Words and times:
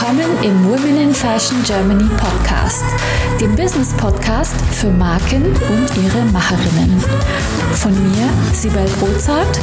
Willkommen 0.00 0.42
im 0.42 0.64
Women 0.64 0.96
in 0.96 1.12
Fashion 1.12 1.62
Germany 1.62 2.08
Podcast, 2.16 2.82
dem 3.38 3.54
Business 3.54 3.94
Podcast 3.98 4.56
für 4.72 4.88
Marken 4.88 5.44
und 5.44 5.96
ihre 6.02 6.24
Macherinnen. 6.32 6.98
Von 7.74 7.92
mir, 7.92 8.26
Sibel 8.54 8.86
Rozart 9.02 9.60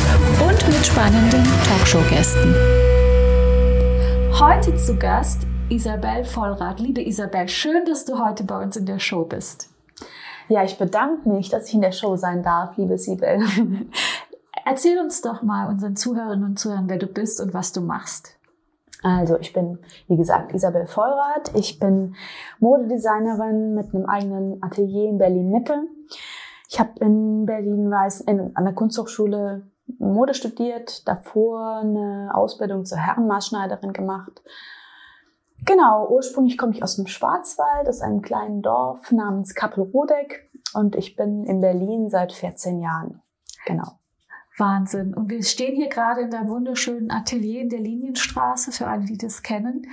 und 0.48 0.68
mit 0.68 0.86
spannenden 0.86 1.44
Talkshow-Gästen. 1.68 2.54
Heute 4.40 4.76
zu 4.76 4.96
Gast 4.96 5.48
Isabel 5.70 6.24
Vollrath. 6.24 6.82
Liebe 6.82 7.02
Isabel, 7.02 7.48
schön, 7.48 7.86
dass 7.86 8.06
du 8.06 8.24
heute 8.24 8.44
bei 8.44 8.62
uns 8.62 8.78
in 8.78 8.86
der 8.86 9.00
Show 9.00 9.26
bist. 9.26 9.70
Ja, 10.50 10.64
ich 10.64 10.78
bedanke 10.78 11.28
mich, 11.30 11.50
dass 11.50 11.70
ich 11.70 11.74
in 11.74 11.82
der 11.82 11.94
Show 11.94 12.16
sein 12.16 12.44
darf, 12.44 12.78
liebe 12.78 13.00
Sibel. 13.00 13.40
Erzähl 14.66 15.00
uns 15.00 15.20
doch 15.24 15.42
mal 15.42 15.68
unseren 15.68 15.96
Zuhörerinnen 15.96 16.46
und 16.46 16.60
Zuhörern, 16.60 16.90
wer 16.90 17.00
du 17.00 17.08
bist 17.08 17.42
und 17.42 17.56
was 17.56 17.72
du 17.72 17.82
machst. 17.82 18.37
Also 19.04 19.38
ich 19.40 19.54
bin, 19.54 19.80
wie 20.08 20.18
gesagt, 20.18 20.54
Isabel 20.54 20.88
Vollrath. 20.88 21.52
Ich 21.54 21.80
bin 21.80 22.16
Modedesignerin 22.60 23.76
mit 23.76 23.94
einem 23.94 24.06
eigenen 24.06 24.64
Atelier 24.64 25.10
in 25.10 25.18
Berlin-Mitte. 25.18 25.84
Ich 26.70 26.80
habe 26.80 26.92
in 27.00 27.46
Berlin 27.46 27.90
weiß, 27.90 28.22
in, 28.22 28.56
an 28.56 28.66
der 28.66 28.74
Kunsthochschule 28.74 29.68
Mode 30.00 30.34
studiert, 30.34 31.08
davor 31.08 31.78
eine 31.78 32.32
Ausbildung 32.34 32.86
zur 32.86 32.98
Herrenmaßschneiderin 32.98 33.94
gemacht. 33.94 34.42
Genau, 35.66 36.08
ursprünglich 36.10 36.58
komme 36.58 36.74
ich 36.74 36.84
aus 36.84 36.98
dem 36.98 37.08
Schwarzwald, 37.08 37.88
aus 37.88 38.02
einem 38.02 38.22
kleinen 38.22 38.62
Dorf 38.62 39.12
namens 39.12 39.56
Kappelrodeck 39.56 40.52
und 40.74 40.96
ich 40.96 41.16
bin 41.16 41.46
in 41.46 41.62
Berlin 41.62 42.10
seit 42.10 42.34
14 42.34 42.80
Jahren. 42.80 43.22
Genau. 43.66 43.97
Wahnsinn. 44.58 45.14
Und 45.14 45.30
wir 45.30 45.44
stehen 45.44 45.76
hier 45.76 45.90
gerade 45.90 46.22
in 46.22 46.32
der 46.32 46.48
wunderschönen 46.48 47.12
Atelier 47.12 47.62
in 47.62 47.70
der 47.70 47.80
Linienstraße, 47.80 48.72
für 48.72 48.88
alle, 48.88 49.06
die 49.06 49.18
das 49.18 49.44
kennen. 49.44 49.84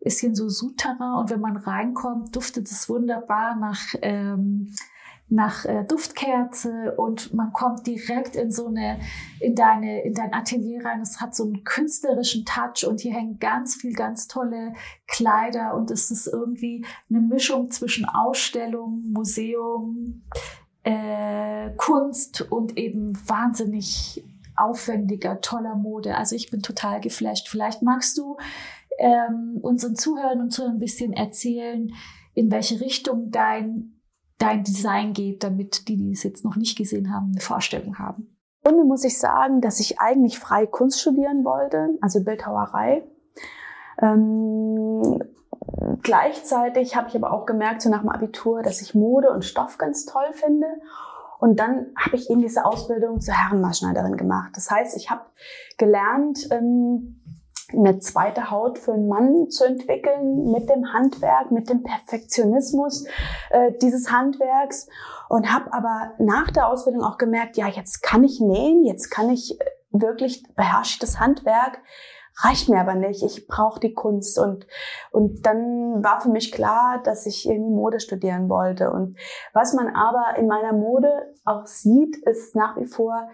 Ist 0.00 0.20
hier 0.20 0.34
so 0.34 0.48
Souterrain 0.48 1.18
und 1.20 1.30
wenn 1.30 1.40
man 1.40 1.56
reinkommt, 1.56 2.34
duftet 2.36 2.70
es 2.70 2.88
wunderbar 2.88 3.56
nach, 3.56 3.94
ähm, 4.02 4.74
nach 5.28 5.64
äh, 5.64 5.84
Duftkerze 5.84 6.94
und 6.96 7.32
man 7.32 7.52
kommt 7.52 7.86
direkt 7.86 8.36
in 8.36 8.50
so 8.50 8.66
eine, 8.66 9.00
in 9.40 9.54
deine, 9.54 10.02
in 10.02 10.12
dein 10.12 10.34
Atelier 10.34 10.84
rein. 10.84 11.00
Es 11.00 11.20
hat 11.20 11.34
so 11.34 11.44
einen 11.44 11.64
künstlerischen 11.64 12.44
Touch 12.44 12.86
und 12.86 13.00
hier 13.00 13.14
hängen 13.14 13.38
ganz 13.38 13.76
viel, 13.76 13.94
ganz 13.94 14.28
tolle 14.28 14.74
Kleider 15.06 15.74
und 15.74 15.90
es 15.90 16.10
ist 16.10 16.26
irgendwie 16.26 16.84
eine 17.08 17.20
Mischung 17.20 17.70
zwischen 17.70 18.04
Ausstellung, 18.04 19.10
Museum, 19.10 20.22
äh, 20.82 21.63
Kunst 21.84 22.50
und 22.50 22.78
eben 22.78 23.12
wahnsinnig 23.28 24.24
aufwendiger, 24.56 25.40
toller 25.42 25.74
Mode. 25.74 26.16
Also 26.16 26.34
ich 26.34 26.50
bin 26.50 26.62
total 26.62 27.00
geflasht. 27.00 27.48
Vielleicht 27.48 27.82
magst 27.82 28.16
du 28.16 28.38
ähm, 28.98 29.58
unseren 29.60 29.94
Zuhörern 29.94 30.40
und 30.40 30.50
Zuhörern 30.50 30.76
ein 30.76 30.80
bisschen 30.80 31.12
erzählen, 31.12 31.92
in 32.32 32.50
welche 32.50 32.80
Richtung 32.80 33.30
dein, 33.30 34.00
dein 34.38 34.64
Design 34.64 35.12
geht, 35.12 35.44
damit 35.44 35.88
die, 35.88 35.96
die 35.96 36.12
es 36.12 36.22
jetzt 36.22 36.42
noch 36.42 36.56
nicht 36.56 36.78
gesehen 36.78 37.12
haben, 37.12 37.32
eine 37.32 37.40
Vorstellung 37.42 37.98
haben. 37.98 38.34
Und 38.66 38.88
muss 38.88 39.04
ich 39.04 39.18
sagen, 39.18 39.60
dass 39.60 39.78
ich 39.78 40.00
eigentlich 40.00 40.38
frei 40.38 40.66
Kunst 40.66 41.02
studieren 41.02 41.44
wollte, 41.44 41.98
also 42.00 42.24
Bildhauerei. 42.24 43.02
Ähm, 44.00 45.20
Gleichzeitig 46.02 46.96
habe 46.96 47.08
ich 47.08 47.16
aber 47.16 47.32
auch 47.32 47.46
gemerkt, 47.46 47.82
so 47.82 47.90
nach 47.90 48.00
dem 48.00 48.08
Abitur, 48.08 48.62
dass 48.62 48.80
ich 48.82 48.94
Mode 48.94 49.30
und 49.30 49.44
Stoff 49.44 49.78
ganz 49.78 50.04
toll 50.04 50.32
finde. 50.32 50.66
Und 51.38 51.60
dann 51.60 51.86
habe 51.98 52.16
ich 52.16 52.30
eben 52.30 52.40
diese 52.40 52.64
Ausbildung 52.64 53.20
zur 53.20 53.34
Herrenmaßschneiderin 53.34 54.16
gemacht. 54.16 54.52
Das 54.54 54.70
heißt, 54.70 54.96
ich 54.96 55.10
habe 55.10 55.22
gelernt, 55.76 56.48
ähm, 56.50 57.20
eine 57.72 57.98
zweite 57.98 58.50
Haut 58.50 58.78
für 58.78 58.92
einen 58.92 59.08
Mann 59.08 59.50
zu 59.50 59.64
entwickeln 59.64 60.50
mit 60.52 60.68
dem 60.68 60.92
Handwerk, 60.92 61.50
mit 61.50 61.68
dem 61.68 61.82
Perfektionismus 61.82 63.06
äh, 63.50 63.72
dieses 63.80 64.12
Handwerks 64.12 64.86
und 65.28 65.52
habe 65.52 65.72
aber 65.72 66.12
nach 66.18 66.50
der 66.50 66.68
Ausbildung 66.68 67.02
auch 67.02 67.18
gemerkt, 67.18 67.56
ja, 67.56 67.66
jetzt 67.68 68.02
kann 68.02 68.22
ich 68.22 68.40
nähen, 68.40 68.84
jetzt 68.84 69.10
kann 69.10 69.30
ich 69.30 69.60
äh, 69.60 69.64
wirklich 69.90 70.42
beherrsche 70.54 70.98
das 71.00 71.20
Handwerk 71.20 71.78
reicht 72.42 72.68
mir 72.68 72.80
aber 72.80 72.94
nicht. 72.94 73.22
Ich 73.22 73.46
brauche 73.46 73.80
die 73.80 73.94
Kunst 73.94 74.38
und 74.38 74.66
und 75.10 75.46
dann 75.46 76.02
war 76.02 76.20
für 76.20 76.30
mich 76.30 76.52
klar, 76.52 77.00
dass 77.02 77.26
ich 77.26 77.48
irgendwie 77.48 77.74
Mode 77.74 78.00
studieren 78.00 78.48
wollte. 78.48 78.90
Und 78.90 79.16
was 79.52 79.74
man 79.74 79.88
aber 79.94 80.38
in 80.38 80.46
meiner 80.46 80.72
Mode 80.72 81.34
auch 81.44 81.66
sieht, 81.66 82.16
ist 82.26 82.56
nach 82.56 82.76
wie 82.76 82.86
vor 82.86 83.28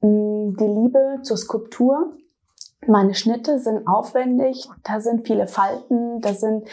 mh, 0.00 0.08
hm, 0.08 0.56
die 0.58 0.66
Liebe 0.66 1.18
zur 1.22 1.36
Skulptur. 1.36 2.12
Meine 2.86 3.14
Schnitte 3.14 3.58
sind 3.58 3.88
aufwendig, 3.88 4.68
da 4.84 5.00
sind 5.00 5.26
viele 5.26 5.48
Falten, 5.48 6.20
da 6.20 6.34
sind 6.34 6.68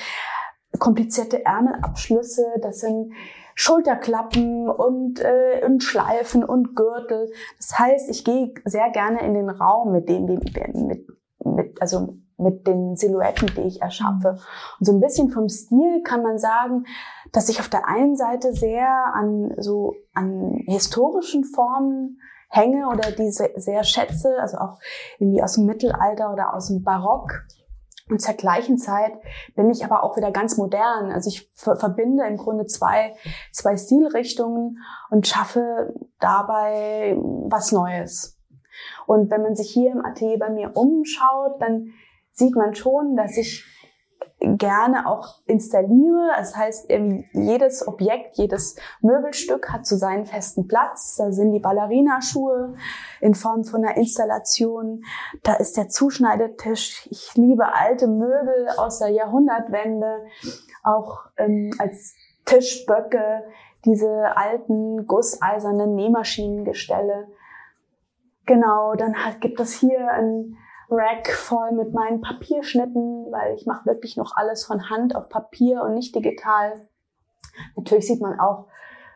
komplizierte 0.80 1.46
Ärmelabschlüsse, 1.46 2.46
das 2.62 2.80
sind 2.80 3.14
Schulterklappen 3.56 4.70
und, 4.70 5.20
äh, 5.20 5.64
und 5.66 5.84
Schleifen 5.84 6.44
und 6.44 6.76
Gürtel. 6.76 7.32
Das 7.58 7.78
heißt, 7.78 8.10
ich 8.10 8.26
gehe 8.26 8.54
sehr 8.66 8.90
gerne 8.90 9.22
in 9.26 9.34
den 9.34 9.50
Raum 9.50 9.92
mit 9.92 10.10
dem, 10.10 10.26
mit, 10.26 11.08
mit, 11.46 11.82
also 11.82 12.18
mit 12.38 12.68
den 12.68 12.96
Silhouetten, 12.96 13.52
die 13.56 13.68
ich 13.68 13.82
erschaffe. 13.82 14.38
Und 14.80 14.86
so 14.86 14.94
ein 14.94 15.00
bisschen 15.00 15.30
vom 15.30 15.50
Stil 15.50 16.02
kann 16.04 16.24
man 16.24 16.38
sagen, 16.38 16.86
dass 17.32 17.50
ich 17.50 17.60
auf 17.60 17.70
der 17.70 17.88
einen 17.88 18.16
Seite 18.16 18.54
sehr 18.54 19.14
an 19.14 19.54
so 19.58 19.96
an 20.14 20.64
historischen 20.66 21.44
Formen 21.44 22.20
hänge 22.50 22.88
oder 22.88 23.12
diese 23.12 23.50
sehr 23.56 23.84
schätze, 23.84 24.38
also 24.40 24.58
auch 24.58 24.80
irgendwie 25.18 25.42
aus 25.42 25.56
dem 25.56 25.66
Mittelalter 25.66 26.32
oder 26.32 26.54
aus 26.54 26.68
dem 26.68 26.84
Barock. 26.84 27.44
Und 28.10 28.22
zur 28.22 28.36
gleichen 28.36 28.78
Zeit 28.78 29.14
bin 29.56 29.70
ich 29.70 29.86
aber 29.86 30.04
auch 30.04 30.18
wieder 30.18 30.32
ganz 30.32 30.58
modern. 30.58 31.12
Also 31.12 31.30
ich 31.30 31.50
verbinde 31.54 32.26
im 32.26 32.38
Grunde 32.38 32.66
zwei, 32.66 33.16
zwei 33.52 33.78
Stilrichtungen 33.78 34.80
und 35.10 35.26
schaffe 35.26 35.94
dabei 36.20 37.16
was 37.18 37.72
Neues. 37.72 38.33
Und 39.06 39.30
wenn 39.32 39.42
man 39.42 39.56
sich 39.56 39.72
hier 39.72 39.92
im 39.92 40.06
Atelier 40.06 40.40
bei 40.40 40.50
mir 40.50 40.76
umschaut, 40.76 41.62
dann 41.62 41.94
sieht 42.32 42.56
man 42.56 42.76
schon, 42.76 43.16
dass 43.16 43.38
ich 43.38 43.66
gerne 44.40 45.08
auch 45.08 45.42
installiere. 45.46 46.32
Das 46.36 46.56
heißt, 46.56 46.90
jedes 47.34 47.88
Objekt, 47.88 48.38
jedes 48.38 48.76
Möbelstück 49.02 49.72
hat 49.72 49.86
so 49.86 49.96
seinen 49.96 50.26
festen 50.26 50.68
Platz. 50.68 51.16
Da 51.18 51.32
sind 51.32 51.52
die 51.52 51.60
Ballerinaschuhe 51.60 52.76
in 53.22 53.36
Form 53.36 53.64
von 53.64 53.84
einer 53.84 53.98
Installation. 53.98 55.04
Da 55.44 55.56
ist 55.56 55.78
der 55.78 55.88
Zuschneidetisch. 55.88 57.08
Ich 57.10 57.36
liebe 57.36 57.74
alte 57.74 58.08
Möbel 58.08 58.68
aus 58.78 59.00
der 59.00 59.10
Jahrhundertwende, 59.10 60.26
auch 60.84 61.26
ähm, 61.38 61.72
als 61.80 62.14
Tischböcke, 62.46 63.44
diese 63.86 64.36
alten 64.36 65.08
gusseisernen 65.08 65.96
Nähmaschinengestelle. 65.96 67.28
Genau, 68.46 68.96
dann 68.96 69.24
halt 69.24 69.42
gibt 69.42 69.60
es 69.60 69.74
hier 69.74 70.10
ein 70.12 70.58
Rack 70.90 71.30
voll 71.30 71.72
mit 71.72 71.94
meinen 71.94 72.22
Papierschnitten, 72.22 73.32
weil 73.32 73.56
ich 73.56 73.66
mache 73.66 73.86
wirklich 73.86 74.18
noch 74.18 74.36
alles 74.36 74.66
von 74.66 74.90
Hand 74.90 75.16
auf 75.16 75.30
Papier 75.30 75.82
und 75.84 75.94
nicht 75.94 76.14
digital. 76.16 76.74
Natürlich 77.76 78.08
sieht 78.08 78.22
man 78.22 78.40
auch 78.40 78.68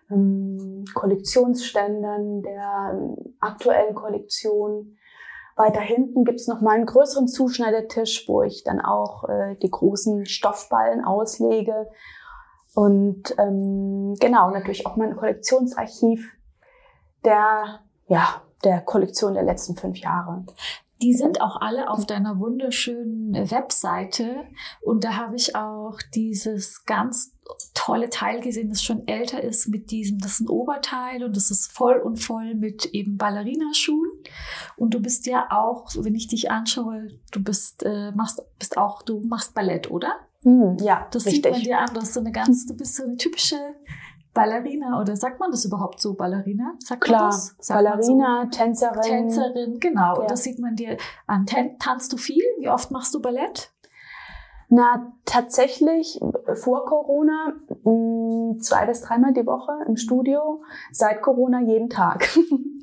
ähm, 0.10 0.86
Kollektionsständern 0.94 2.42
der 2.42 2.92
ähm, 2.94 3.36
aktuellen 3.40 3.96
Kollektion. 3.96 4.98
Weiter 5.56 5.82
hinten 5.82 6.24
gibt's 6.24 6.48
noch 6.48 6.62
mal 6.62 6.76
einen 6.76 6.86
größeren 6.86 7.28
Zuschneidetisch, 7.28 8.28
wo 8.28 8.44
ich 8.44 8.64
dann 8.64 8.80
auch 8.80 9.28
äh, 9.28 9.56
die 9.56 9.72
großen 9.72 10.26
Stoffballen 10.26 11.04
auslege. 11.04 11.90
Und 12.76 13.36
ähm, 13.40 14.16
genau, 14.20 14.52
natürlich 14.52 14.86
auch 14.86 14.96
mein 14.98 15.16
Kollektionsarchiv, 15.16 16.32
der 17.26 17.82
ja 18.08 18.42
der 18.64 18.82
Kollektion 18.82 19.34
der 19.34 19.44
letzten 19.44 19.76
fünf 19.76 19.98
Jahre. 19.98 20.46
Die 21.02 21.14
sind 21.14 21.42
auch 21.42 21.62
alle 21.62 21.92
auf 21.92 22.08
deiner 22.08 22.40
wunderschönen 22.40 23.34
Webseite. 23.52 24.46
Und 24.82 25.04
da 25.04 25.16
habe 25.16 25.36
ich 25.36 25.56
auch 25.56 26.00
dieses 26.16 26.86
ganz 26.86 27.34
tolle 27.76 28.10
Teil 28.10 28.42
gesehen, 28.42 28.70
das 28.70 28.84
schon 28.84 29.08
älter 29.08 29.44
ist 29.44 29.68
mit 29.68 29.92
diesem, 29.92 30.18
das 30.20 30.34
ist 30.34 30.40
ein 30.42 30.50
Oberteil 30.50 31.24
und 31.24 31.36
das 31.36 31.52
ist 31.52 31.72
voll 31.72 31.98
und 31.98 32.18
voll 32.18 32.56
mit 32.56 32.86
eben 32.88 33.18
Ballerinaschuhen. 33.18 34.10
Und 34.76 34.94
du 34.94 35.00
bist 35.00 35.28
ja 35.28 35.48
auch, 35.52 35.88
wenn 35.98 36.16
ich 36.16 36.28
dich 36.28 36.50
anschaue, 36.50 37.10
du 37.32 37.44
bist, 37.44 37.84
äh, 37.84 38.12
machst, 38.12 38.42
bist 38.58 38.78
auch, 38.78 39.04
du 39.04 39.22
machst 39.22 39.54
Ballett, 39.54 39.92
oder? 39.92 40.16
Hm, 40.44 40.78
ja, 40.82 41.08
das 41.12 41.26
richtig. 41.26 41.44
sieht 41.44 41.52
man 41.52 41.62
dir 41.62 41.80
an. 41.80 41.94
Du 41.94 42.02
hast 42.02 42.14
so 42.14 42.20
eine 42.20 42.32
ganz, 42.32 42.66
du 42.66 42.76
bist 42.76 42.96
so 42.96 43.04
eine 43.04 43.18
typische 43.18 43.56
Ballerina 44.38 45.02
oder 45.02 45.16
sagt 45.16 45.40
man 45.40 45.52
das 45.52 45.66
überhaupt 45.66 46.00
so, 46.00 46.14
Ballerina? 46.14 46.76
Sagt 46.78 47.02
Klar? 47.02 47.32
Sagt 47.32 47.68
Ballerina, 47.70 48.44
so? 48.44 48.58
Tänzerin. 48.58 49.02
Tänzerin, 49.02 49.80
genau. 49.80 50.22
Ja. 50.22 50.28
Das 50.28 50.44
sieht 50.44 50.60
man 50.60 50.76
dir 50.76 50.98
an. 51.26 51.46
Tanzt 51.80 52.14
du 52.14 52.18
viel? 52.18 52.44
Wie 52.60 52.70
oft 52.70 52.92
machst 52.92 53.14
du 53.16 53.22
Ballett? 53.22 53.72
Na, 54.70 55.14
tatsächlich 55.26 56.20
vor 56.56 56.86
Corona 56.86 57.54
mh, 57.84 58.60
zwei 58.60 58.86
bis 58.86 59.02
dreimal 59.02 59.34
die 59.34 59.46
Woche 59.46 59.72
im 59.88 59.96
Studio, 59.96 60.62
seit 60.92 61.22
Corona 61.22 61.62
jeden 61.62 61.90
Tag. 61.90 62.30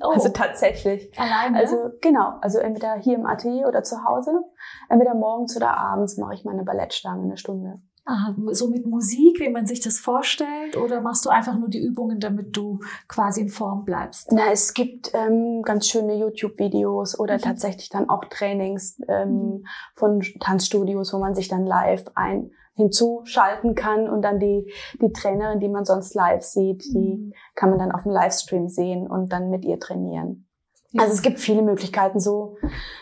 Oh. 0.02 0.10
Also 0.10 0.30
tatsächlich. 0.30 1.10
Alleine? 1.18 1.56
Also 1.56 1.76
genau, 2.00 2.38
also 2.40 2.58
entweder 2.58 2.94
hier 2.94 3.14
im 3.14 3.26
Atelier 3.26 3.68
oder 3.68 3.84
zu 3.84 4.04
Hause, 4.04 4.42
entweder 4.88 5.14
morgens 5.14 5.56
oder 5.56 5.76
abends 5.76 6.18
mache 6.18 6.34
ich 6.34 6.44
meine 6.44 6.64
Ballettstange 6.64 7.22
eine 7.22 7.36
Stunde. 7.36 7.80
Aha, 8.06 8.34
so 8.50 8.68
mit 8.68 8.84
Musik, 8.84 9.40
wie 9.40 9.48
man 9.48 9.64
sich 9.66 9.80
das 9.80 9.98
vorstellt, 9.98 10.76
oder 10.76 11.00
machst 11.00 11.24
du 11.24 11.30
einfach 11.30 11.58
nur 11.58 11.70
die 11.70 11.82
Übungen, 11.82 12.20
damit 12.20 12.54
du 12.54 12.80
quasi 13.08 13.40
in 13.40 13.48
Form 13.48 13.84
bleibst? 13.86 14.30
Na, 14.30 14.52
es 14.52 14.74
gibt 14.74 15.12
ähm, 15.14 15.62
ganz 15.62 15.88
schöne 15.88 16.14
YouTube-Videos 16.16 17.18
oder 17.18 17.34
mhm. 17.34 17.40
tatsächlich 17.40 17.88
dann 17.88 18.10
auch 18.10 18.26
Trainings 18.26 19.00
ähm, 19.08 19.30
mhm. 19.30 19.66
von 19.94 20.20
Tanzstudios, 20.38 21.14
wo 21.14 21.18
man 21.18 21.34
sich 21.34 21.48
dann 21.48 21.64
live 21.64 22.04
ein 22.14 22.50
hinzuschalten 22.76 23.74
kann 23.74 24.10
und 24.10 24.22
dann 24.22 24.38
die, 24.38 24.70
die 25.00 25.12
Trainerin, 25.12 25.60
die 25.60 25.68
man 25.68 25.84
sonst 25.84 26.14
live 26.14 26.42
sieht, 26.42 26.84
die 26.92 27.16
mhm. 27.16 27.32
kann 27.54 27.70
man 27.70 27.78
dann 27.78 27.92
auf 27.92 28.02
dem 28.02 28.12
Livestream 28.12 28.68
sehen 28.68 29.06
und 29.06 29.32
dann 29.32 29.48
mit 29.48 29.64
ihr 29.64 29.78
trainieren. 29.78 30.46
Also 30.96 31.12
es 31.12 31.22
gibt 31.22 31.38
viele 31.38 31.62
Möglichkeiten, 31.62 32.20
so, 32.20 32.56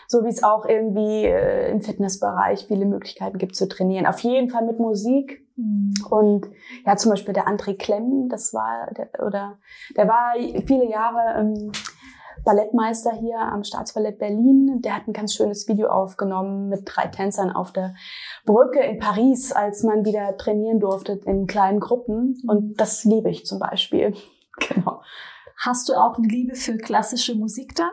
so 0.07 0.23
wie 0.23 0.29
es 0.29 0.43
auch 0.43 0.65
irgendwie 0.65 1.25
äh, 1.25 1.71
im 1.71 1.81
Fitnessbereich 1.81 2.65
viele 2.67 2.85
Möglichkeiten 2.85 3.37
gibt 3.37 3.55
zu 3.55 3.67
trainieren. 3.67 4.05
Auf 4.05 4.19
jeden 4.19 4.49
Fall 4.49 4.65
mit 4.65 4.79
Musik. 4.79 5.45
Mhm. 5.55 5.93
Und 6.09 6.47
ja, 6.85 6.95
zum 6.95 7.11
Beispiel 7.11 7.33
der 7.33 7.47
André 7.47 7.77
Klemm, 7.77 8.29
das 8.29 8.53
war, 8.53 8.91
der, 8.97 9.09
oder 9.25 9.59
der 9.95 10.07
war 10.07 10.33
viele 10.65 10.89
Jahre 10.89 11.39
ähm, 11.39 11.71
Ballettmeister 12.43 13.13
hier 13.13 13.39
am 13.39 13.63
Staatsballett 13.63 14.19
Berlin. 14.19 14.81
Der 14.81 14.95
hat 14.95 15.07
ein 15.07 15.13
ganz 15.13 15.33
schönes 15.33 15.67
Video 15.67 15.89
aufgenommen 15.89 16.69
mit 16.69 16.81
drei 16.85 17.07
Tänzern 17.07 17.51
auf 17.51 17.71
der 17.71 17.95
Brücke 18.45 18.81
in 18.81 18.99
Paris, 18.99 19.51
als 19.51 19.83
man 19.83 20.05
wieder 20.05 20.35
trainieren 20.37 20.79
durfte 20.79 21.19
in 21.25 21.47
kleinen 21.47 21.79
Gruppen. 21.79 22.41
Und 22.47 22.79
das 22.79 23.03
liebe 23.03 23.29
ich 23.29 23.45
zum 23.45 23.59
Beispiel. 23.59 24.13
Genau. 24.69 25.01
Hast 25.65 25.87
du 25.87 25.93
auch 25.93 26.17
eine 26.17 26.27
Liebe 26.27 26.55
für 26.55 26.77
klassische 26.77 27.35
Musik 27.35 27.75
dann? 27.75 27.91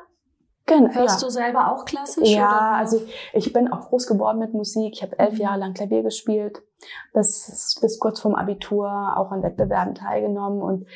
Genau. 0.67 0.93
Hörst 0.95 1.21
ja. 1.21 1.27
du 1.27 1.33
selber 1.33 1.73
auch 1.73 1.85
klassisch? 1.85 2.29
Ja, 2.29 2.49
oder? 2.49 2.73
also 2.73 3.03
ich 3.33 3.53
bin 3.53 3.73
auch 3.73 3.89
groß 3.89 4.07
geworden 4.07 4.39
mit 4.39 4.55
Musik. 4.55 4.95
Ich 4.95 5.03
habe 5.03 5.19
elf 5.19 5.35
mhm. 5.35 5.41
Jahre 5.41 5.59
lang 5.61 5.75
Klavier 5.75 6.03
gespielt, 6.03 6.63
bis, 7.13 7.79
bis 7.81 7.99
kurz 7.99 8.21
vorm 8.21 8.35
Abitur 8.35 8.89
auch 9.17 9.31
an 9.31 9.43
Wettbewerben 9.43 9.95
teilgenommen 9.95 10.63
und 10.63 10.87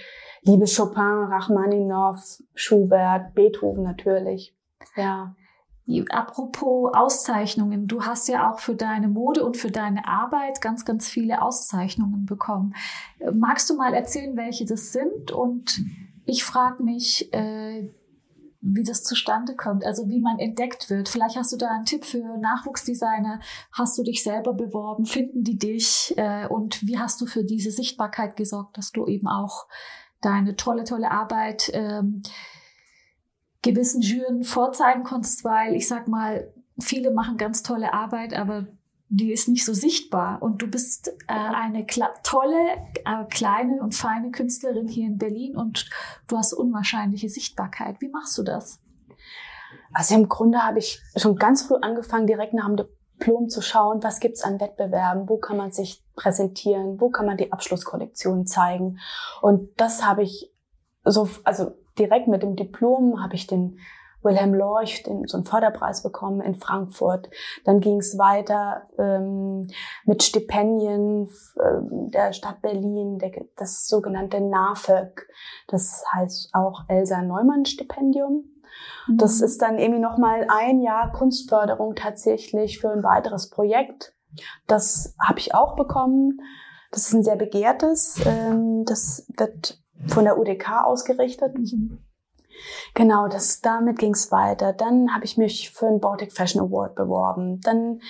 liebe 0.43 0.67
Chopin, 0.67 1.29
Rachmaninoff, 1.31 2.43
Schubert, 2.55 3.35
Beethoven 3.35 3.82
natürlich. 3.82 4.56
Ja. 4.97 5.35
Apropos 6.11 6.93
Auszeichnungen, 6.94 7.87
du 7.87 8.03
hast 8.03 8.29
ja 8.29 8.50
auch 8.50 8.59
für 8.59 8.75
deine 8.75 9.09
Mode 9.09 9.44
und 9.44 9.59
für 9.59 9.71
deine 9.71 10.09
Arbeit 10.09 10.62
ganz, 10.62 10.85
ganz 10.87 11.09
viele 11.09 11.43
Auszeichnungen 11.43 12.25
bekommen. 12.25 12.75
Magst 13.35 13.69
du 13.69 13.75
mal 13.75 13.93
erzählen, 13.93 14.35
welche 14.37 14.65
das 14.65 14.93
sind 14.93 15.31
und 15.31 15.85
ich 16.26 16.44
frage 16.44 16.82
mich, 16.82 17.32
äh, 17.32 17.91
wie 18.67 18.82
das 18.82 19.05
zustande 19.05 19.55
kommt, 19.56 19.85
also 19.85 20.09
wie 20.09 20.21
man 20.21 20.38
entdeckt 20.38 20.88
wird. 20.88 21.11
Vielleicht 21.11 21.37
hast 21.37 21.53
du 21.53 21.59
da 21.59 21.69
einen 21.69 21.85
Tipp 21.85 22.05
für 22.05 22.38
Nachwuchsdesigner. 22.38 23.41
Hast 23.73 23.99
du 23.99 24.03
dich 24.03 24.23
selber 24.23 24.55
beworben? 24.55 25.05
Finden 25.05 25.44
die 25.44 25.59
dich? 25.59 26.15
Äh, 26.17 26.47
und 26.49 26.87
wie 26.87 26.99
hast 26.99 27.21
du 27.21 27.26
für 27.26 27.44
diese 27.44 27.71
Sichtbarkeit 27.71 28.37
gesorgt, 28.37 28.79
dass 28.79 28.91
du 28.91 29.06
eben 29.06 29.29
auch 29.29 29.67
deine 30.23 30.56
tolle, 30.56 30.85
tolle 30.85 31.11
Arbeit 31.11 31.71
ähm, 31.75 32.23
gewissen 33.61 34.00
Jüren 34.00 34.44
vorzeigen 34.44 35.03
konntest? 35.03 35.44
Weil 35.44 35.75
ich 35.75 35.87
sag 35.87 36.09
mal, 36.09 36.50
viele 36.81 37.11
machen 37.11 37.37
ganz 37.37 37.62
tolle 37.62 37.93
Arbeit, 37.93 38.32
aber 38.32 38.67
die 39.08 39.32
ist 39.32 39.48
nicht 39.48 39.64
so 39.64 39.74
sichtbar. 39.74 40.42
Und 40.42 40.62
du 40.62 40.66
bist 40.66 41.08
äh, 41.28 41.32
eine 41.32 41.86
tolle, 42.22 42.76
äh, 43.04 43.24
kleine 43.30 43.82
und 43.82 43.94
feine 43.94 44.30
Künstlerin 44.30 44.88
hier 44.88 45.06
in 45.06 45.18
Berlin 45.18 45.56
und 45.56 45.88
du 46.28 46.36
hast 46.36 46.52
unwahrscheinliche 46.52 47.28
Sichtbarkeit. 47.28 48.00
Wie 48.00 48.08
machst 48.08 48.36
du 48.38 48.42
das? 48.42 48.80
Also 49.92 50.14
im 50.14 50.28
Grunde 50.28 50.58
habe 50.58 50.78
ich 50.78 51.00
schon 51.16 51.36
ganz 51.36 51.62
früh 51.62 51.76
angefangen, 51.80 52.26
direkt 52.26 52.54
nach 52.54 52.66
dem 52.66 52.76
Diplom 52.76 53.48
zu 53.48 53.62
schauen, 53.62 54.02
was 54.02 54.20
gibt's 54.20 54.42
an 54.42 54.60
Wettbewerben, 54.60 55.28
wo 55.28 55.38
kann 55.38 55.56
man 55.56 55.70
sich 55.70 56.02
präsentieren, 56.16 57.00
wo 57.00 57.10
kann 57.10 57.26
man 57.26 57.36
die 57.36 57.52
Abschlusskollektion 57.52 58.46
zeigen. 58.46 58.98
Und 59.40 59.68
das 59.76 60.04
habe 60.04 60.22
ich 60.22 60.52
so, 61.04 61.28
also 61.44 61.72
direkt 61.98 62.28
mit 62.28 62.42
dem 62.42 62.56
Diplom 62.56 63.22
habe 63.22 63.34
ich 63.34 63.46
den 63.46 63.78
Wilhelm 64.25 64.55
Lorch 64.55 65.03
den, 65.03 65.26
so 65.26 65.37
einen 65.37 65.47
Förderpreis 65.47 66.03
bekommen 66.03 66.41
in 66.41 66.55
Frankfurt. 66.55 67.29
Dann 67.65 67.81
ging 67.81 67.99
es 67.99 68.19
weiter 68.19 68.88
ähm, 68.99 69.69
mit 70.05 70.23
Stipendien 70.23 71.29
äh, 71.56 72.11
der 72.11 72.32
Stadt 72.32 72.62
Berlin, 72.62 73.19
der, 73.19 73.32
das 73.56 73.87
sogenannte 73.87 74.41
NAFEG. 74.41 75.29
Das 75.69 76.05
heißt 76.15 76.50
auch 76.55 76.85
Elsa 76.88 77.23
Neumann 77.23 77.65
Stipendium. 77.65 78.44
Mhm. 79.06 79.19
Das 79.19 79.41
ist 79.41 79.62
dann 79.62 79.79
irgendwie 79.79 80.00
nochmal 80.00 80.47
ein 80.49 80.81
Jahr 80.81 81.12
Kunstförderung 81.12 81.94
tatsächlich 81.94 82.81
für 82.81 82.91
ein 82.91 83.03
weiteres 83.03 83.50
Projekt. 83.50 84.15
Das 84.67 85.15
habe 85.25 85.38
ich 85.38 85.55
auch 85.55 85.76
bekommen. 85.76 86.41
Das 86.91 87.09
ist 87.09 87.15
ein 87.15 87.23
sehr 87.23 87.37
begehrtes. 87.37 88.21
Ähm, 88.25 88.85
das 88.85 89.26
wird 89.37 89.81
von 90.06 90.25
der 90.25 90.38
UDK 90.38 90.85
ausgerichtet. 90.85 91.56
Mhm. 91.56 91.99
Genau, 92.94 93.28
das, 93.28 93.60
damit 93.60 93.98
ging's 93.98 94.30
weiter. 94.32 94.72
Dann 94.72 95.14
habe 95.14 95.24
ich 95.24 95.36
mich 95.36 95.70
für 95.70 95.86
den 95.86 96.00
Baltic 96.00 96.32
Fashion 96.32 96.62
Award 96.62 96.94
beworben. 96.94 97.60
Dann 97.60 98.00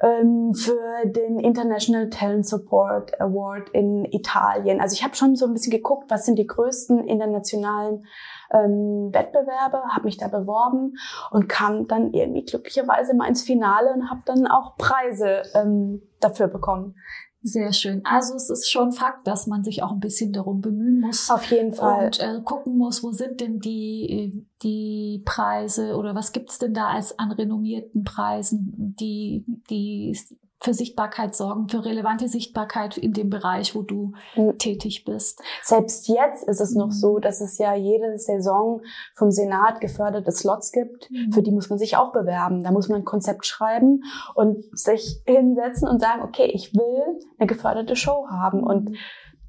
ähm, 0.00 0.54
für 0.54 1.06
den 1.06 1.40
International 1.40 2.08
Talent 2.08 2.46
Support 2.46 3.20
Award 3.20 3.70
in 3.70 4.04
Italien. 4.04 4.80
Also 4.80 4.94
ich 4.94 5.02
habe 5.02 5.16
schon 5.16 5.34
so 5.34 5.46
ein 5.46 5.52
bisschen 5.52 5.72
geguckt, 5.72 6.10
was 6.10 6.24
sind 6.24 6.38
die 6.38 6.46
größten 6.46 7.06
internationalen 7.06 8.06
ähm, 8.52 9.10
Wettbewerbe, 9.12 9.82
habe 9.92 10.04
mich 10.04 10.16
da 10.16 10.28
beworben 10.28 10.94
und 11.30 11.48
kam 11.48 11.86
dann 11.88 12.12
irgendwie 12.12 12.44
glücklicherweise 12.44 13.14
mal 13.14 13.28
ins 13.28 13.42
Finale 13.42 13.92
und 13.92 14.10
habe 14.10 14.22
dann 14.24 14.46
auch 14.46 14.76
Preise 14.76 15.42
ähm, 15.54 16.02
dafür 16.20 16.48
bekommen. 16.48 16.94
Sehr 17.40 17.72
schön. 17.72 18.00
Also 18.04 18.34
es 18.34 18.50
ist 18.50 18.70
schon 18.70 18.92
Fakt, 18.92 19.26
dass 19.26 19.46
man 19.46 19.62
sich 19.62 19.82
auch 19.82 19.92
ein 19.92 20.00
bisschen 20.00 20.32
darum 20.32 20.60
bemühen 20.60 21.00
muss. 21.00 21.30
Auf 21.30 21.50
jeden 21.50 21.72
Fall. 21.72 22.06
Und 22.06 22.20
äh, 22.20 22.40
gucken 22.44 22.76
muss, 22.76 23.02
wo 23.02 23.12
sind 23.12 23.40
denn 23.40 23.60
die, 23.60 24.44
die 24.62 25.22
Preise 25.24 25.96
oder 25.96 26.14
was 26.14 26.32
gibt's 26.32 26.58
denn 26.58 26.74
da 26.74 26.88
als 26.88 27.18
an 27.18 27.30
renommierten 27.30 28.02
Preisen, 28.02 28.94
die, 28.98 29.44
die 29.70 30.18
für 30.60 30.74
Sichtbarkeit 30.74 31.36
sorgen, 31.36 31.68
für 31.68 31.84
relevante 31.84 32.28
Sichtbarkeit 32.28 32.96
in 32.98 33.12
dem 33.12 33.30
Bereich, 33.30 33.74
wo 33.74 33.82
du 33.82 34.12
mhm. 34.34 34.58
tätig 34.58 35.04
bist. 35.04 35.40
Selbst 35.62 36.08
jetzt 36.08 36.44
ist 36.48 36.60
es 36.60 36.72
mhm. 36.72 36.80
noch 36.80 36.90
so, 36.90 37.18
dass 37.18 37.40
es 37.40 37.58
ja 37.58 37.74
jede 37.74 38.18
Saison 38.18 38.82
vom 39.14 39.30
Senat 39.30 39.80
geförderte 39.80 40.32
Slots 40.32 40.72
gibt. 40.72 41.10
Mhm. 41.10 41.32
Für 41.32 41.42
die 41.42 41.52
muss 41.52 41.70
man 41.70 41.78
sich 41.78 41.96
auch 41.96 42.12
bewerben. 42.12 42.64
Da 42.64 42.72
muss 42.72 42.88
man 42.88 43.02
ein 43.02 43.04
Konzept 43.04 43.46
schreiben 43.46 44.02
und 44.34 44.64
sich 44.76 45.22
hinsetzen 45.26 45.88
und 45.88 46.00
sagen, 46.00 46.22
okay, 46.22 46.50
ich 46.52 46.74
will 46.74 47.20
eine 47.38 47.46
geförderte 47.46 47.94
Show 47.94 48.26
haben 48.28 48.62
und 48.62 48.96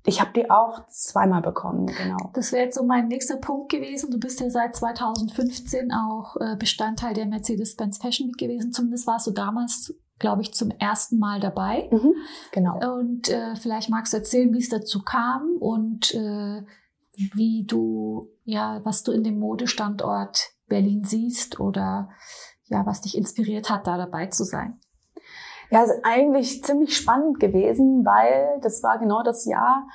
ich 0.05 0.21
habe 0.21 0.31
die 0.33 0.49
auch 0.49 0.87
zweimal 0.87 1.41
bekommen, 1.41 1.85
genau. 1.85 2.31
Das 2.33 2.51
wäre 2.51 2.63
jetzt 2.63 2.77
so 2.77 2.83
mein 2.83 3.09
nächster 3.09 3.35
Punkt 3.35 3.69
gewesen. 3.69 4.09
Du 4.11 4.19
bist 4.19 4.39
ja 4.39 4.49
seit 4.49 4.75
2015 4.75 5.91
auch 5.91 6.37
äh, 6.37 6.55
Bestandteil 6.57 7.13
der 7.13 7.25
Mercedes-Benz 7.25 7.97
Fashion 7.97 8.29
Week 8.29 8.37
gewesen. 8.37 8.71
Zumindest 8.71 9.05
warst 9.07 9.27
du 9.27 9.31
damals 9.31 9.93
glaube 10.19 10.41
ich, 10.41 10.53
zum 10.53 10.69
ersten 10.71 11.17
Mal 11.17 11.39
dabei. 11.39 11.89
Mhm, 11.91 12.13
genau. 12.51 12.97
Und 12.97 13.29
äh, 13.29 13.55
vielleicht 13.55 13.89
magst 13.89 14.13
du 14.13 14.17
erzählen, 14.17 14.53
wie 14.53 14.59
es 14.59 14.69
dazu 14.69 15.01
kam 15.01 15.55
und 15.59 16.13
äh, 16.13 16.63
wie 17.33 17.65
du, 17.65 18.29
ja, 18.43 18.81
was 18.83 19.03
du 19.03 19.11
in 19.11 19.23
dem 19.23 19.39
Modestandort 19.39 20.51
Berlin 20.67 21.03
siehst 21.03 21.59
oder 21.59 22.09
ja, 22.65 22.85
was 22.85 23.01
dich 23.01 23.17
inspiriert 23.17 23.69
hat, 23.69 23.87
da 23.87 23.97
dabei 23.97 24.27
zu 24.27 24.43
sein. 24.43 24.79
Ja, 25.71 25.83
ist 25.83 26.03
eigentlich 26.03 26.63
ziemlich 26.63 26.95
spannend 26.95 27.39
gewesen, 27.39 28.05
weil 28.05 28.59
das 28.61 28.81
war 28.83 28.97
genau 28.99 29.21
das 29.23 29.45
Jahr, 29.45 29.87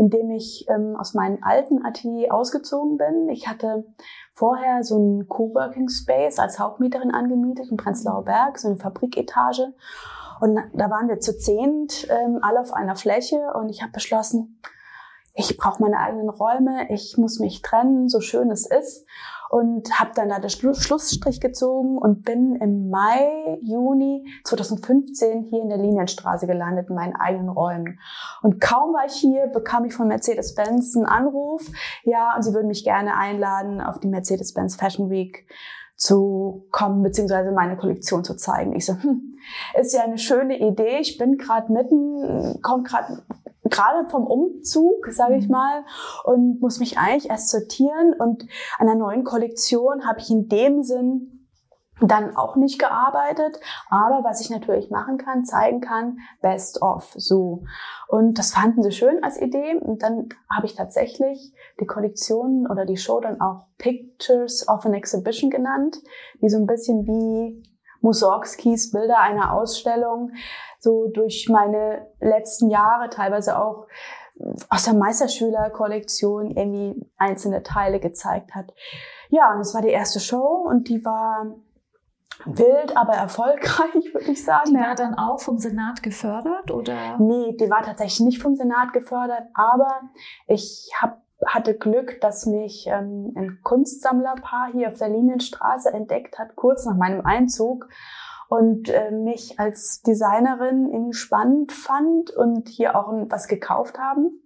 in 0.00 0.08
dem 0.08 0.30
ich 0.30 0.66
ähm, 0.70 0.96
aus 0.96 1.12
meinem 1.12 1.40
alten 1.42 1.84
Atelier 1.84 2.32
ausgezogen 2.32 2.96
bin. 2.96 3.28
Ich 3.28 3.48
hatte 3.48 3.84
vorher 4.32 4.82
so 4.82 4.96
einen 4.96 5.28
Coworking 5.28 5.90
Space 5.90 6.38
als 6.38 6.58
Hauptmieterin 6.58 7.10
angemietet 7.10 7.70
in 7.70 7.76
Prenzlauer 7.76 8.24
Berg, 8.24 8.58
so 8.58 8.68
eine 8.68 8.78
Fabriketage. 8.78 9.74
Und 10.40 10.58
da 10.72 10.88
waren 10.88 11.10
wir 11.10 11.20
zu 11.20 11.36
zehnt, 11.36 12.08
ähm, 12.08 12.38
alle 12.40 12.60
auf 12.60 12.72
einer 12.72 12.96
Fläche. 12.96 13.52
Und 13.52 13.68
ich 13.68 13.82
habe 13.82 13.92
beschlossen, 13.92 14.62
ich 15.34 15.58
brauche 15.58 15.82
meine 15.82 15.98
eigenen 15.98 16.30
Räume, 16.30 16.86
ich 16.88 17.18
muss 17.18 17.38
mich 17.38 17.60
trennen, 17.60 18.08
so 18.08 18.22
schön 18.22 18.50
es 18.50 18.64
ist 18.64 19.04
und 19.50 19.98
habe 19.98 20.12
dann 20.14 20.28
da 20.28 20.38
den 20.38 20.48
Schlussstrich 20.48 21.40
gezogen 21.40 21.98
und 21.98 22.22
bin 22.22 22.54
im 22.54 22.88
Mai, 22.88 23.58
Juni 23.62 24.24
2015 24.44 25.48
hier 25.50 25.62
in 25.62 25.68
der 25.68 25.76
Linienstraße 25.76 26.46
gelandet 26.46 26.88
in 26.88 26.94
meinen 26.94 27.16
eigenen 27.16 27.48
Räumen. 27.48 27.98
Und 28.42 28.60
kaum 28.60 28.94
war 28.94 29.06
ich 29.06 29.14
hier, 29.14 29.48
bekam 29.48 29.84
ich 29.84 29.92
von 29.92 30.06
Mercedes-Benz 30.06 30.94
einen 30.94 31.06
Anruf, 31.06 31.68
ja, 32.04 32.36
und 32.36 32.42
sie 32.44 32.54
würden 32.54 32.68
mich 32.68 32.84
gerne 32.84 33.16
einladen 33.16 33.80
auf 33.80 33.98
die 33.98 34.06
Mercedes-Benz 34.06 34.76
Fashion 34.76 35.10
Week 35.10 35.48
zu 35.96 36.68
kommen, 36.70 37.02
beziehungsweise 37.02 37.50
meine 37.50 37.76
Kollektion 37.76 38.22
zu 38.22 38.36
zeigen. 38.36 38.76
Ich 38.76 38.86
so, 38.86 38.92
hm, 38.94 39.34
ist 39.80 39.92
ja 39.92 40.04
eine 40.04 40.18
schöne 40.18 40.60
Idee. 40.60 40.98
Ich 41.00 41.18
bin 41.18 41.38
gerade 41.38 41.72
mitten, 41.72 42.62
komme 42.62 42.84
gerade 42.84 43.24
gerade 43.70 44.08
vom 44.08 44.26
Umzug, 44.26 45.06
sage 45.10 45.36
ich 45.36 45.46
mhm. 45.46 45.52
mal, 45.52 45.84
und 46.24 46.60
muss 46.60 46.78
mich 46.78 46.98
eigentlich 46.98 47.30
erst 47.30 47.50
sortieren. 47.50 48.14
Und 48.18 48.46
an 48.78 48.86
der 48.86 48.96
neuen 48.96 49.24
Kollektion 49.24 50.06
habe 50.06 50.20
ich 50.20 50.30
in 50.30 50.48
dem 50.48 50.82
Sinn 50.82 51.40
dann 52.02 52.36
auch 52.36 52.56
nicht 52.56 52.78
gearbeitet. 52.78 53.60
Aber 53.88 54.24
was 54.24 54.40
ich 54.40 54.50
natürlich 54.50 54.90
machen 54.90 55.18
kann, 55.18 55.44
zeigen 55.44 55.80
kann, 55.80 56.18
best 56.40 56.82
of, 56.82 57.12
so. 57.16 57.64
Und 58.08 58.38
das 58.38 58.52
fanden 58.52 58.82
sie 58.82 58.92
schön 58.92 59.22
als 59.22 59.40
Idee. 59.40 59.76
Und 59.76 60.02
dann 60.02 60.28
habe 60.54 60.66
ich 60.66 60.74
tatsächlich 60.74 61.52
die 61.80 61.86
Kollektion 61.86 62.66
oder 62.70 62.84
die 62.84 62.96
Show 62.96 63.20
dann 63.20 63.40
auch 63.40 63.66
Pictures 63.78 64.66
of 64.68 64.84
an 64.86 64.94
Exhibition 64.94 65.50
genannt, 65.50 65.98
die 66.40 66.48
so 66.48 66.58
ein 66.58 66.66
bisschen 66.66 67.06
wie 67.06 67.62
Mussorgskis 68.00 68.92
Bilder 68.92 69.18
einer 69.18 69.52
Ausstellung 69.52 70.32
so 70.80 71.08
durch 71.08 71.48
meine 71.48 72.06
letzten 72.20 72.70
Jahre 72.70 73.10
teilweise 73.10 73.58
auch 73.58 73.86
aus 74.68 74.84
der 74.84 74.94
Meisterschülerkollektion 74.94 76.50
irgendwie 76.50 77.06
einzelne 77.18 77.62
Teile 77.62 78.00
gezeigt 78.00 78.54
hat. 78.54 78.72
Ja, 79.28 79.52
und 79.52 79.60
es 79.60 79.74
war 79.74 79.82
die 79.82 79.88
erste 79.88 80.18
Show 80.18 80.66
und 80.68 80.88
die 80.88 81.04
war 81.04 81.54
wild, 82.46 82.96
aber 82.96 83.12
erfolgreich, 83.12 83.94
würde 84.14 84.32
ich 84.32 84.44
sagen. 84.44 84.70
Die 84.70 84.80
war 84.80 84.94
dann 84.94 85.14
auch 85.14 85.40
vom 85.40 85.58
Senat 85.58 86.02
gefördert, 86.02 86.70
oder? 86.70 87.18
Nee, 87.18 87.56
die 87.58 87.70
war 87.70 87.82
tatsächlich 87.82 88.20
nicht 88.20 88.42
vom 88.42 88.56
Senat 88.56 88.92
gefördert, 88.92 89.48
aber 89.52 90.00
ich 90.46 90.90
hab, 90.98 91.22
hatte 91.46 91.74
Glück, 91.74 92.20
dass 92.20 92.46
mich 92.46 92.86
ähm, 92.86 93.32
ein 93.36 93.60
Kunstsammlerpaar 93.62 94.70
hier 94.72 94.88
auf 94.88 94.96
der 94.96 95.10
Linienstraße 95.10 95.92
entdeckt 95.92 96.38
hat, 96.38 96.56
kurz 96.56 96.86
nach 96.86 96.96
meinem 96.96 97.24
Einzug 97.24 97.88
und 98.50 98.88
äh, 98.88 99.12
mich 99.12 99.60
als 99.60 100.02
Designerin 100.02 100.90
irgendwie 100.92 101.16
spannend 101.16 101.70
fand 101.70 102.30
und 102.32 102.68
hier 102.68 102.96
auch 102.96 103.12
was 103.28 103.46
gekauft 103.46 103.96
haben. 103.96 104.42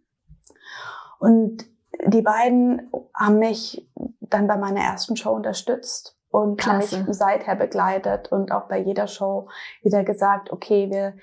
Und 1.18 1.64
die 2.04 2.20
beiden 2.20 2.90
haben 3.16 3.38
mich 3.38 3.88
dann 4.20 4.46
bei 4.46 4.58
meiner 4.58 4.80
ersten 4.80 5.16
Show 5.16 5.30
unterstützt 5.30 6.18
und 6.28 6.60
Klasse. 6.60 6.98
haben 6.98 7.06
mich 7.06 7.16
seither 7.16 7.56
begleitet 7.56 8.30
und 8.30 8.52
auch 8.52 8.68
bei 8.68 8.78
jeder 8.78 9.06
Show 9.06 9.48
wieder 9.82 10.04
gesagt, 10.04 10.52
okay, 10.52 10.90
wir 10.90 11.14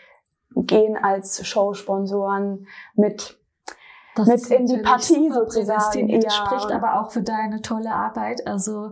gehen 0.56 0.98
als 0.98 1.46
Showsponsoren 1.46 2.66
mit 2.96 3.40
das 4.16 4.28
mit 4.28 4.46
in 4.48 4.66
die 4.66 4.78
Partie 4.78 5.32
sozusagen. 5.32 6.10
Ja. 6.10 6.20
Das 6.20 6.36
spricht 6.36 6.72
aber 6.72 7.00
auch 7.00 7.12
für 7.12 7.22
deine 7.22 7.62
tolle 7.62 7.94
Arbeit. 7.94 8.46
Also 8.46 8.92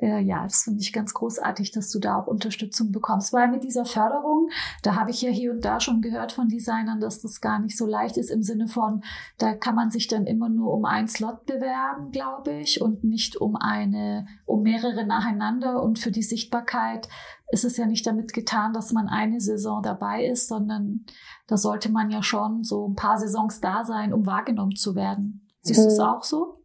äh, 0.00 0.20
ja, 0.20 0.44
das 0.44 0.64
finde 0.64 0.80
ich 0.80 0.92
ganz 0.92 1.14
großartig, 1.14 1.72
dass 1.72 1.90
du 1.90 1.98
da 1.98 2.18
auch 2.18 2.26
Unterstützung 2.26 2.92
bekommst. 2.92 3.32
Weil 3.32 3.48
mit 3.48 3.64
dieser 3.64 3.84
Förderung, 3.84 4.48
da 4.82 4.94
habe 4.94 5.10
ich 5.10 5.22
ja 5.22 5.30
hier 5.30 5.52
und 5.52 5.64
da 5.64 5.80
schon 5.80 6.02
gehört 6.02 6.32
von 6.32 6.48
Designern, 6.48 7.00
dass 7.00 7.20
das 7.20 7.40
gar 7.40 7.58
nicht 7.58 7.76
so 7.76 7.86
leicht 7.86 8.16
ist 8.16 8.30
im 8.30 8.42
Sinne 8.42 8.68
von, 8.68 9.02
da 9.38 9.54
kann 9.54 9.74
man 9.74 9.90
sich 9.90 10.08
dann 10.08 10.26
immer 10.26 10.48
nur 10.48 10.72
um 10.72 10.84
einen 10.84 11.08
Slot 11.08 11.46
bewerben, 11.46 12.10
glaube 12.12 12.52
ich, 12.52 12.80
und 12.80 13.04
nicht 13.04 13.36
um 13.36 13.56
eine, 13.56 14.26
um 14.46 14.62
mehrere 14.62 15.04
nacheinander. 15.04 15.82
Und 15.82 15.98
für 15.98 16.10
die 16.10 16.22
Sichtbarkeit 16.22 17.08
ist 17.50 17.64
es 17.64 17.76
ja 17.76 17.86
nicht 17.86 18.06
damit 18.06 18.32
getan, 18.32 18.72
dass 18.72 18.92
man 18.92 19.08
eine 19.08 19.40
Saison 19.40 19.82
dabei 19.82 20.26
ist, 20.26 20.48
sondern 20.48 21.04
da 21.46 21.56
sollte 21.56 21.90
man 21.90 22.10
ja 22.10 22.22
schon 22.22 22.62
so 22.62 22.88
ein 22.88 22.94
paar 22.94 23.18
Saisons 23.18 23.60
da 23.60 23.84
sein, 23.84 24.12
um 24.12 24.26
wahrgenommen 24.26 24.76
zu 24.76 24.94
werden. 24.94 25.48
Siehst 25.62 25.80
mhm. 25.80 25.84
du 25.84 25.88
es 25.90 26.00
auch 26.00 26.22
so? 26.22 26.62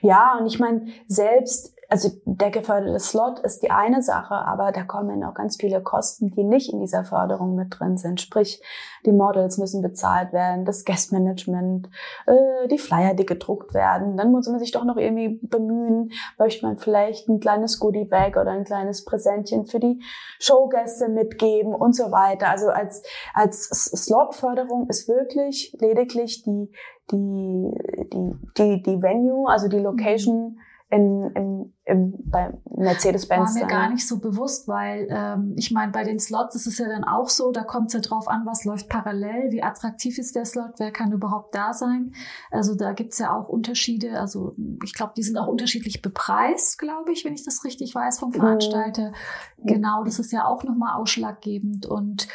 Ja, 0.00 0.38
und 0.38 0.46
ich 0.46 0.58
meine, 0.58 0.86
selbst 1.06 1.75
also 1.88 2.10
der 2.24 2.50
geförderte 2.50 2.98
Slot 2.98 3.38
ist 3.40 3.62
die 3.62 3.70
eine 3.70 4.02
Sache, 4.02 4.34
aber 4.34 4.72
da 4.72 4.82
kommen 4.82 5.22
auch 5.22 5.34
ganz 5.34 5.56
viele 5.56 5.82
Kosten, 5.82 6.30
die 6.30 6.42
nicht 6.42 6.72
in 6.72 6.80
dieser 6.80 7.04
Förderung 7.04 7.54
mit 7.54 7.78
drin 7.78 7.96
sind. 7.96 8.20
Sprich, 8.20 8.60
die 9.04 9.12
Models 9.12 9.58
müssen 9.58 9.82
bezahlt 9.82 10.32
werden, 10.32 10.64
das 10.64 10.84
Guestmanagement, 10.84 11.88
äh, 12.26 12.68
die 12.68 12.78
Flyer, 12.78 13.14
die 13.14 13.26
gedruckt 13.26 13.72
werden. 13.72 14.16
Dann 14.16 14.32
muss 14.32 14.48
man 14.48 14.58
sich 14.58 14.72
doch 14.72 14.84
noch 14.84 14.96
irgendwie 14.96 15.38
bemühen, 15.42 16.10
möchte 16.38 16.66
man 16.66 16.76
vielleicht 16.76 17.28
ein 17.28 17.40
kleines 17.40 17.78
Goodie-Bag 17.78 18.36
oder 18.36 18.50
ein 18.50 18.64
kleines 18.64 19.04
Präsentchen 19.04 19.66
für 19.66 19.78
die 19.78 20.02
Showgäste 20.40 21.08
mitgeben 21.08 21.74
und 21.74 21.94
so 21.94 22.10
weiter. 22.10 22.48
Also 22.48 22.68
als, 22.68 23.02
als 23.32 23.68
Slot-Förderung 23.68 24.88
ist 24.88 25.08
wirklich 25.08 25.76
lediglich 25.78 26.42
die, 26.42 26.72
die, 27.12 27.70
die, 28.12 28.32
die, 28.58 28.82
die 28.82 29.02
Venue, 29.02 29.48
also 29.48 29.68
die 29.68 29.78
Location, 29.78 30.58
in, 30.88 31.30
in, 31.34 31.74
in, 31.84 32.14
bei 32.30 32.52
Mercedes-Benz. 32.70 33.54
War 33.54 33.62
mir 33.62 33.68
gar 33.68 33.90
nicht 33.90 34.06
so 34.06 34.20
bewusst, 34.20 34.68
weil 34.68 35.08
ähm, 35.10 35.54
ich 35.56 35.72
meine, 35.72 35.90
bei 35.90 36.04
den 36.04 36.20
Slots 36.20 36.54
ist 36.54 36.66
es 36.66 36.78
ja 36.78 36.86
dann 36.86 37.02
auch 37.02 37.28
so, 37.28 37.50
da 37.50 37.64
kommt 37.64 37.88
es 37.88 37.94
ja 37.94 38.00
drauf 38.00 38.28
an, 38.28 38.46
was 38.46 38.64
läuft 38.64 38.88
parallel, 38.88 39.50
wie 39.50 39.64
attraktiv 39.64 40.16
ist 40.18 40.36
der 40.36 40.44
Slot, 40.44 40.74
wer 40.78 40.92
kann 40.92 41.10
überhaupt 41.10 41.56
da 41.56 41.72
sein. 41.72 42.12
Also 42.52 42.76
da 42.76 42.92
gibt's 42.92 43.18
ja 43.18 43.36
auch 43.36 43.48
Unterschiede. 43.48 44.20
Also 44.20 44.54
ich 44.84 44.94
glaube, 44.94 45.14
die 45.16 45.24
sind 45.24 45.36
auch 45.38 45.48
unterschiedlich 45.48 46.02
bepreist, 46.02 46.78
glaube 46.78 47.10
ich, 47.10 47.24
wenn 47.24 47.34
ich 47.34 47.44
das 47.44 47.64
richtig 47.64 47.92
weiß 47.92 48.20
vom 48.20 48.32
Veranstalter. 48.32 49.12
Mhm. 49.56 49.66
Genau, 49.66 50.04
das 50.04 50.20
ist 50.20 50.30
ja 50.30 50.46
auch 50.46 50.62
nochmal 50.62 50.94
ausschlaggebend. 50.94 51.86
Und 51.86 52.28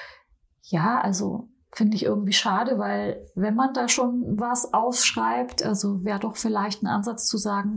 ja, 0.63 0.99
also 0.99 1.47
finde 1.73 1.95
ich 1.95 2.03
irgendwie 2.03 2.33
schade, 2.33 2.77
weil 2.77 3.25
wenn 3.35 3.55
man 3.55 3.73
da 3.73 3.87
schon 3.87 4.37
was 4.37 4.73
ausschreibt, 4.73 5.63
also 5.63 6.03
wäre 6.03 6.19
doch 6.19 6.35
vielleicht 6.35 6.83
ein 6.83 6.87
Ansatz 6.87 7.27
zu 7.27 7.37
sagen, 7.37 7.75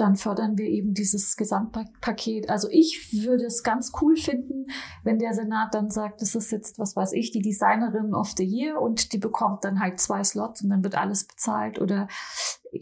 dann 0.00 0.16
fördern 0.16 0.56
wir 0.56 0.66
eben 0.66 0.94
dieses 0.94 1.36
Gesamtpaket. 1.36 2.48
Also 2.48 2.68
ich 2.70 3.22
würde 3.24 3.44
es 3.44 3.62
ganz 3.62 3.92
cool 4.00 4.16
finden, 4.16 4.66
wenn 5.04 5.18
der 5.18 5.34
Senat 5.34 5.74
dann 5.74 5.90
sagt, 5.90 6.22
das 6.22 6.34
ist 6.34 6.50
jetzt, 6.50 6.78
was 6.78 6.96
weiß 6.96 7.12
ich, 7.12 7.30
die 7.30 7.42
Designerin 7.42 8.14
of 8.14 8.32
the 8.36 8.44
Year 8.44 8.80
und 8.80 9.12
die 9.12 9.18
bekommt 9.18 9.64
dann 9.64 9.80
halt 9.80 10.00
zwei 10.00 10.24
Slots 10.24 10.62
und 10.62 10.70
dann 10.70 10.82
wird 10.82 10.96
alles 10.96 11.26
bezahlt 11.26 11.80
oder, 11.80 12.08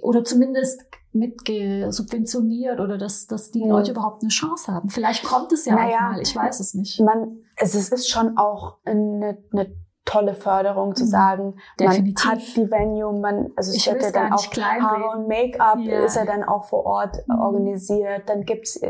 oder 0.02 0.24
zumindest 0.24 0.82
mit 1.12 1.40
subventioniert 1.88 2.80
oder 2.80 2.98
dass, 2.98 3.26
dass 3.26 3.50
die. 3.50 3.66
Leute 3.66 3.90
überhaupt 3.90 4.22
eine 4.22 4.30
Chance 4.30 4.72
haben. 4.72 4.88
Vielleicht 4.88 5.24
kommt 5.24 5.52
es 5.52 5.64
ja 5.64 5.74
naja, 5.74 5.96
auch 5.96 6.12
mal, 6.12 6.20
ich 6.20 6.34
weiß 6.34 6.60
es 6.60 6.74
nicht. 6.74 7.00
Man, 7.00 7.38
es 7.56 7.74
ist 7.74 8.08
schon 8.08 8.36
auch 8.36 8.78
eine, 8.84 9.38
eine 9.52 9.74
tolle 10.08 10.34
Förderung 10.34 10.94
zu 10.94 11.04
mhm. 11.04 11.08
sagen, 11.08 11.54
Definitiv. 11.78 12.24
man 12.24 12.32
hat 12.32 12.56
die 12.56 12.70
Venue, 12.70 13.20
man, 13.20 13.50
also 13.56 13.72
es 13.76 13.86
wird 13.86 14.02
ja 14.02 14.10
dann 14.10 14.32
auch 14.32 14.56
Haare 14.56 15.18
und 15.18 15.28
Make-up 15.28 15.78
ja. 15.80 16.04
ist 16.04 16.16
ja 16.16 16.24
dann 16.24 16.44
auch 16.44 16.64
vor 16.64 16.86
Ort 16.86 17.18
mhm. 17.26 17.38
organisiert, 17.38 18.28
dann 18.28 18.44
gibt's 18.44 18.80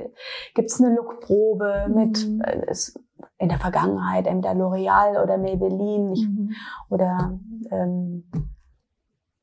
gibt's 0.55 0.81
eine 0.81 0.95
Lookprobe 0.95 1.87
mhm. 1.89 1.95
mit 1.95 2.25
äh, 2.45 2.73
in 3.39 3.49
der 3.49 3.59
Vergangenheit 3.59 4.27
entweder 4.27 4.55
L'Oreal 4.55 5.23
oder 5.23 5.39
Maybelline 5.39 6.13
ich, 6.13 6.29
mhm. 6.29 6.53
oder 6.89 7.39
ähm, 7.73 8.25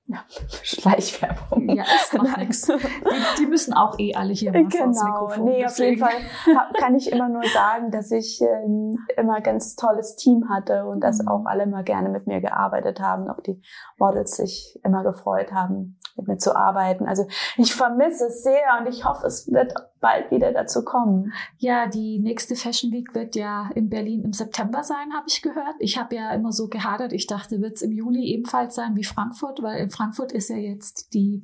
ja, 0.07 0.19
Schleichwerbung. 0.63 1.69
Ja, 1.69 1.83
das 1.83 2.13
macht 2.21 2.37
nichts. 2.37 2.61
Die, 2.67 3.39
die, 3.39 3.45
müssen 3.47 3.73
auch 3.73 3.97
eh 3.97 4.13
alle 4.13 4.33
hier 4.33 4.51
mal 4.51 4.65
Genau, 4.65 5.31
nee, 5.43 5.63
deswegen. 5.63 6.03
auf 6.03 6.11
jeden 6.11 6.25
Fall 6.45 6.69
kann 6.73 6.95
ich 6.95 7.11
immer 7.11 7.29
nur 7.29 7.43
sagen, 7.43 7.89
dass 7.91 8.11
ich 8.11 8.39
ähm, 8.41 8.97
immer 9.17 9.41
ganz 9.41 9.75
tolles 9.75 10.15
Team 10.15 10.49
hatte 10.49 10.85
und 10.85 11.01
dass 11.01 11.21
mhm. 11.21 11.27
auch 11.27 11.45
alle 11.45 11.63
immer 11.63 11.83
gerne 11.83 12.09
mit 12.09 12.27
mir 12.27 12.39
gearbeitet 12.39 12.99
haben, 12.99 13.29
auch 13.29 13.41
die 13.41 13.59
Models 13.97 14.35
sich 14.35 14.79
immer 14.83 15.03
gefreut 15.03 15.51
haben, 15.51 15.97
mit 16.15 16.27
mir 16.27 16.37
zu 16.37 16.55
arbeiten. 16.55 17.05
Also 17.05 17.27
ich 17.57 17.73
vermisse 17.73 18.27
es 18.27 18.43
sehr 18.43 18.79
und 18.79 18.87
ich 18.87 19.05
hoffe, 19.05 19.27
es 19.27 19.51
wird 19.51 19.73
bald 19.99 20.31
wieder 20.31 20.51
dazu 20.51 20.83
kommen. 20.83 21.33
Ja, 21.57 21.87
die 21.87 22.19
nächste 22.19 22.55
Fashion 22.55 22.91
Week 22.91 23.13
wird 23.13 23.35
ja 23.35 23.69
in 23.75 23.89
Berlin 23.89 24.23
im 24.23 24.33
September 24.33 24.83
sein, 24.83 25.13
habe 25.13 25.25
ich 25.27 25.41
gehört. 25.41 25.75
Ich 25.79 25.97
habe 25.97 26.15
ja 26.15 26.33
immer 26.33 26.51
so 26.51 26.67
gehadert. 26.67 27.13
Ich 27.13 27.27
dachte, 27.27 27.61
wird 27.61 27.75
es 27.75 27.81
im 27.81 27.91
Juli 27.91 28.25
ebenfalls 28.33 28.75
sein 28.75 28.95
wie 28.95 29.03
Frankfurt, 29.03 29.61
weil 29.61 29.79
in 29.79 29.89
Frankfurt 29.89 30.31
ist 30.31 30.49
ja 30.49 30.57
jetzt 30.57 31.13
die 31.13 31.43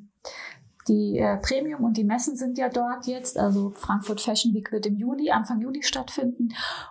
die 0.88 1.17
äh, 1.17 1.38
Premium 1.38 1.83
und 1.83 1.97
die 1.97 2.03
Messen 2.03 2.35
sind 2.35 2.57
ja 2.57 2.69
dort 2.69 3.07
jetzt. 3.07 3.38
Also 3.38 3.71
Frankfurt 3.75 4.21
Fashion 4.21 4.53
Week 4.53 4.71
wird 4.71 4.85
im 4.85 4.97
Juli, 4.97 5.31
Anfang 5.31 5.61
Juli 5.61 5.83
stattfinden. 5.83 6.50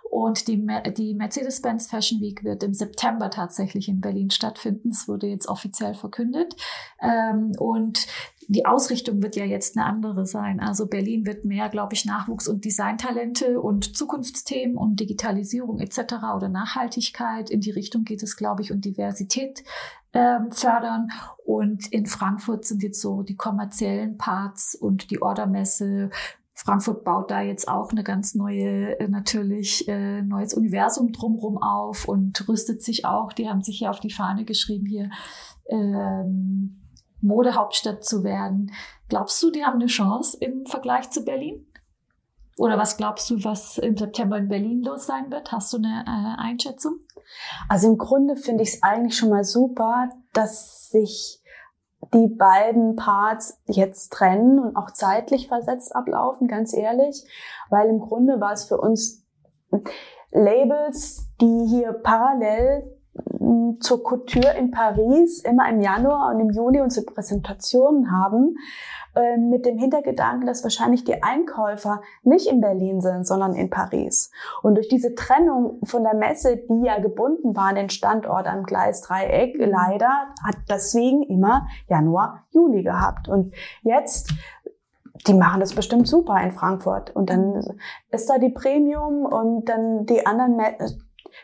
Und 0.09 0.47
die, 0.47 0.65
die 0.97 1.13
Mercedes-Benz 1.13 1.87
Fashion 1.87 2.21
Week 2.21 2.43
wird 2.43 2.63
im 2.63 2.73
September 2.73 3.29
tatsächlich 3.29 3.87
in 3.89 4.01
Berlin 4.01 4.29
stattfinden. 4.29 4.89
Es 4.89 5.07
wurde 5.07 5.27
jetzt 5.27 5.47
offiziell 5.47 5.93
verkündet. 5.93 6.55
Ähm, 7.01 7.51
und 7.57 8.07
die 8.51 8.65
Ausrichtung 8.65 9.23
wird 9.23 9.37
ja 9.37 9.45
jetzt 9.45 9.77
eine 9.77 9.85
andere 9.85 10.25
sein. 10.25 10.59
Also 10.59 10.85
Berlin 10.85 11.25
wird 11.25 11.45
mehr, 11.45 11.69
glaube 11.69 11.93
ich, 11.93 12.03
Nachwuchs- 12.03 12.49
und 12.49 12.65
Designtalente 12.65 13.61
und 13.61 13.95
Zukunftsthemen 13.95 14.75
und 14.75 14.99
Digitalisierung 14.99 15.79
etc. 15.79 16.15
oder 16.35 16.49
Nachhaltigkeit. 16.49 17.49
In 17.49 17.61
die 17.61 17.71
Richtung 17.71 18.03
geht 18.03 18.21
es, 18.23 18.35
glaube 18.35 18.61
ich, 18.61 18.73
und 18.73 18.83
Diversität 18.83 19.63
ähm, 20.11 20.51
fördern. 20.51 21.07
Und 21.45 21.87
in 21.93 22.07
Frankfurt 22.07 22.65
sind 22.65 22.83
jetzt 22.83 22.99
so 22.99 23.23
die 23.23 23.37
kommerziellen 23.37 24.17
Parts 24.17 24.75
und 24.75 25.11
die 25.11 25.21
Ordermesse. 25.21 26.09
Frankfurt 26.53 27.05
baut 27.05 27.31
da 27.31 27.41
jetzt 27.41 27.69
auch 27.69 27.91
eine 27.91 28.03
ganz 28.03 28.35
neue, 28.35 28.99
äh, 28.99 29.07
natürlich 29.07 29.87
äh, 29.87 30.23
neues 30.23 30.53
Universum 30.53 31.13
drumherum 31.13 31.57
auf 31.57 32.05
und 32.05 32.45
rüstet 32.49 32.83
sich 32.83 33.05
auch. 33.05 33.31
Die 33.31 33.47
haben 33.47 33.61
sich 33.61 33.79
ja 33.79 33.91
auf 33.91 34.01
die 34.01 34.11
Fahne 34.11 34.43
geschrieben 34.43 34.87
hier. 34.87 35.09
Ähm, 35.69 36.80
Modehauptstadt 37.21 38.03
zu 38.03 38.23
werden. 38.23 38.71
Glaubst 39.09 39.41
du, 39.43 39.51
die 39.51 39.63
haben 39.63 39.79
eine 39.79 39.87
Chance 39.87 40.37
im 40.39 40.65
Vergleich 40.65 41.09
zu 41.09 41.23
Berlin? 41.23 41.67
Oder 42.57 42.77
was 42.77 42.97
glaubst 42.97 43.29
du, 43.29 43.43
was 43.43 43.77
im 43.77 43.97
September 43.97 44.37
in 44.37 44.47
Berlin 44.47 44.83
los 44.83 45.05
sein 45.05 45.31
wird? 45.31 45.51
Hast 45.51 45.73
du 45.73 45.77
eine 45.77 46.03
äh, 46.05 46.41
Einschätzung? 46.41 46.99
Also 47.69 47.87
im 47.87 47.97
Grunde 47.97 48.35
finde 48.35 48.63
ich 48.63 48.75
es 48.75 48.83
eigentlich 48.83 49.17
schon 49.17 49.29
mal 49.29 49.43
super, 49.43 50.09
dass 50.33 50.89
sich 50.89 51.41
die 52.13 52.27
beiden 52.27 52.95
Parts 52.95 53.61
jetzt 53.67 54.11
trennen 54.11 54.59
und 54.59 54.75
auch 54.75 54.91
zeitlich 54.91 55.47
versetzt 55.47 55.95
ablaufen, 55.95 56.47
ganz 56.47 56.73
ehrlich, 56.73 57.25
weil 57.69 57.89
im 57.89 57.99
Grunde 57.99 58.41
war 58.41 58.53
es 58.53 58.65
für 58.65 58.77
uns 58.77 59.25
Labels, 60.31 61.27
die 61.39 61.65
hier 61.67 61.93
parallel 61.93 63.00
zur 63.79 64.03
Couture 64.03 64.53
in 64.57 64.71
Paris 64.71 65.41
immer 65.43 65.69
im 65.69 65.81
Januar 65.81 66.33
und 66.33 66.39
im 66.39 66.51
Juli 66.51 66.81
unsere 66.81 67.05
Präsentationen 67.05 68.11
haben, 68.11 68.55
ähm, 69.13 69.49
mit 69.49 69.65
dem 69.65 69.77
Hintergedanken, 69.77 70.47
dass 70.47 70.63
wahrscheinlich 70.63 71.03
die 71.03 71.21
Einkäufer 71.21 72.01
nicht 72.23 72.47
in 72.47 72.61
Berlin 72.61 73.01
sind, 73.01 73.27
sondern 73.27 73.53
in 73.55 73.69
Paris. 73.69 74.31
Und 74.63 74.75
durch 74.75 74.87
diese 74.87 75.15
Trennung 75.15 75.79
von 75.83 76.03
der 76.03 76.13
Messe, 76.13 76.57
die 76.57 76.85
ja 76.85 76.99
gebunden 76.99 77.55
war 77.55 77.69
an 77.69 77.75
den 77.75 77.89
Standort 77.89 78.47
am 78.47 78.63
Gleisdreieck, 78.63 79.59
mhm. 79.59 79.69
leider 79.69 80.27
hat 80.45 80.55
deswegen 80.69 81.23
immer 81.23 81.67
Januar, 81.87 82.45
Juli 82.51 82.83
gehabt. 82.83 83.27
Und 83.27 83.53
jetzt 83.81 84.33
die 85.27 85.33
machen 85.33 85.59
das 85.59 85.75
bestimmt 85.75 86.07
super 86.07 86.41
in 86.41 86.51
Frankfurt. 86.51 87.15
Und 87.15 87.29
dann 87.29 87.61
ist 88.09 88.29
da 88.29 88.37
die 88.37 88.49
Premium 88.49 89.25
und 89.25 89.65
dann 89.65 90.05
die 90.05 90.25
anderen, 90.25 90.59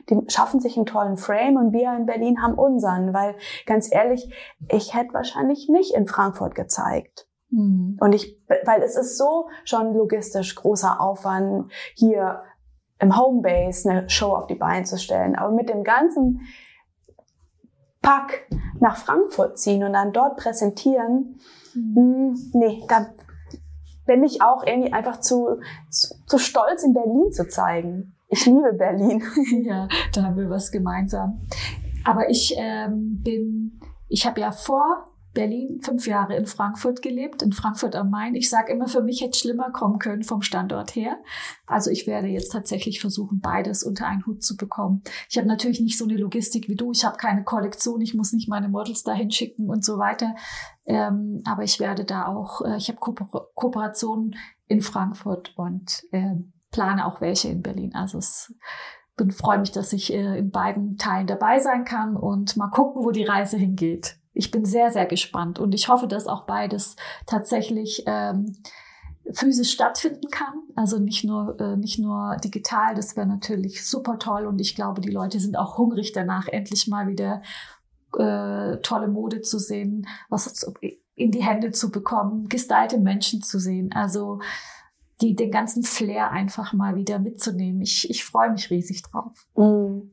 die 0.09 0.19
schaffen 0.27 0.59
sich 0.59 0.77
einen 0.77 0.85
tollen 0.85 1.17
Frame 1.17 1.57
und 1.57 1.73
wir 1.73 1.93
in 1.95 2.05
Berlin 2.05 2.41
haben 2.41 2.55
unseren, 2.55 3.13
weil 3.13 3.35
ganz 3.65 3.91
ehrlich, 3.91 4.33
ich 4.69 4.93
hätte 4.93 5.13
wahrscheinlich 5.13 5.69
nicht 5.69 5.93
in 5.93 6.07
Frankfurt 6.07 6.55
gezeigt. 6.55 7.27
Mhm. 7.49 7.97
Und 7.99 8.13
ich, 8.13 8.37
weil 8.65 8.81
es 8.81 8.95
ist 8.95 9.17
so 9.17 9.49
schon 9.63 9.93
logistisch 9.93 10.55
großer 10.55 10.99
Aufwand, 10.99 11.71
hier 11.95 12.43
im 12.99 13.17
Homebase 13.17 13.89
eine 13.89 14.09
Show 14.09 14.33
auf 14.33 14.47
die 14.47 14.55
Beine 14.55 14.85
zu 14.85 14.97
stellen. 14.97 15.35
Aber 15.35 15.51
mit 15.51 15.69
dem 15.69 15.83
ganzen 15.83 16.41
Pack 18.01 18.47
nach 18.79 18.97
Frankfurt 18.97 19.59
ziehen 19.59 19.83
und 19.83 19.93
dann 19.93 20.13
dort 20.13 20.37
präsentieren, 20.37 21.39
mhm. 21.73 21.93
mh, 21.93 22.01
hm, 22.01 22.51
nee, 22.53 22.83
da 22.87 23.07
bin 24.05 24.23
ich 24.23 24.41
auch 24.41 24.63
irgendwie 24.65 24.93
einfach 24.93 25.19
zu, 25.19 25.59
zu, 25.89 26.15
zu 26.25 26.37
stolz, 26.37 26.83
in 26.83 26.93
Berlin 26.93 27.31
zu 27.31 27.47
zeigen. 27.47 28.16
Ich 28.29 28.45
liebe 28.45 28.73
Berlin. 28.73 29.23
Ja, 29.63 29.87
da 30.13 30.23
haben 30.23 30.37
wir 30.37 30.49
was 30.49 30.71
gemeinsam. 30.71 31.41
Aber 32.03 32.29
ich 32.29 32.53
ähm, 32.57 33.21
bin, 33.21 33.79
ich 34.07 34.25
habe 34.25 34.41
ja 34.41 34.51
vor 34.51 35.05
Berlin, 35.33 35.79
fünf 35.83 36.07
Jahre 36.07 36.35
in 36.35 36.47
Frankfurt 36.47 37.03
gelebt, 37.03 37.43
in 37.43 37.51
Frankfurt 37.51 37.95
am 37.95 38.09
Main. 38.09 38.33
Ich 38.33 38.49
sage 38.49 38.71
immer, 38.71 38.87
für 38.87 39.03
mich 39.03 39.21
hätte 39.21 39.31
es 39.31 39.39
schlimmer 39.39 39.71
kommen 39.71 39.99
können 39.99 40.23
vom 40.23 40.41
Standort 40.41 40.95
her. 40.95 41.17
Also 41.67 41.91
ich 41.91 42.07
werde 42.07 42.27
jetzt 42.27 42.51
tatsächlich 42.51 42.99
versuchen, 42.99 43.39
beides 43.39 43.83
unter 43.83 44.07
einen 44.07 44.25
Hut 44.25 44.41
zu 44.41 44.57
bekommen. 44.57 45.03
Ich 45.29 45.37
habe 45.37 45.47
natürlich 45.47 45.79
nicht 45.79 45.97
so 45.97 46.05
eine 46.05 46.17
Logistik 46.17 46.67
wie 46.69 46.75
du. 46.75 46.91
Ich 46.91 47.05
habe 47.05 47.17
keine 47.17 47.43
Kollektion. 47.43 48.01
Ich 48.01 48.15
muss 48.15 48.33
nicht 48.33 48.49
meine 48.49 48.67
Models 48.67 49.03
dahin 49.03 49.29
schicken 49.29 49.69
und 49.69 49.85
so 49.85 49.99
weiter. 49.99 50.35
Ähm, 50.85 51.43
aber 51.45 51.63
ich 51.63 51.79
werde 51.79 52.03
da 52.03 52.25
auch, 52.25 52.61
äh, 52.61 52.77
ich 52.77 52.89
habe 52.89 52.99
Ko 52.99 53.13
Kooperationen 53.53 54.35
in 54.67 54.81
Frankfurt 54.81 55.53
und 55.55 56.03
äh, 56.11 56.35
plane 56.71 57.05
auch 57.05 57.21
welche 57.21 57.49
in 57.49 57.61
Berlin. 57.61 57.95
Also 57.95 58.17
es 58.17 58.53
bin 59.15 59.31
freue 59.31 59.59
mich, 59.59 59.71
dass 59.71 59.93
ich 59.93 60.13
äh, 60.13 60.37
in 60.37 60.51
beiden 60.51 60.97
Teilen 60.97 61.27
dabei 61.27 61.59
sein 61.59 61.85
kann 61.85 62.15
und 62.15 62.55
mal 62.55 62.69
gucken, 62.69 63.03
wo 63.03 63.11
die 63.11 63.23
Reise 63.23 63.57
hingeht 63.57 64.19
ich 64.37 64.51
bin 64.51 64.65
sehr, 64.65 64.91
sehr 64.91 65.05
gespannt 65.05 65.59
und 65.59 65.73
ich 65.73 65.89
hoffe, 65.89 66.07
dass 66.07 66.27
auch 66.27 66.45
beides 66.45 66.95
tatsächlich 67.25 68.03
ähm, 68.05 68.55
physisch 69.33 69.71
stattfinden 69.71 70.29
kann. 70.29 70.53
Also 70.75 70.99
nicht 70.99 71.23
nur, 71.23 71.59
äh, 71.59 71.75
nicht 71.75 71.99
nur 71.99 72.37
digital, 72.43 72.95
das 72.95 73.15
wäre 73.15 73.27
natürlich 73.27 73.85
super 73.87 74.19
toll 74.19 74.45
und 74.45 74.59
ich 74.61 74.75
glaube, 74.75 75.01
die 75.01 75.11
Leute 75.11 75.39
sind 75.39 75.57
auch 75.57 75.77
hungrig 75.77 76.11
danach, 76.11 76.47
endlich 76.47 76.87
mal 76.87 77.07
wieder 77.07 77.41
äh, 78.17 78.77
tolle 78.81 79.07
Mode 79.07 79.41
zu 79.41 79.59
sehen, 79.59 80.07
was 80.29 80.71
in 81.15 81.31
die 81.31 81.43
Hände 81.43 81.71
zu 81.71 81.89
bekommen, 81.89 82.47
gestylte 82.47 82.99
Menschen 82.99 83.41
zu 83.41 83.59
sehen. 83.59 83.91
Also 83.91 84.39
die, 85.21 85.35
den 85.35 85.51
ganzen 85.51 85.83
Flair 85.83 86.31
einfach 86.31 86.73
mal 86.73 86.95
wieder 86.95 87.19
mitzunehmen. 87.19 87.81
Ich, 87.81 88.09
ich 88.09 88.23
freue 88.23 88.51
mich 88.51 88.69
riesig 88.69 89.01
drauf. 89.03 89.47
Mm. 89.55 90.11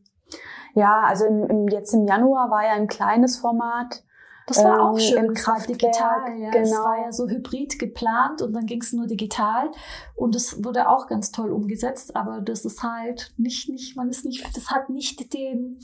Ja, 0.75 1.03
also 1.03 1.27
im, 1.27 1.45
im, 1.45 1.69
jetzt 1.69 1.93
im 1.93 2.07
Januar 2.07 2.51
war 2.51 2.65
ja 2.65 2.73
ein 2.73 2.89
kleines 2.89 3.37
Format 3.37 4.05
das 4.47 4.63
war 4.63 4.83
auch 4.83 4.99
ähm, 4.99 5.01
schön. 5.01 5.25
Im 5.25 5.35
Kraftwerk, 5.35 5.79
digital. 5.79 6.39
Ja. 6.39 6.51
Genau. 6.51 6.63
Es 6.63 6.73
war 6.73 6.99
ja 7.03 7.13
so 7.13 7.29
hybrid 7.29 7.79
geplant 7.79 8.43
und 8.43 8.53
dann 8.53 8.67
ging 8.67 8.81
es 8.81 8.93
nur 8.93 9.07
digital 9.07 9.71
und 10.15 10.35
es 10.37 10.63
wurde 10.63 10.89
auch 10.89 11.07
ganz 11.07 11.31
toll 11.31 11.51
umgesetzt. 11.51 12.15
Aber 12.15 12.41
das 12.41 12.65
ist 12.65 12.83
halt 12.83 13.33
nicht, 13.37 13.69
nicht, 13.69 13.97
man 13.97 14.11
ist 14.11 14.25
nicht, 14.25 14.45
das 14.57 14.71
hat 14.71 14.91
nicht 14.91 15.33
den, 15.33 15.81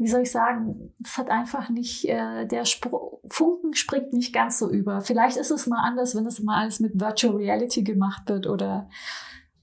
wie 0.00 0.08
soll 0.08 0.22
ich 0.22 0.30
sagen, 0.30 0.94
das 0.98 1.18
hat 1.18 1.28
einfach 1.28 1.68
nicht, 1.68 2.08
äh, 2.08 2.46
der 2.46 2.64
Spr 2.64 3.20
Funken 3.28 3.74
springt 3.74 4.14
nicht 4.14 4.34
ganz 4.34 4.58
so 4.58 4.70
über. 4.70 5.02
Vielleicht 5.02 5.36
ist 5.36 5.50
es 5.50 5.66
mal 5.66 5.82
anders, 5.82 6.16
wenn 6.16 6.24
es 6.24 6.40
mal 6.40 6.62
alles 6.62 6.80
mit 6.80 6.98
Virtual 6.98 7.36
Reality 7.36 7.84
gemacht 7.84 8.22
wird 8.28 8.46
oder 8.46 8.88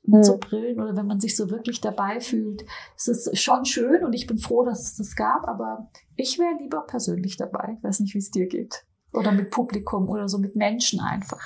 mit 0.03 0.23
so 0.23 0.37
Brillen 0.37 0.79
oder 0.79 0.95
wenn 0.95 1.07
man 1.07 1.19
sich 1.19 1.35
so 1.35 1.49
wirklich 1.49 1.81
dabei 1.81 2.19
fühlt. 2.19 2.63
Es 2.95 3.07
ist 3.07 3.41
schon 3.41 3.65
schön 3.65 4.05
und 4.05 4.13
ich 4.13 4.27
bin 4.27 4.37
froh, 4.37 4.63
dass 4.63 4.83
es 4.83 4.95
das 4.95 5.15
gab, 5.15 5.47
aber 5.47 5.89
ich 6.15 6.37
wäre 6.37 6.55
lieber 6.61 6.85
persönlich 6.85 7.35
dabei. 7.35 7.75
Ich 7.75 7.83
weiß 7.83 7.99
nicht, 8.01 8.13
wie 8.13 8.19
es 8.19 8.29
dir 8.29 8.47
geht. 8.47 8.85
Oder 9.13 9.31
mit 9.31 9.49
Publikum 9.49 10.07
oder 10.07 10.29
so 10.29 10.37
mit 10.37 10.55
Menschen 10.55 10.99
einfach. 10.99 11.41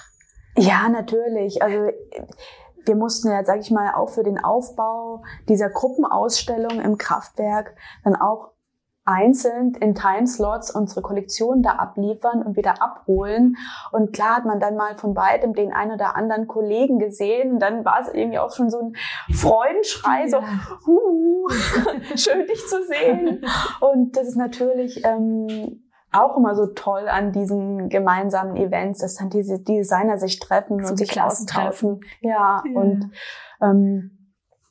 Ja, 0.58 0.90
natürlich. 0.90 1.64
Also 1.64 1.88
wir 2.86 2.96
mussten 2.96 3.30
ja, 3.30 3.44
sag 3.46 3.62
ich 3.62 3.72
mal, 3.72 3.94
auch 3.94 4.10
für 4.10 4.24
den 4.24 4.38
Aufbau 4.38 5.24
dieser 5.48 5.70
Gruppenausstellung 5.70 6.82
im 6.82 6.98
Kraftwerk 6.98 7.76
dann 8.04 8.16
auch 8.16 8.52
einzeln 9.04 9.74
in 9.76 9.96
Timeslots 9.96 10.72
unsere 10.72 11.02
Kollektion 11.02 11.64
da 11.64 11.72
abliefern 11.72 12.44
und 12.44 12.56
wieder 12.56 12.82
abholen. 12.82 13.58
Und 13.92 14.14
klar 14.14 14.38
hat 14.38 14.46
man 14.46 14.60
dann 14.60 14.76
mal 14.76 14.96
von 14.98 15.16
weitem 15.16 15.54
den 15.54 15.74
einen 15.74 15.94
oder 15.94 16.16
anderen 16.16 16.48
Kollegen 16.48 17.00
gesehen. 17.00 17.54
Und 17.54 17.60
dann 17.60 17.84
war 17.84 18.02
es 18.02 18.14
irgendwie 18.14 18.40
auch 18.40 18.54
schon 18.54 18.70
so 18.70 18.80
ein 18.80 18.94
Freudenschrei, 19.34 20.26
ja. 20.26 20.28
so, 20.28 20.42
huh, 20.86 21.50
schön 22.16 22.46
dich 22.46 22.66
zu 22.68 22.86
sehen. 22.86 23.44
Und 23.80 24.16
das 24.16 24.28
ist 24.28 24.38
natürlich 24.38 25.04
ähm, 25.04 25.84
auch 26.12 26.38
immer 26.38 26.56
so 26.56 26.68
toll 26.68 27.08
an 27.08 27.32
diesen 27.32 27.90
gemeinsamen 27.90 28.56
Events, 28.56 29.00
dass 29.00 29.16
dann 29.16 29.30
diese 29.30 29.60
Designer 29.60 30.18
sich 30.18 30.40
treffen 30.40 30.84
so 30.84 30.92
und 30.92 30.98
sich 30.98 31.20
austauschen. 31.20 32.02
Ja, 32.20 32.62
ja, 32.66 32.80
und 32.80 33.12
ähm, 33.62 34.18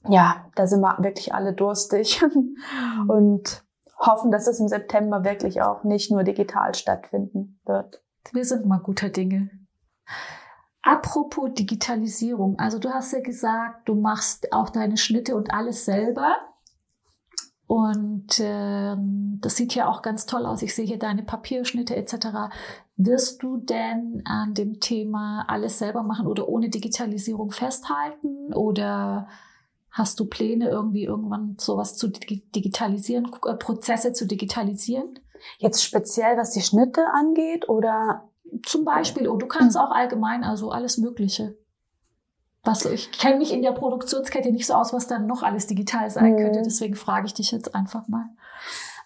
ja, 0.08 0.46
da 0.54 0.66
sind 0.66 0.80
wir 0.80 0.96
wirklich 1.00 1.34
alle 1.34 1.52
durstig. 1.52 2.22
Mhm. 2.32 3.10
und 3.10 3.64
hoffen, 4.00 4.30
dass 4.30 4.46
es 4.46 4.60
im 4.60 4.68
September 4.68 5.24
wirklich 5.24 5.62
auch 5.62 5.84
nicht 5.84 6.10
nur 6.10 6.24
digital 6.24 6.74
stattfinden 6.74 7.60
wird. 7.64 8.02
Wir 8.32 8.44
sind 8.44 8.66
mal 8.66 8.78
guter 8.78 9.08
Dinge. 9.10 9.50
Apropos 10.82 11.52
Digitalisierung, 11.52 12.58
also 12.58 12.78
du 12.78 12.90
hast 12.90 13.12
ja 13.12 13.20
gesagt, 13.20 13.88
du 13.88 13.94
machst 13.94 14.52
auch 14.52 14.70
deine 14.70 14.96
Schnitte 14.96 15.36
und 15.36 15.52
alles 15.52 15.84
selber. 15.84 16.36
Und 17.66 18.40
äh, 18.40 18.96
das 19.40 19.56
sieht 19.56 19.74
ja 19.74 19.88
auch 19.88 20.02
ganz 20.02 20.26
toll 20.26 20.44
aus. 20.44 20.62
Ich 20.62 20.74
sehe 20.74 20.86
hier 20.86 20.98
deine 20.98 21.22
Papierschnitte 21.22 21.94
etc. 21.94 22.50
Wirst 22.96 23.42
du 23.42 23.58
denn 23.58 24.22
an 24.24 24.54
dem 24.54 24.80
Thema 24.80 25.44
alles 25.46 25.78
selber 25.78 26.02
machen 26.02 26.26
oder 26.26 26.48
ohne 26.48 26.68
Digitalisierung 26.68 27.52
festhalten? 27.52 28.52
Oder 28.54 29.28
Hast 29.90 30.20
du 30.20 30.26
Pläne, 30.26 30.68
irgendwie 30.68 31.04
irgendwann 31.04 31.56
sowas 31.58 31.96
zu 31.96 32.08
digitalisieren, 32.08 33.30
äh, 33.46 33.54
Prozesse 33.54 34.12
zu 34.12 34.26
digitalisieren? 34.26 35.18
Jetzt 35.58 35.82
speziell, 35.82 36.36
was 36.36 36.52
die 36.52 36.62
Schnitte 36.62 37.06
angeht 37.12 37.68
oder? 37.68 38.28
Zum 38.64 38.84
Beispiel, 38.84 39.28
oh, 39.28 39.36
du 39.36 39.46
kannst 39.46 39.76
auch 39.76 39.92
allgemein, 39.92 40.42
also 40.42 40.70
alles 40.70 40.98
Mögliche. 40.98 41.56
Was, 42.64 42.84
ich 42.84 43.10
kenne 43.12 43.38
mich 43.38 43.52
in 43.52 43.62
der 43.62 43.72
Produktionskette 43.72 44.52
nicht 44.52 44.66
so 44.66 44.74
aus, 44.74 44.92
was 44.92 45.06
dann 45.06 45.26
noch 45.26 45.42
alles 45.42 45.66
digital 45.66 46.10
sein 46.10 46.36
könnte. 46.36 46.58
Mhm. 46.58 46.64
Deswegen 46.64 46.94
frage 46.94 47.26
ich 47.26 47.34
dich 47.34 47.52
jetzt 47.52 47.74
einfach 47.74 48.06
mal. 48.08 48.26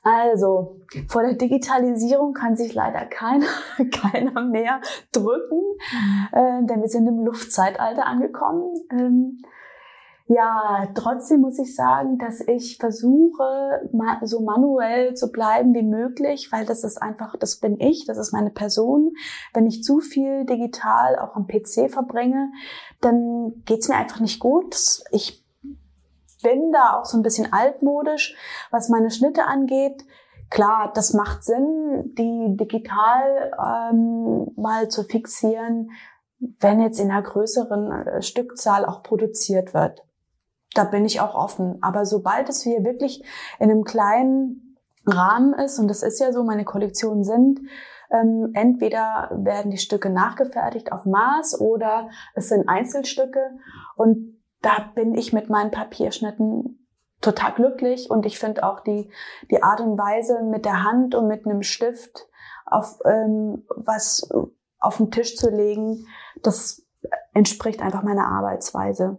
Also, 0.02 0.80
vor 1.08 1.22
der 1.22 1.34
Digitalisierung 1.34 2.34
kann 2.34 2.56
sich 2.56 2.74
leider 2.74 3.06
keiner, 3.06 3.46
keiner 3.90 4.42
mehr 4.42 4.80
drücken, 5.12 5.60
mhm. 5.92 6.28
äh, 6.32 6.66
denn 6.66 6.82
wir 6.82 6.88
sind 6.88 7.06
im 7.06 7.24
Luftzeitalter 7.24 8.04
angekommen. 8.04 8.74
Ähm, 8.90 9.42
ja, 10.26 10.88
trotzdem 10.94 11.42
muss 11.42 11.58
ich 11.58 11.76
sagen, 11.76 12.16
dass 12.16 12.40
ich 12.40 12.78
versuche, 12.78 13.90
so 14.22 14.40
manuell 14.40 15.12
zu 15.14 15.30
bleiben 15.30 15.74
wie 15.74 15.82
möglich, 15.82 16.48
weil 16.50 16.64
das 16.64 16.82
ist 16.82 16.96
einfach, 16.96 17.36
das 17.38 17.56
bin 17.60 17.78
ich, 17.78 18.06
das 18.06 18.16
ist 18.16 18.32
meine 18.32 18.50
Person. 18.50 19.12
Wenn 19.52 19.66
ich 19.66 19.82
zu 19.82 20.00
viel 20.00 20.46
digital 20.46 21.18
auch 21.18 21.36
am 21.36 21.46
PC 21.46 21.90
verbringe, 21.90 22.50
dann 23.02 23.62
geht's 23.66 23.88
mir 23.88 23.96
einfach 23.96 24.20
nicht 24.20 24.40
gut. 24.40 24.74
Ich 25.10 25.44
bin 26.42 26.72
da 26.72 26.98
auch 26.98 27.04
so 27.04 27.18
ein 27.18 27.22
bisschen 27.22 27.52
altmodisch, 27.52 28.34
was 28.70 28.88
meine 28.88 29.10
Schnitte 29.10 29.44
angeht. 29.44 30.04
Klar, 30.48 30.90
das 30.94 31.12
macht 31.12 31.44
Sinn, 31.44 32.14
die 32.16 32.56
digital 32.56 33.52
ähm, 33.92 34.52
mal 34.56 34.88
zu 34.88 35.02
fixieren, 35.02 35.90
wenn 36.38 36.80
jetzt 36.80 36.98
in 36.98 37.10
einer 37.10 37.22
größeren 37.22 37.90
äh, 37.90 38.22
Stückzahl 38.22 38.86
auch 38.86 39.02
produziert 39.02 39.74
wird. 39.74 40.03
Da 40.74 40.84
bin 40.84 41.04
ich 41.04 41.20
auch 41.20 41.34
offen. 41.34 41.78
Aber 41.82 42.04
sobald 42.04 42.48
es 42.48 42.62
hier 42.62 42.84
wirklich 42.84 43.24
in 43.58 43.70
einem 43.70 43.84
kleinen 43.84 44.76
Rahmen 45.06 45.54
ist, 45.54 45.78
und 45.78 45.88
das 45.88 46.02
ist 46.02 46.20
ja 46.20 46.32
so, 46.32 46.44
meine 46.44 46.64
Kollektionen 46.64 47.24
sind, 47.24 47.60
ähm, 48.10 48.50
entweder 48.54 49.30
werden 49.32 49.70
die 49.70 49.78
Stücke 49.78 50.10
nachgefertigt 50.10 50.92
auf 50.92 51.04
Maß 51.04 51.60
oder 51.60 52.08
es 52.34 52.48
sind 52.48 52.68
Einzelstücke. 52.68 53.40
Und 53.96 54.40
da 54.62 54.90
bin 54.94 55.14
ich 55.14 55.32
mit 55.32 55.50
meinen 55.50 55.70
Papierschnitten 55.70 56.86
total 57.20 57.52
glücklich 57.52 58.10
und 58.10 58.26
ich 58.26 58.38
finde 58.38 58.64
auch 58.64 58.80
die, 58.80 59.10
die 59.50 59.62
Art 59.62 59.80
und 59.80 59.98
Weise 59.98 60.42
mit 60.42 60.64
der 60.64 60.84
Hand 60.84 61.14
und 61.14 61.26
mit 61.26 61.46
einem 61.46 61.62
Stift 61.62 62.28
auf 62.66 62.98
ähm, 63.04 63.64
was 63.68 64.28
auf 64.78 64.98
den 64.98 65.10
Tisch 65.10 65.36
zu 65.36 65.50
legen, 65.50 66.06
das 66.42 66.82
entspricht 67.32 67.80
einfach 67.80 68.02
meiner 68.02 68.28
Arbeitsweise. 68.28 69.18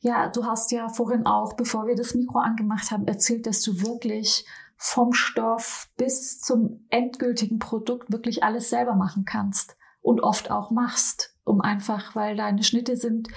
Ja, 0.00 0.28
du 0.28 0.44
hast 0.44 0.72
ja 0.72 0.88
vorhin 0.88 1.26
auch, 1.26 1.54
bevor 1.54 1.86
wir 1.86 1.96
das 1.96 2.14
Mikro 2.14 2.38
angemacht 2.38 2.90
haben, 2.90 3.06
erzählt, 3.06 3.46
dass 3.46 3.62
du 3.62 3.80
wirklich 3.82 4.44
vom 4.76 5.12
Stoff 5.12 5.88
bis 5.96 6.40
zum 6.40 6.86
endgültigen 6.90 7.58
Produkt 7.58 8.10
wirklich 8.10 8.42
alles 8.42 8.68
selber 8.68 8.94
machen 8.94 9.24
kannst 9.24 9.76
und 10.00 10.20
oft 10.20 10.50
auch 10.50 10.70
machst, 10.70 11.36
um 11.44 11.60
einfach, 11.60 12.16
weil 12.16 12.36
deine 12.36 12.62
Schnitte 12.64 12.96
sind 12.96 13.28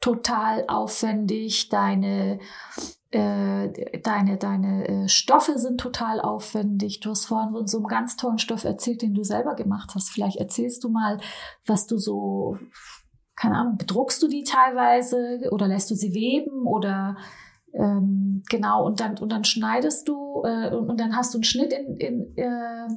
total 0.00 0.64
aufwendig, 0.68 1.68
deine 1.68 2.38
äh, 3.10 4.00
deine, 4.00 4.36
deine 4.36 4.88
äh, 4.88 5.08
Stoffe 5.08 5.58
sind 5.58 5.80
total 5.80 6.20
aufwendig. 6.20 7.00
Du 7.00 7.10
hast 7.10 7.26
vorhin 7.26 7.52
von 7.52 7.66
so 7.66 7.78
einem 7.78 7.86
ganz 7.86 8.16
tollen 8.16 8.38
Stoff 8.38 8.64
erzählt, 8.64 9.00
den 9.00 9.14
du 9.14 9.22
selber 9.22 9.54
gemacht 9.54 9.92
hast. 9.94 10.10
Vielleicht 10.10 10.36
erzählst 10.38 10.82
du 10.84 10.88
mal, 10.88 11.18
was 11.64 11.86
du 11.86 11.98
so, 11.98 12.58
keine 13.36 13.56
Ahnung, 13.56 13.76
bedruckst 13.76 14.22
du 14.22 14.28
die 14.28 14.44
teilweise 14.44 15.48
oder 15.50 15.68
lässt 15.68 15.90
du 15.90 15.94
sie 15.94 16.14
weben 16.14 16.66
oder 16.66 17.16
ähm, 17.74 18.42
genau 18.48 18.84
und 18.84 19.00
dann 19.00 19.18
und 19.18 19.30
dann 19.30 19.44
schneidest 19.44 20.08
du 20.08 20.42
äh, 20.44 20.74
und, 20.74 20.88
und, 20.88 21.00
dann 21.00 21.14
hast 21.14 21.34
du 21.34 21.38
einen 21.38 21.44
Schnitt 21.44 21.72
in, 21.72 21.96
in 21.98 22.36
äh, 22.36 22.88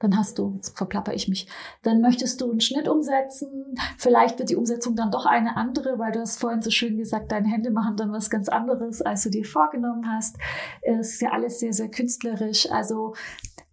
dann 0.00 0.16
hast 0.16 0.38
du, 0.38 0.52
jetzt 0.56 0.76
verplapper 0.78 1.12
ich 1.12 1.28
mich, 1.28 1.48
dann 1.82 2.00
möchtest 2.00 2.40
du 2.40 2.50
einen 2.50 2.60
Schnitt 2.60 2.88
umsetzen. 2.88 3.76
Vielleicht 3.96 4.38
wird 4.38 4.50
die 4.50 4.56
Umsetzung 4.56 4.94
dann 4.94 5.10
doch 5.10 5.26
eine 5.26 5.56
andere, 5.56 5.98
weil 5.98 6.12
du 6.12 6.20
hast 6.20 6.38
vorhin 6.38 6.62
so 6.62 6.70
schön 6.70 6.96
gesagt, 6.96 7.32
deine 7.32 7.48
Hände 7.48 7.70
machen 7.70 7.96
dann 7.96 8.12
was 8.12 8.30
ganz 8.30 8.48
anderes, 8.48 9.02
als 9.02 9.24
du 9.24 9.30
dir 9.30 9.44
vorgenommen 9.44 10.08
hast. 10.08 10.36
Es 10.82 11.14
ist 11.14 11.20
ja 11.20 11.30
alles 11.30 11.58
sehr, 11.58 11.72
sehr 11.72 11.90
künstlerisch. 11.90 12.70
Also 12.70 13.14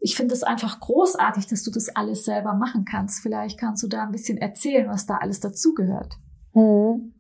ich 0.06 0.16
finde 0.16 0.36
es 0.36 0.44
einfach 0.44 0.80
großartig, 0.80 1.48
dass 1.48 1.64
du 1.64 1.72
das 1.72 1.90
alles 1.96 2.26
selber 2.26 2.54
machen 2.54 2.86
kannst. 2.86 3.24
Vielleicht 3.24 3.60
kannst 3.60 3.82
du 3.82 3.88
da 3.88 4.04
ein 4.04 4.12
bisschen 4.12 4.38
erzählen, 4.38 4.88
was 4.88 5.08
da 5.08 5.18
alles 5.18 5.40
dazugehört. 5.40 6.20
Mhm. 6.54 7.16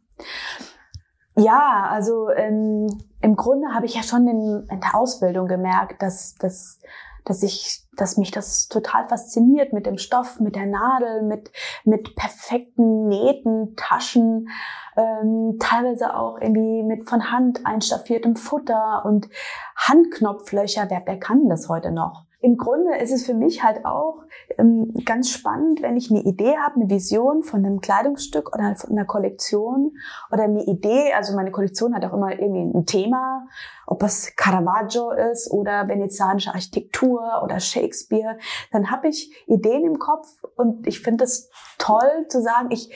Ja, 1.36 1.88
also 1.89 2.30
ähm, 2.30 2.86
im 3.21 3.36
Grunde 3.36 3.74
habe 3.74 3.88
ich 3.88 3.95
ja 3.95 4.04
schon 4.04 4.28
in, 4.28 4.67
in 4.69 4.80
der 4.82 4.93
Ausbildung 4.93 5.48
gemerkt, 5.48 6.04
dass, 6.04 6.36
dass 6.36 6.80
dass 7.28 7.41
ich, 7.41 7.82
dass 7.98 8.17
mich 8.17 8.30
das 8.30 8.67
total 8.67 9.08
fasziniert 9.08 9.74
mit 9.74 9.88
dem 9.88 9.98
Stoff, 9.98 10.39
mit 10.39 10.56
der 10.56 10.67
Nadel, 10.67 11.24
mit, 11.24 11.52
mit 11.84 12.15
perfekten 12.15 13.08
Nähten, 13.08 13.76
Taschen, 13.76 14.50
ähm, 14.95 15.58
teilweise 15.60 16.15
auch 16.15 16.39
irgendwie 16.39 16.84
mit 16.84 17.10
von 17.10 17.32
Hand 17.32 17.65
einstaffiertem 17.65 18.36
Futter 18.36 19.04
und 19.06 19.28
Handknopflöcher. 19.76 20.86
Wer, 20.89 21.02
wer 21.04 21.19
kann 21.19 21.50
das 21.50 21.67
heute 21.67 21.91
noch? 21.91 22.28
Im 22.45 22.58
Grunde 22.58 22.95
ist 22.97 23.12
es 23.12 23.25
für 23.25 23.34
mich 23.34 23.63
halt 23.63 23.86
auch 23.86 24.21
ähm, 24.60 24.93
ganz 25.03 25.31
spannend, 25.31 25.81
wenn 25.81 25.97
ich 25.97 26.12
eine 26.12 26.21
Idee 26.21 26.55
habe, 26.58 26.75
eine 26.75 26.91
Vision 26.91 27.41
von 27.41 27.65
einem 27.65 27.81
Kleidungsstück 27.81 28.53
oder 28.53 28.75
von 28.75 28.91
einer 28.91 29.05
Kollektion 29.05 29.97
oder 30.31 30.43
eine 30.43 30.63
Idee, 30.63 31.12
also 31.13 31.36
meine 31.36 31.49
Kollektion 31.49 31.95
hat 31.95 32.05
auch 32.05 32.13
immer 32.13 32.39
irgendwie 32.39 32.77
ein 32.77 32.86
Thema, 32.86 33.47
ob 33.88 34.03
es 34.03 34.36
Caravaggio 34.36 35.10
ist 35.10 35.49
oder 35.49 35.88
venezianische 35.88 36.51
Architektur 36.51 37.41
oder 37.43 37.60
Shakespeare, 37.60 38.38
dann 38.71 38.91
habe 38.91 39.08
ich 39.08 39.34
Ideen 39.47 39.84
im 39.84 39.97
Kopf 39.97 40.27
und 40.55 40.86
ich 40.86 40.99
finde 40.99 41.23
es 41.23 41.49
toll 41.79 42.27
zu 42.29 42.43
sagen, 42.43 42.69
ich 42.69 42.93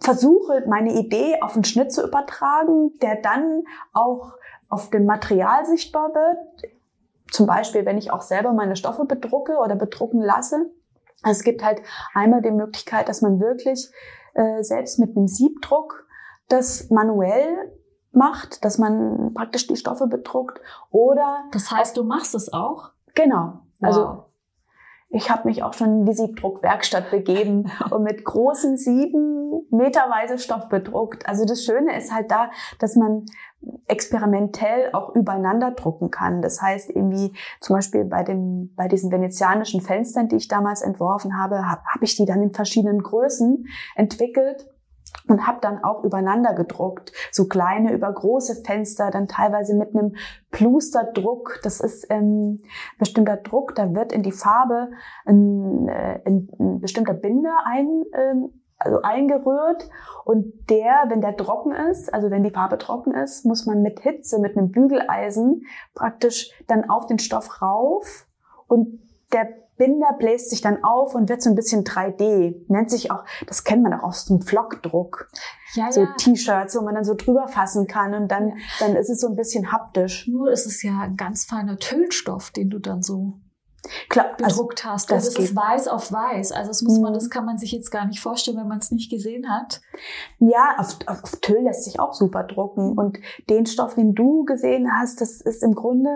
versuche 0.00 0.64
meine 0.66 0.94
Idee 0.94 1.40
auf 1.42 1.54
einen 1.54 1.62
Schnitt 1.62 1.92
zu 1.92 2.04
übertragen, 2.04 2.98
der 3.02 3.22
dann 3.22 3.62
auch 3.92 4.32
auf 4.68 4.90
dem 4.90 5.06
Material 5.06 5.64
sichtbar 5.64 6.12
wird 6.12 6.70
zum 7.30 7.46
Beispiel, 7.46 7.84
wenn 7.86 7.98
ich 7.98 8.10
auch 8.10 8.22
selber 8.22 8.52
meine 8.52 8.76
Stoffe 8.76 9.04
bedrucke 9.04 9.56
oder 9.58 9.76
bedrucken 9.76 10.20
lasse. 10.20 10.70
Also 11.22 11.38
es 11.38 11.44
gibt 11.44 11.62
halt 11.62 11.82
einmal 12.14 12.42
die 12.42 12.50
Möglichkeit, 12.50 13.08
dass 13.08 13.22
man 13.22 13.40
wirklich 13.40 13.90
äh, 14.34 14.62
selbst 14.62 14.98
mit 14.98 15.16
einem 15.16 15.26
Siebdruck 15.26 16.06
das 16.48 16.90
manuell 16.90 17.72
macht, 18.12 18.64
dass 18.64 18.78
man 18.78 19.32
praktisch 19.34 19.66
die 19.66 19.76
Stoffe 19.76 20.06
bedruckt 20.06 20.60
oder. 20.90 21.44
Das 21.52 21.70
heißt, 21.70 21.96
du 21.96 22.04
machst 22.04 22.34
es 22.34 22.52
auch? 22.52 22.90
Genau. 23.14 23.60
Also 23.80 24.00
wow. 24.00 24.24
Ich 25.12 25.28
habe 25.28 25.48
mich 25.48 25.64
auch 25.64 25.74
schon 25.74 26.00
in 26.00 26.06
die 26.06 26.12
Siebdruckwerkstatt 26.12 27.10
begeben 27.10 27.70
und 27.90 28.04
mit 28.04 28.24
großen 28.24 28.76
Sieben 28.76 29.66
meterweise 29.70 30.38
Stoff 30.38 30.68
bedruckt. 30.68 31.28
Also 31.28 31.44
das 31.44 31.64
Schöne 31.64 31.96
ist 31.96 32.14
halt 32.14 32.30
da, 32.30 32.50
dass 32.78 32.94
man 32.94 33.26
experimentell 33.88 34.90
auch 34.92 35.14
übereinander 35.14 35.72
drucken 35.72 36.10
kann. 36.10 36.42
Das 36.42 36.62
heißt 36.62 36.90
irgendwie 36.90 37.32
zum 37.60 37.76
Beispiel 37.76 38.04
bei 38.04 38.22
dem 38.22 38.72
bei 38.76 38.88
diesen 38.88 39.10
venezianischen 39.10 39.80
Fenstern, 39.80 40.28
die 40.28 40.36
ich 40.36 40.48
damals 40.48 40.80
entworfen 40.80 41.36
habe, 41.36 41.68
habe 41.68 41.82
hab 41.92 42.02
ich 42.02 42.16
die 42.16 42.24
dann 42.24 42.42
in 42.42 42.54
verschiedenen 42.54 43.02
Größen 43.02 43.66
entwickelt 43.96 44.69
und 45.28 45.46
habe 45.46 45.58
dann 45.60 45.82
auch 45.82 46.04
übereinander 46.04 46.54
gedruckt, 46.54 47.12
so 47.30 47.46
kleine 47.46 47.92
über 47.92 48.12
große 48.12 48.62
Fenster, 48.64 49.10
dann 49.10 49.28
teilweise 49.28 49.74
mit 49.74 49.94
einem 49.94 50.16
Plusterdruck. 50.50 51.60
Das 51.62 51.80
ist 51.80 52.06
ähm, 52.10 52.60
bestimmter 52.98 53.36
Druck, 53.36 53.74
da 53.74 53.94
wird 53.94 54.12
in 54.12 54.22
die 54.22 54.32
Farbe 54.32 54.90
ein, 55.24 55.88
äh, 55.88 56.20
ein, 56.24 56.48
ein 56.58 56.80
bestimmter 56.80 57.14
Binder 57.14 57.54
ein, 57.64 58.04
ähm, 58.14 58.50
also 58.78 59.02
eingerührt. 59.02 59.88
Und 60.24 60.70
der, 60.70 61.04
wenn 61.08 61.20
der 61.20 61.36
trocken 61.36 61.72
ist, 61.72 62.12
also 62.12 62.30
wenn 62.30 62.42
die 62.42 62.50
Farbe 62.50 62.78
trocken 62.78 63.12
ist, 63.12 63.44
muss 63.44 63.66
man 63.66 63.82
mit 63.82 64.00
Hitze, 64.00 64.40
mit 64.40 64.56
einem 64.56 64.70
Bügeleisen 64.70 65.66
praktisch 65.94 66.50
dann 66.66 66.88
auf 66.88 67.06
den 67.06 67.18
Stoff 67.18 67.62
rauf. 67.62 68.26
Und 68.66 69.00
der 69.32 69.48
Binder 69.80 70.12
bläst 70.18 70.50
sich 70.50 70.60
dann 70.60 70.84
auf 70.84 71.14
und 71.14 71.30
wird 71.30 71.40
so 71.40 71.48
ein 71.48 71.56
bisschen 71.56 71.84
3D. 71.84 72.66
Nennt 72.68 72.90
sich 72.90 73.10
auch, 73.10 73.24
das 73.46 73.64
kennt 73.64 73.82
man 73.82 73.94
auch 73.94 74.02
aus 74.02 74.26
dem 74.26 74.42
Flockdruck. 74.42 75.30
Ja, 75.72 75.90
so 75.90 76.02
ja. 76.02 76.14
T-Shirts, 76.18 76.76
wo 76.76 76.82
man 76.82 76.94
dann 76.94 77.04
so 77.04 77.14
drüber 77.14 77.48
fassen 77.48 77.86
kann 77.86 78.12
und 78.12 78.28
dann, 78.28 78.58
dann 78.78 78.94
ist 78.94 79.08
es 79.08 79.20
so 79.20 79.28
ein 79.28 79.36
bisschen 79.36 79.72
haptisch. 79.72 80.28
Nur 80.28 80.50
ist 80.50 80.66
es 80.66 80.82
ja 80.82 81.00
ein 81.00 81.16
ganz 81.16 81.46
feiner 81.46 81.78
Tüllstoff, 81.78 82.50
den 82.50 82.68
du 82.68 82.78
dann 82.78 83.02
so 83.02 83.40
Klar, 84.10 84.36
bedruckt 84.36 84.84
also, 84.84 84.92
hast. 84.92 85.10
Das, 85.10 85.32
das 85.32 85.36
ist 85.36 85.56
weiß 85.56 85.88
auf 85.88 86.12
weiß. 86.12 86.52
Also 86.52 86.68
das 86.68 86.82
muss 86.82 86.98
man, 86.98 87.12
mhm. 87.12 87.14
das 87.14 87.30
kann 87.30 87.46
man 87.46 87.56
sich 87.56 87.72
jetzt 87.72 87.90
gar 87.90 88.06
nicht 88.06 88.20
vorstellen, 88.20 88.58
wenn 88.58 88.68
man 88.68 88.80
es 88.80 88.90
nicht 88.90 89.10
gesehen 89.10 89.48
hat. 89.48 89.80
Ja, 90.40 90.76
auf, 90.76 90.98
auf, 91.06 91.24
auf 91.24 91.36
Tüll 91.40 91.62
lässt 91.62 91.84
sich 91.84 91.98
auch 91.98 92.12
super 92.12 92.44
drucken. 92.44 92.98
Und 92.98 93.18
den 93.48 93.64
Stoff, 93.64 93.94
den 93.94 94.14
du 94.14 94.44
gesehen 94.44 94.90
hast, 94.92 95.22
das 95.22 95.40
ist 95.40 95.62
im 95.62 95.74
Grunde 95.74 96.10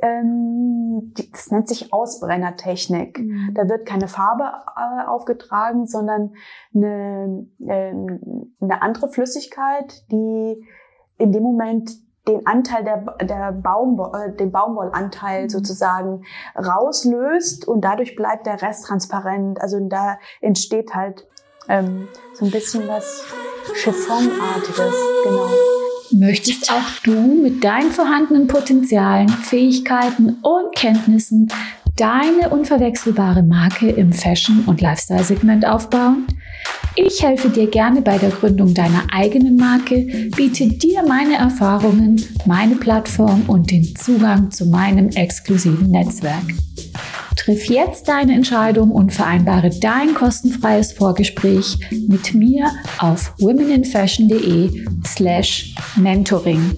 ähm, 0.00 1.12
das 1.32 1.50
nennt 1.50 1.68
sich 1.68 1.92
Ausbrennertechnik. 1.92 3.18
Mhm. 3.18 3.54
Da 3.54 3.68
wird 3.68 3.86
keine 3.86 4.08
Farbe 4.08 4.44
äh, 4.76 5.06
aufgetragen, 5.06 5.86
sondern 5.86 6.34
eine, 6.74 7.46
äh, 7.60 7.92
eine 8.60 8.82
andere 8.82 9.08
Flüssigkeit, 9.08 10.04
die 10.10 10.64
in 11.18 11.32
dem 11.32 11.42
Moment 11.42 11.90
den 12.28 12.46
Anteil 12.46 12.84
der, 12.84 13.16
der 13.24 13.52
Baum, 13.52 14.00
äh, 14.14 14.36
den 14.36 14.52
Baumwollanteil 14.52 15.44
mhm. 15.44 15.48
sozusagen 15.48 16.24
rauslöst 16.56 17.66
und 17.66 17.80
dadurch 17.80 18.14
bleibt 18.14 18.46
der 18.46 18.62
Rest 18.62 18.86
transparent. 18.86 19.60
Also 19.60 19.80
da 19.88 20.18
entsteht 20.40 20.94
halt 20.94 21.26
ähm, 21.68 22.08
so 22.34 22.44
ein 22.44 22.50
bisschen 22.50 22.86
was 22.86 23.24
Chiffonartiges, 23.74 24.94
genau. 25.24 25.77
Möchtest 26.12 26.70
auch 26.70 27.02
du 27.04 27.12
mit 27.42 27.62
deinen 27.62 27.90
vorhandenen 27.90 28.46
Potenzialen, 28.46 29.28
Fähigkeiten 29.28 30.36
und 30.42 30.74
Kenntnissen 30.74 31.48
deine 31.96 32.50
unverwechselbare 32.50 33.42
Marke 33.42 33.90
im 33.90 34.12
Fashion- 34.12 34.64
und 34.66 34.80
Lifestyle-Segment 34.80 35.66
aufbauen? 35.66 36.26
Ich 36.96 37.22
helfe 37.22 37.50
dir 37.50 37.68
gerne 37.68 38.00
bei 38.00 38.18
der 38.18 38.30
Gründung 38.30 38.74
deiner 38.74 39.02
eigenen 39.12 39.56
Marke, 39.56 40.30
biete 40.36 40.66
dir 40.68 41.02
meine 41.06 41.36
Erfahrungen, 41.36 42.22
meine 42.46 42.76
Plattform 42.76 43.42
und 43.46 43.70
den 43.70 43.94
Zugang 43.94 44.50
zu 44.50 44.66
meinem 44.66 45.08
exklusiven 45.10 45.90
Netzwerk. 45.90 46.44
Triff 47.38 47.66
jetzt 47.66 48.08
deine 48.08 48.34
Entscheidung 48.34 48.90
und 48.90 49.12
vereinbare 49.12 49.70
dein 49.70 50.12
kostenfreies 50.14 50.92
Vorgespräch 50.92 51.78
mit 52.08 52.34
mir 52.34 52.70
auf 52.98 53.32
womeninfashion.de 53.38 54.84
slash 55.06 55.74
mentoring. 55.96 56.76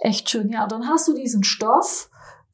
Echt 0.00 0.28
schön, 0.28 0.50
ja. 0.50 0.66
Dann 0.66 0.86
hast 0.86 1.08
du 1.08 1.14
diesen 1.14 1.44
Stoff. 1.44 2.10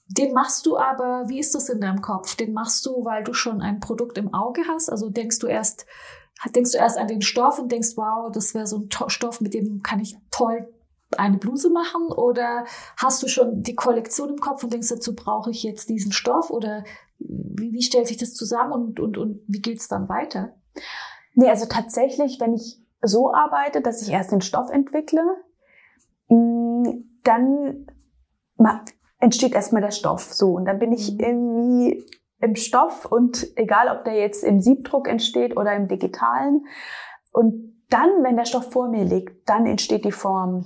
Den 0.06 0.32
machst 0.32 0.66
du 0.66 0.76
aber, 0.76 1.24
wie 1.28 1.40
ist 1.40 1.54
das 1.54 1.68
in 1.68 1.80
deinem 1.80 2.00
Kopf? 2.00 2.36
Den 2.36 2.52
machst 2.52 2.86
du, 2.86 3.04
weil 3.04 3.24
du 3.24 3.32
schon 3.32 3.60
ein 3.60 3.80
Produkt 3.80 4.16
im 4.16 4.32
Auge 4.32 4.62
hast? 4.68 4.88
Also 4.88 5.10
denkst 5.10 5.40
du 5.40 5.46
erst, 5.46 5.84
Denkst 6.54 6.72
du 6.72 6.78
erst 6.78 6.96
an 6.96 7.06
den 7.06 7.20
Stoff 7.20 7.58
und 7.58 7.70
denkst, 7.70 7.96
wow, 7.96 8.30
das 8.32 8.54
wäre 8.54 8.66
so 8.66 8.78
ein 8.78 8.88
Stoff, 9.08 9.42
mit 9.42 9.52
dem 9.52 9.82
kann 9.82 10.00
ich 10.00 10.16
toll 10.30 10.66
eine 11.16 11.38
Bluse 11.38 11.70
machen? 11.70 12.12
Oder 12.12 12.64
hast 12.96 13.22
du 13.22 13.28
schon 13.28 13.62
die 13.62 13.74
Kollektion 13.74 14.30
im 14.30 14.38
Kopf 14.38 14.64
und 14.64 14.72
denkst, 14.72 14.88
dazu 14.88 15.14
brauche 15.14 15.50
ich 15.50 15.62
jetzt 15.62 15.88
diesen 15.88 16.12
Stoff? 16.12 16.50
Oder 16.50 16.84
wie, 17.18 17.72
wie 17.72 17.82
stellt 17.82 18.06
sich 18.06 18.16
das 18.16 18.34
zusammen 18.34 18.72
und, 18.72 19.00
und, 19.00 19.18
und 19.18 19.40
wie 19.46 19.60
geht's 19.60 19.88
dann 19.88 20.08
weiter? 20.08 20.54
Nee, 21.34 21.48
also 21.48 21.66
tatsächlich, 21.66 22.40
wenn 22.40 22.54
ich 22.54 22.82
so 23.02 23.32
arbeite, 23.32 23.80
dass 23.80 24.02
ich 24.02 24.10
erst 24.10 24.32
den 24.32 24.40
Stoff 24.40 24.70
entwickle, 24.70 25.22
mm, 26.28 26.84
dann 27.22 27.86
entsteht 29.18 29.54
erstmal 29.54 29.82
der 29.82 29.90
Stoff 29.90 30.32
so 30.32 30.52
und 30.52 30.64
dann 30.64 30.78
bin 30.78 30.92
ich 30.92 31.12
mhm. 31.12 31.20
irgendwie 31.20 32.06
im 32.40 32.56
Stoff 32.56 33.04
und 33.04 33.46
egal 33.56 33.88
ob 33.94 34.04
der 34.04 34.14
jetzt 34.14 34.44
im 34.44 34.60
Siebdruck 34.60 35.08
entsteht 35.08 35.56
oder 35.56 35.74
im 35.74 35.88
digitalen 35.88 36.66
und 37.32 37.70
dann, 37.90 38.22
wenn 38.22 38.36
der 38.36 38.44
Stoff 38.44 38.70
vor 38.70 38.88
mir 38.88 39.04
liegt, 39.04 39.48
dann 39.48 39.66
entsteht 39.66 40.04
die 40.04 40.12
Form. 40.12 40.64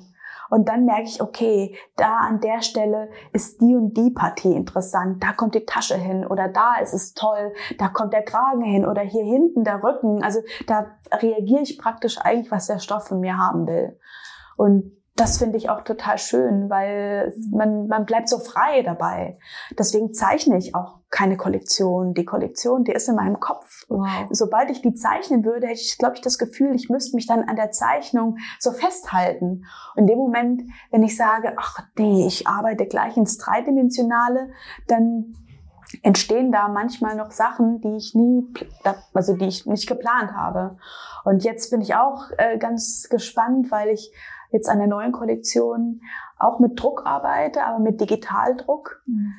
Und 0.54 0.68
dann 0.68 0.84
merke 0.84 1.08
ich, 1.08 1.20
okay, 1.20 1.74
da 1.96 2.18
an 2.18 2.38
der 2.38 2.62
Stelle 2.62 3.10
ist 3.32 3.60
die 3.60 3.74
und 3.74 3.96
die 3.96 4.12
Partie 4.12 4.54
interessant, 4.54 5.20
da 5.20 5.32
kommt 5.32 5.56
die 5.56 5.66
Tasche 5.66 5.96
hin 5.96 6.24
oder 6.24 6.46
da 6.46 6.76
ist 6.80 6.94
es 6.94 7.12
toll, 7.12 7.52
da 7.76 7.88
kommt 7.88 8.12
der 8.12 8.22
Kragen 8.22 8.62
hin 8.62 8.86
oder 8.86 9.02
hier 9.02 9.24
hinten 9.24 9.64
der 9.64 9.82
Rücken. 9.82 10.22
Also 10.22 10.42
da 10.68 10.86
reagiere 11.12 11.62
ich 11.62 11.76
praktisch 11.76 12.18
eigentlich, 12.20 12.52
was 12.52 12.68
der 12.68 12.78
Stoff 12.78 13.08
von 13.08 13.18
mir 13.18 13.36
haben 13.36 13.66
will. 13.66 13.98
Und 14.56 14.92
das 15.16 15.38
finde 15.38 15.58
ich 15.58 15.70
auch 15.70 15.82
total 15.82 16.18
schön, 16.18 16.68
weil 16.68 17.32
man, 17.52 17.86
man 17.86 18.04
bleibt 18.04 18.28
so 18.28 18.40
frei 18.40 18.82
dabei. 18.82 19.38
Deswegen 19.78 20.12
zeichne 20.12 20.58
ich 20.58 20.74
auch 20.74 20.98
keine 21.08 21.36
Kollektion. 21.36 22.14
Die 22.14 22.24
Kollektion, 22.24 22.82
die 22.82 22.90
ist 22.90 23.08
in 23.08 23.14
meinem 23.14 23.38
Kopf. 23.38 23.84
Wow. 23.88 24.26
Sobald 24.30 24.70
ich 24.70 24.82
die 24.82 24.94
zeichnen 24.94 25.44
würde, 25.44 25.68
hätte 25.68 25.80
ich, 25.80 25.98
glaube 25.98 26.16
ich, 26.16 26.20
das 26.20 26.36
Gefühl, 26.36 26.74
ich 26.74 26.88
müsste 26.88 27.14
mich 27.14 27.28
dann 27.28 27.44
an 27.48 27.54
der 27.54 27.70
Zeichnung 27.70 28.38
so 28.58 28.72
festhalten. 28.72 29.64
Und 29.94 30.02
in 30.02 30.06
dem 30.08 30.18
Moment, 30.18 30.62
wenn 30.90 31.04
ich 31.04 31.16
sage, 31.16 31.54
ach 31.58 31.78
nee, 31.96 32.26
ich 32.26 32.48
arbeite 32.48 32.86
gleich 32.86 33.16
ins 33.16 33.38
Dreidimensionale, 33.38 34.50
dann 34.88 35.36
entstehen 36.02 36.50
da 36.50 36.66
manchmal 36.66 37.14
noch 37.14 37.30
Sachen, 37.30 37.80
die 37.80 37.96
ich 37.96 38.14
nie, 38.16 38.52
also 39.12 39.36
die 39.36 39.46
ich 39.46 39.64
nicht 39.66 39.86
geplant 39.86 40.32
habe. 40.32 40.76
Und 41.24 41.44
jetzt 41.44 41.70
bin 41.70 41.80
ich 41.80 41.94
auch 41.94 42.30
äh, 42.36 42.58
ganz 42.58 43.06
gespannt, 43.08 43.70
weil 43.70 43.90
ich 43.90 44.12
jetzt 44.54 44.68
an 44.68 44.78
der 44.78 44.86
neuen 44.86 45.12
Kollektion 45.12 46.00
auch 46.38 46.60
mit 46.60 46.80
Druck 46.80 47.04
arbeite, 47.04 47.64
aber 47.64 47.78
mit 47.78 48.00
Digitaldruck. 48.00 49.02
Mhm. 49.06 49.34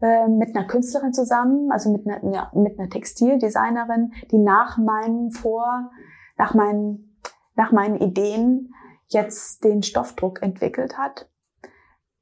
Äh, 0.00 0.28
mit 0.28 0.54
einer 0.54 0.66
Künstlerin 0.66 1.12
zusammen, 1.12 1.70
also 1.70 1.90
mit 1.90 2.06
einer, 2.06 2.22
ja, 2.30 2.50
mit 2.52 2.78
einer 2.78 2.90
Textildesignerin, 2.90 4.12
die 4.30 4.38
nach 4.38 4.76
meinen 4.76 5.30
Vor, 5.30 5.90
nach 6.36 6.52
meinen, 6.52 7.16
nach 7.54 7.72
meinen 7.72 7.96
Ideen 7.96 8.74
jetzt 9.08 9.64
den 9.64 9.82
Stoffdruck 9.82 10.42
entwickelt 10.42 10.98
hat. 10.98 11.30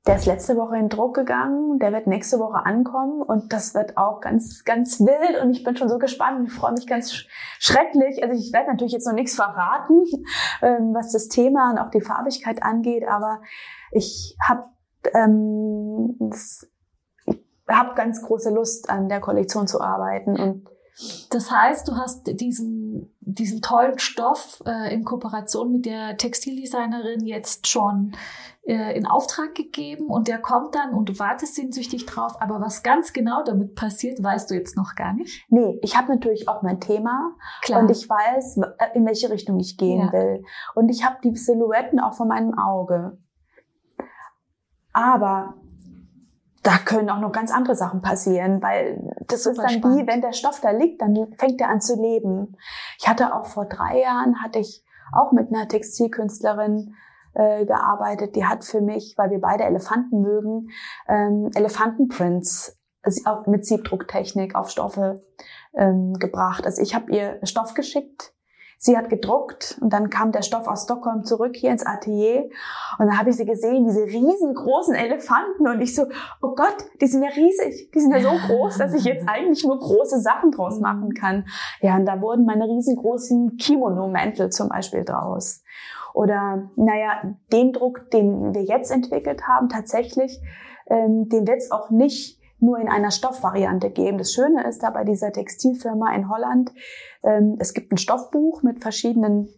Der 0.06 0.16
ist 0.16 0.26
letzte 0.26 0.56
Woche 0.56 0.76
in 0.76 0.88
Druck 0.88 1.14
gegangen, 1.14 1.78
der 1.78 1.92
wird 1.92 2.08
nächste 2.08 2.40
Woche 2.40 2.66
ankommen 2.66 3.22
und 3.22 3.52
das 3.52 3.72
wird 3.72 3.96
auch 3.96 4.20
ganz, 4.20 4.64
ganz 4.64 4.98
wild 4.98 5.40
und 5.40 5.52
ich 5.52 5.62
bin 5.62 5.76
schon 5.76 5.88
so 5.88 5.98
gespannt 5.98 6.48
ich 6.48 6.52
freue 6.52 6.72
mich 6.72 6.88
ganz 6.88 7.12
schrecklich. 7.60 8.20
Also 8.20 8.34
ich 8.34 8.52
werde 8.52 8.70
natürlich 8.70 8.92
jetzt 8.92 9.06
noch 9.06 9.14
nichts 9.14 9.36
verraten, 9.36 10.02
ähm, 10.62 10.92
was 10.92 11.12
das 11.12 11.28
Thema 11.28 11.70
und 11.70 11.78
auch 11.78 11.90
die 11.90 12.00
Farbigkeit 12.00 12.64
angeht, 12.64 13.04
aber 13.06 13.42
ich 13.92 14.36
habe 14.44 14.64
ähm, 15.14 16.18
hab 17.68 17.94
ganz 17.94 18.22
große 18.22 18.50
Lust 18.50 18.90
an 18.90 19.08
der 19.08 19.20
Kollektion 19.20 19.68
zu 19.68 19.80
arbeiten 19.80 20.36
und 20.36 20.68
das 21.30 21.50
heißt, 21.50 21.88
du 21.88 21.96
hast 21.96 22.26
diesen, 22.40 23.14
diesen 23.20 23.62
tollen 23.62 23.98
Stoff 23.98 24.62
äh, 24.66 24.94
in 24.94 25.04
Kooperation 25.04 25.72
mit 25.72 25.86
der 25.86 26.16
Textildesignerin 26.18 27.26
jetzt 27.26 27.66
schon 27.66 28.12
äh, 28.64 28.96
in 28.96 29.06
Auftrag 29.06 29.54
gegeben 29.54 30.06
und 30.06 30.28
der 30.28 30.38
kommt 30.38 30.74
dann 30.74 30.92
und 30.92 31.08
du 31.08 31.18
wartest 31.18 31.54
sehnsüchtig 31.54 32.04
drauf. 32.04 32.40
Aber 32.40 32.60
was 32.60 32.82
ganz 32.82 33.14
genau 33.14 33.42
damit 33.42 33.74
passiert, 33.74 34.22
weißt 34.22 34.50
du 34.50 34.54
jetzt 34.54 34.76
noch 34.76 34.94
gar 34.94 35.14
nicht? 35.14 35.44
Nee, 35.48 35.78
ich 35.82 35.96
habe 35.96 36.12
natürlich 36.12 36.46
auch 36.48 36.62
mein 36.62 36.78
Thema 36.78 37.34
Klar. 37.62 37.80
und 37.80 37.90
ich 37.90 38.08
weiß, 38.08 38.58
äh, 38.58 38.94
in 38.94 39.06
welche 39.06 39.30
Richtung 39.30 39.58
ich 39.58 39.78
gehen 39.78 40.00
ja. 40.00 40.12
will. 40.12 40.44
Und 40.74 40.90
ich 40.90 41.04
habe 41.04 41.16
die 41.24 41.34
Silhouetten 41.34 42.00
auch 42.00 42.14
vor 42.14 42.26
meinem 42.26 42.56
Auge. 42.58 43.18
Aber 44.92 45.54
da 46.62 46.78
können 46.78 47.10
auch 47.10 47.18
noch 47.18 47.32
ganz 47.32 47.52
andere 47.52 47.74
Sachen 47.74 48.02
passieren, 48.02 48.62
weil 48.62 49.14
das 49.26 49.44
Super 49.44 49.52
ist 49.52 49.62
dann 49.62 49.70
spannend. 49.70 50.02
wie, 50.02 50.06
wenn 50.06 50.20
der 50.20 50.32
Stoff 50.32 50.60
da 50.60 50.70
liegt, 50.70 51.02
dann 51.02 51.32
fängt 51.36 51.60
er 51.60 51.68
an 51.68 51.80
zu 51.80 52.00
leben. 52.00 52.56
Ich 52.98 53.08
hatte 53.08 53.34
auch 53.34 53.46
vor 53.46 53.66
drei 53.66 54.00
Jahren, 54.00 54.42
hatte 54.42 54.60
ich 54.60 54.84
auch 55.12 55.32
mit 55.32 55.52
einer 55.52 55.68
Textilkünstlerin 55.68 56.94
äh, 57.34 57.66
gearbeitet. 57.66 58.36
Die 58.36 58.46
hat 58.46 58.64
für 58.64 58.80
mich, 58.80 59.14
weil 59.16 59.30
wir 59.30 59.40
beide 59.40 59.64
Elefanten 59.64 60.20
mögen, 60.20 60.68
ähm, 61.08 61.50
Elefantenprints 61.54 62.78
also 63.02 63.22
mit 63.46 63.66
Siebdrucktechnik 63.66 64.54
auf 64.54 64.70
Stoffe 64.70 65.24
ähm, 65.74 66.14
gebracht. 66.14 66.64
Also 66.64 66.80
ich 66.80 66.94
habe 66.94 67.10
ihr 67.12 67.40
Stoff 67.42 67.74
geschickt, 67.74 68.32
sie 68.84 68.96
hat 68.96 69.08
gedruckt 69.08 69.78
und 69.80 69.92
dann 69.92 70.10
kam 70.10 70.32
der 70.32 70.42
Stoff 70.42 70.66
aus 70.66 70.82
Stockholm 70.82 71.22
zurück 71.22 71.54
hier 71.54 71.70
ins 71.70 71.86
Atelier 71.86 72.50
und 72.98 73.06
dann 73.06 73.16
habe 73.16 73.30
ich 73.30 73.36
sie 73.36 73.44
gesehen, 73.44 73.86
diese 73.86 74.04
riesengroßen 74.04 74.96
Elefanten 74.96 75.68
und 75.68 75.80
ich 75.80 75.94
so, 75.94 76.06
oh 76.42 76.56
Gott, 76.56 76.74
die 77.00 77.06
sind 77.06 77.22
ja 77.22 77.28
riesig, 77.28 77.92
die 77.94 78.00
sind 78.00 78.10
ja 78.10 78.20
so 78.20 78.30
groß, 78.48 78.78
dass 78.78 78.92
ich 78.92 79.04
jetzt 79.04 79.28
eigentlich 79.28 79.64
nur 79.64 79.78
große 79.78 80.20
Sachen 80.20 80.50
draus 80.50 80.80
machen 80.80 81.14
kann. 81.14 81.46
Ja, 81.80 81.94
und 81.94 82.06
da 82.06 82.20
wurden 82.20 82.44
meine 82.44 82.64
riesengroßen 82.64 83.56
Kimono-Mäntel 83.56 84.50
zum 84.50 84.68
Beispiel 84.68 85.04
draus. 85.04 85.62
Oder 86.12 86.68
naja, 86.74 87.36
den 87.52 87.72
Druck, 87.72 88.10
den 88.10 88.52
wir 88.52 88.64
jetzt 88.64 88.90
entwickelt 88.90 89.46
haben, 89.46 89.68
tatsächlich, 89.68 90.40
ähm, 90.90 91.28
den 91.28 91.46
wird 91.46 91.58
es 91.58 91.70
auch 91.70 91.90
nicht 91.90 92.41
nur 92.62 92.78
in 92.78 92.88
einer 92.88 93.10
Stoffvariante 93.10 93.90
geben. 93.90 94.18
Das 94.18 94.32
Schöne 94.32 94.66
ist 94.66 94.82
da 94.82 94.90
bei 94.90 95.04
dieser 95.04 95.32
Textilfirma 95.32 96.14
in 96.14 96.28
Holland, 96.28 96.72
ähm, 97.22 97.56
es 97.58 97.74
gibt 97.74 97.92
ein 97.92 97.98
Stoffbuch 97.98 98.62
mit 98.62 98.80
verschiedenen 98.80 99.48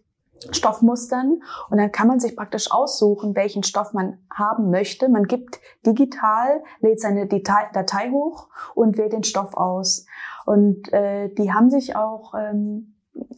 Stoffmustern 0.51 1.41
und 1.69 1.77
dann 1.77 1.91
kann 1.91 2.07
man 2.07 2.19
sich 2.19 2.35
praktisch 2.35 2.71
aussuchen, 2.71 3.35
welchen 3.35 3.63
Stoff 3.63 3.93
man 3.93 4.19
haben 4.31 4.69
möchte. 4.69 5.07
Man 5.09 5.23
gibt 5.23 5.59
digital, 5.85 6.61
lädt 6.81 6.99
seine 6.99 7.25
Datei, 7.27 8.11
hoch 8.11 8.49
und 8.75 8.97
wählt 8.97 9.13
den 9.13 9.23
Stoff 9.23 9.55
aus. 9.55 10.05
Und 10.45 10.91
äh, 10.93 11.29
die 11.29 11.53
haben 11.53 11.69
sich 11.69 11.95
auch 11.95 12.33
ähm, 12.37 12.95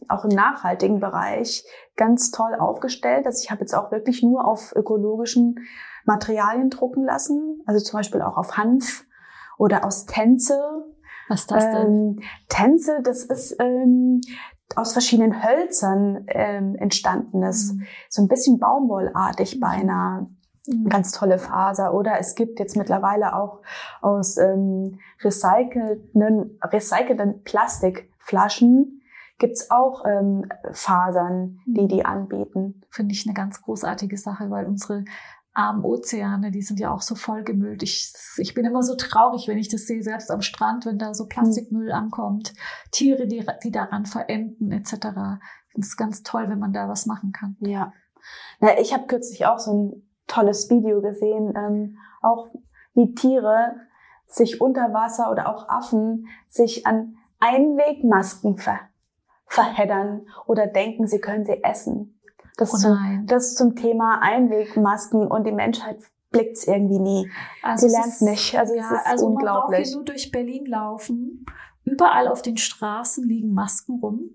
auch 0.08 0.24
im 0.24 0.30
nachhaltigen 0.30 1.00
Bereich 1.00 1.64
ganz 1.96 2.30
toll 2.30 2.54
aufgestellt. 2.58 3.26
Also 3.26 3.42
ich 3.42 3.50
habe 3.50 3.60
jetzt 3.60 3.74
auch 3.74 3.92
wirklich 3.92 4.22
nur 4.22 4.46
auf 4.46 4.74
ökologischen 4.74 5.60
Materialien 6.04 6.70
drucken 6.70 7.04
lassen, 7.04 7.62
also 7.66 7.84
zum 7.84 7.98
Beispiel 7.98 8.22
auch 8.22 8.36
auf 8.36 8.56
Hanf 8.56 9.04
oder 9.58 9.84
aus 9.84 10.06
Tänzel. 10.06 10.58
Was 11.28 11.40
ist 11.40 11.50
das 11.50 11.64
denn? 11.64 11.86
Ähm, 11.86 12.20
Tänzel, 12.48 13.02
das 13.02 13.24
ist 13.24 13.54
ähm, 13.60 14.22
aus 14.74 14.92
verschiedenen 14.92 15.42
Hölzern 15.42 16.24
ähm, 16.28 16.76
entstandenes, 16.76 17.74
mhm. 17.74 17.82
so 18.08 18.22
ein 18.22 18.28
bisschen 18.28 18.58
Baumwollartig 18.58 19.56
mhm. 19.56 19.60
beinahe. 19.60 20.26
Mhm. 20.66 20.88
Ganz 20.88 21.12
tolle 21.12 21.38
Faser. 21.38 21.92
Oder 21.92 22.18
es 22.18 22.34
gibt 22.34 22.60
jetzt 22.60 22.76
mittlerweile 22.76 23.34
auch 23.36 23.60
aus 24.00 24.38
ähm, 24.38 24.98
recycelten, 25.22 26.58
recycelten 26.62 27.42
Plastikflaschen 27.42 28.98
gibt's 29.38 29.70
auch 29.70 30.04
ähm, 30.04 30.46
Fasern, 30.72 31.60
die 31.64 31.86
die 31.86 32.04
anbieten. 32.04 32.82
Finde 32.90 33.14
ich 33.14 33.24
eine 33.24 33.34
ganz 33.34 33.62
großartige 33.62 34.16
Sache, 34.16 34.50
weil 34.50 34.66
unsere 34.66 35.04
armen 35.58 35.84
Ozeane, 35.84 36.52
die 36.52 36.62
sind 36.62 36.78
ja 36.78 36.94
auch 36.94 37.02
so 37.02 37.16
vollgemüllt. 37.16 37.82
Ich, 37.82 38.12
ich 38.36 38.54
bin 38.54 38.64
immer 38.64 38.84
so 38.84 38.94
traurig, 38.94 39.48
wenn 39.48 39.58
ich 39.58 39.68
das 39.68 39.86
sehe, 39.86 40.04
selbst 40.04 40.30
am 40.30 40.40
Strand, 40.40 40.86
wenn 40.86 40.98
da 40.98 41.14
so 41.14 41.26
Plastikmüll 41.26 41.90
ankommt, 41.90 42.54
Tiere, 42.92 43.26
die, 43.26 43.44
die 43.64 43.72
daran 43.72 44.06
verenden 44.06 44.70
etc. 44.70 44.92
Ich 44.92 45.72
finde 45.72 45.86
es 45.86 45.96
ganz 45.96 46.22
toll, 46.22 46.48
wenn 46.48 46.60
man 46.60 46.72
da 46.72 46.88
was 46.88 47.06
machen 47.06 47.32
kann. 47.32 47.56
Ja. 47.58 47.92
Na, 48.60 48.78
ich 48.78 48.94
habe 48.94 49.08
kürzlich 49.08 49.46
auch 49.46 49.58
so 49.58 49.72
ein 49.72 50.08
tolles 50.28 50.70
Video 50.70 51.00
gesehen, 51.02 51.52
ähm, 51.56 51.98
auch 52.22 52.54
wie 52.94 53.14
Tiere 53.14 53.74
sich 54.26 54.60
unter 54.60 54.92
Wasser 54.92 55.28
oder 55.28 55.48
auch 55.48 55.68
Affen 55.68 56.28
sich 56.46 56.86
an 56.86 57.16
Einwegmasken 57.40 58.58
ver 58.58 58.78
verheddern 59.46 60.26
oder 60.46 60.66
denken, 60.66 61.06
sie 61.06 61.20
können 61.20 61.46
sie 61.46 61.64
essen. 61.64 62.17
Das, 62.58 62.74
oh 62.74 62.76
zum, 62.76 63.26
das 63.26 63.54
zum 63.54 63.76
Thema 63.76 64.20
Einwegmasken 64.20 65.26
und 65.26 65.46
die 65.46 65.52
Menschheit 65.52 66.02
blickt's 66.30 66.66
irgendwie 66.66 66.98
nie. 66.98 67.30
Also 67.62 67.86
sie 67.86 67.94
lernt 67.94 68.20
nicht. 68.20 68.58
Also 68.58 68.74
ja, 68.74 68.82
es 68.82 68.90
ist 68.90 69.06
also 69.06 69.26
unglaublich. 69.26 69.54
Man 69.54 69.68
braucht 69.70 69.86
hier 69.86 69.96
nur 69.96 70.04
durch 70.04 70.30
Berlin 70.30 70.66
laufen. 70.66 71.46
Überall 71.84 72.28
auf 72.28 72.42
den 72.42 72.56
Straßen 72.56 73.26
liegen 73.26 73.54
Masken 73.54 74.00
rum. 74.00 74.30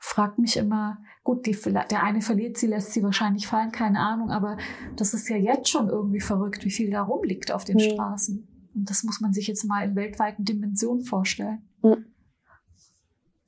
Fragt 0.00 0.38
mich 0.38 0.56
immer, 0.56 0.98
gut, 1.24 1.46
die, 1.46 1.52
der 1.52 2.02
eine 2.02 2.20
verliert 2.20 2.56
sie, 2.56 2.66
lässt 2.66 2.92
sie 2.92 3.02
wahrscheinlich 3.02 3.46
fallen, 3.46 3.72
keine 3.72 3.98
Ahnung, 3.98 4.30
aber 4.30 4.56
das 4.96 5.12
ist 5.12 5.28
ja 5.28 5.36
jetzt 5.36 5.68
schon 5.68 5.88
irgendwie 5.88 6.20
verrückt, 6.20 6.64
wie 6.64 6.70
viel 6.70 6.90
da 6.90 7.02
rumliegt 7.02 7.50
auf 7.50 7.64
den 7.64 7.78
hm. 7.78 7.90
Straßen. 7.90 8.70
Und 8.74 8.90
das 8.90 9.02
muss 9.02 9.20
man 9.20 9.32
sich 9.32 9.46
jetzt 9.46 9.64
mal 9.64 9.84
in 9.84 9.96
weltweiten 9.96 10.44
Dimensionen 10.44 11.04
vorstellen. 11.04 11.68
Hm. 11.82 12.06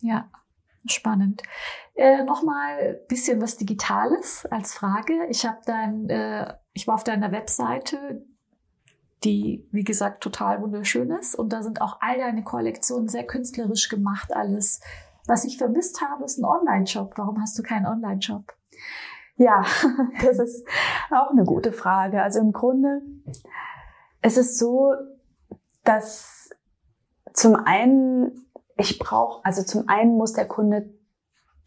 Ja. 0.00 0.28
Spannend. 0.86 1.42
Äh, 1.94 2.24
Nochmal 2.24 3.00
bisschen 3.08 3.40
was 3.42 3.56
Digitales 3.56 4.46
als 4.50 4.74
Frage. 4.74 5.12
Ich 5.28 5.44
habe 5.44 5.58
dann, 5.66 6.08
äh, 6.08 6.54
ich 6.72 6.86
war 6.86 6.94
auf 6.94 7.04
deiner 7.04 7.32
Webseite, 7.32 8.24
die, 9.24 9.68
wie 9.70 9.84
gesagt, 9.84 10.22
total 10.22 10.62
wunderschön 10.62 11.10
ist. 11.10 11.34
Und 11.34 11.52
da 11.52 11.62
sind 11.62 11.82
auch 11.82 11.98
all 12.00 12.16
deine 12.18 12.42
Kollektionen 12.42 13.08
sehr 13.08 13.26
künstlerisch 13.26 13.88
gemacht, 13.88 14.34
alles. 14.34 14.80
Was 15.26 15.44
ich 15.44 15.58
vermisst 15.58 16.00
habe, 16.00 16.24
ist 16.24 16.38
ein 16.38 16.44
Online-Shop. 16.44 17.12
Warum 17.16 17.40
hast 17.40 17.58
du 17.58 17.62
keinen 17.62 17.86
Online-Shop? 17.86 18.54
Ja, 19.36 19.64
das 20.22 20.38
ist 20.38 20.66
auch 21.10 21.30
eine 21.30 21.44
gute 21.44 21.72
Frage. 21.72 22.22
Also 22.22 22.40
im 22.40 22.52
Grunde, 22.52 23.02
es 24.22 24.36
ist 24.36 24.58
so, 24.58 24.94
dass 25.84 26.50
zum 27.32 27.54
einen 27.54 28.49
ich 28.80 28.98
brauche, 28.98 29.44
also 29.44 29.62
zum 29.62 29.88
einen 29.88 30.16
muss 30.16 30.32
der 30.32 30.48
Kunde 30.48 30.94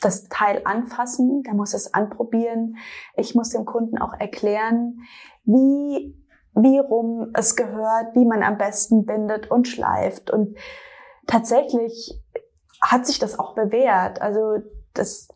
das 0.01 0.27
Teil 0.29 0.61
anfassen, 0.65 1.43
der 1.43 1.53
muss 1.53 1.73
es 1.73 1.93
anprobieren. 1.93 2.77
Ich 3.15 3.35
muss 3.35 3.51
dem 3.51 3.65
Kunden 3.65 3.99
auch 3.99 4.13
erklären, 4.13 5.03
wie, 5.43 6.17
wie 6.55 6.79
rum 6.79 7.31
es 7.35 7.55
gehört, 7.55 8.15
wie 8.15 8.25
man 8.25 8.43
am 8.43 8.57
besten 8.57 9.05
bindet 9.05 9.49
und 9.49 9.67
schleift. 9.67 10.31
Und 10.31 10.57
tatsächlich 11.27 12.19
hat 12.81 13.05
sich 13.05 13.19
das 13.19 13.39
auch 13.39 13.53
bewährt. 13.53 14.21
Also 14.21 14.57
das 14.93 15.29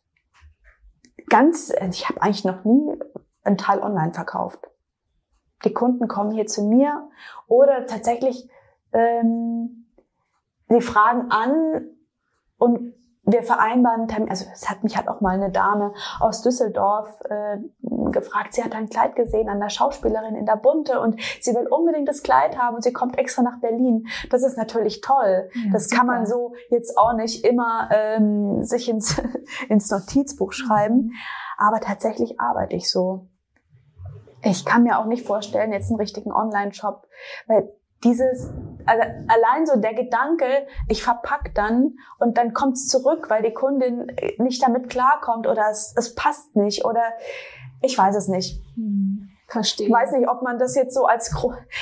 ganz, 1.30 1.72
ich 1.90 2.10
habe 2.10 2.22
eigentlich 2.22 2.44
noch 2.44 2.66
nie 2.66 3.00
einen 3.44 3.58
Teil 3.58 3.80
online 3.80 4.14
verkauft. 4.14 4.68
Die 5.64 5.74
Kunden 5.74 6.08
kommen 6.08 6.32
hier 6.32 6.48
zu 6.48 6.64
mir 6.64 7.08
oder 7.48 7.86
tatsächlich 7.86 8.50
ähm, 8.92 9.87
sie 10.70 10.82
fragen 10.82 11.32
an 11.32 11.88
und 12.58 12.94
wir 13.28 13.44
vereinbaren 13.44 14.08
Termin. 14.08 14.30
Also 14.30 14.46
es 14.54 14.70
hat 14.70 14.84
mich 14.84 14.96
halt 14.96 15.10
auch 15.10 15.20
mal 15.20 15.32
eine 15.32 15.52
Dame 15.52 15.94
aus 16.20 16.42
Düsseldorf 16.42 17.20
äh, 17.30 17.58
gefragt. 18.12 18.54
Sie 18.54 18.64
hat 18.64 18.74
ein 18.74 18.88
Kleid 18.88 19.18
gesehen 19.18 19.50
an 19.50 19.60
der 19.60 19.70
Schauspielerin 19.70 20.36
in 20.36 20.46
der 20.46 20.56
Bunte 20.56 21.02
und 21.02 21.20
sie 21.42 21.54
will 21.54 21.68
unbedingt 21.68 22.08
das 22.08 22.24
Kleid 22.24 22.58
haben 22.58 22.76
und 22.76 22.84
sie 22.84 22.94
kommt 22.94 23.20
extra 23.20 23.42
nach 23.42 23.60
Berlin. 23.60 24.08
Das 24.30 24.44
ist 24.44 24.58
natürlich 24.58 25.02
toll. 25.02 25.50
Ja, 25.54 25.74
das 25.74 25.86
super. 25.86 25.98
kann 25.98 26.08
man 26.08 26.26
so 26.26 26.54
jetzt 26.70 26.98
auch 26.98 27.14
nicht 27.14 27.46
immer 27.46 27.90
ähm, 27.92 28.64
sich 28.64 28.88
ins, 28.88 29.22
ins 29.70 29.92
Notizbuch 29.92 30.54
schreiben. 30.54 30.96
Mhm. 30.96 31.12
Aber 31.58 31.82
tatsächlich 31.82 32.40
arbeite 32.40 32.78
ich 32.78 32.90
so. 32.90 33.28
Ich 34.42 34.64
kann 34.64 34.84
mir 34.84 35.00
auch 35.00 35.06
nicht 35.06 35.26
vorstellen, 35.26 35.74
jetzt 35.74 35.90
einen 35.90 36.00
richtigen 36.00 36.32
Online-Shop, 36.32 37.08
weil 37.48 37.74
dieses, 38.04 38.52
also 38.86 39.04
allein 39.28 39.66
so 39.66 39.80
der 39.80 39.94
Gedanke, 39.94 40.68
ich 40.88 41.04
verpack 41.04 41.54
dann 41.56 41.98
und 42.20 42.38
dann 42.38 42.54
kommt's 42.54 42.88
zurück, 42.88 43.30
weil 43.30 43.44
die 43.44 43.54
Kundin 43.54 44.12
nicht 44.38 44.62
damit 44.64 44.90
klarkommt 44.90 45.48
oder 45.48 45.70
es, 45.70 45.94
es 45.98 46.16
passt 46.16 46.56
nicht 46.56 46.86
oder 46.86 47.04
ich 47.82 47.98
weiß 47.98 48.16
es 48.16 48.28
nicht. 48.28 48.62
Hm, 48.76 49.30
verstehe. 49.48 49.88
Ich 49.88 49.94
weiß 49.94 50.12
nicht, 50.14 50.30
ob 50.30 50.42
man 50.42 50.60
das 50.60 50.76
jetzt 50.76 50.94
so 50.94 51.06
als, 51.06 51.36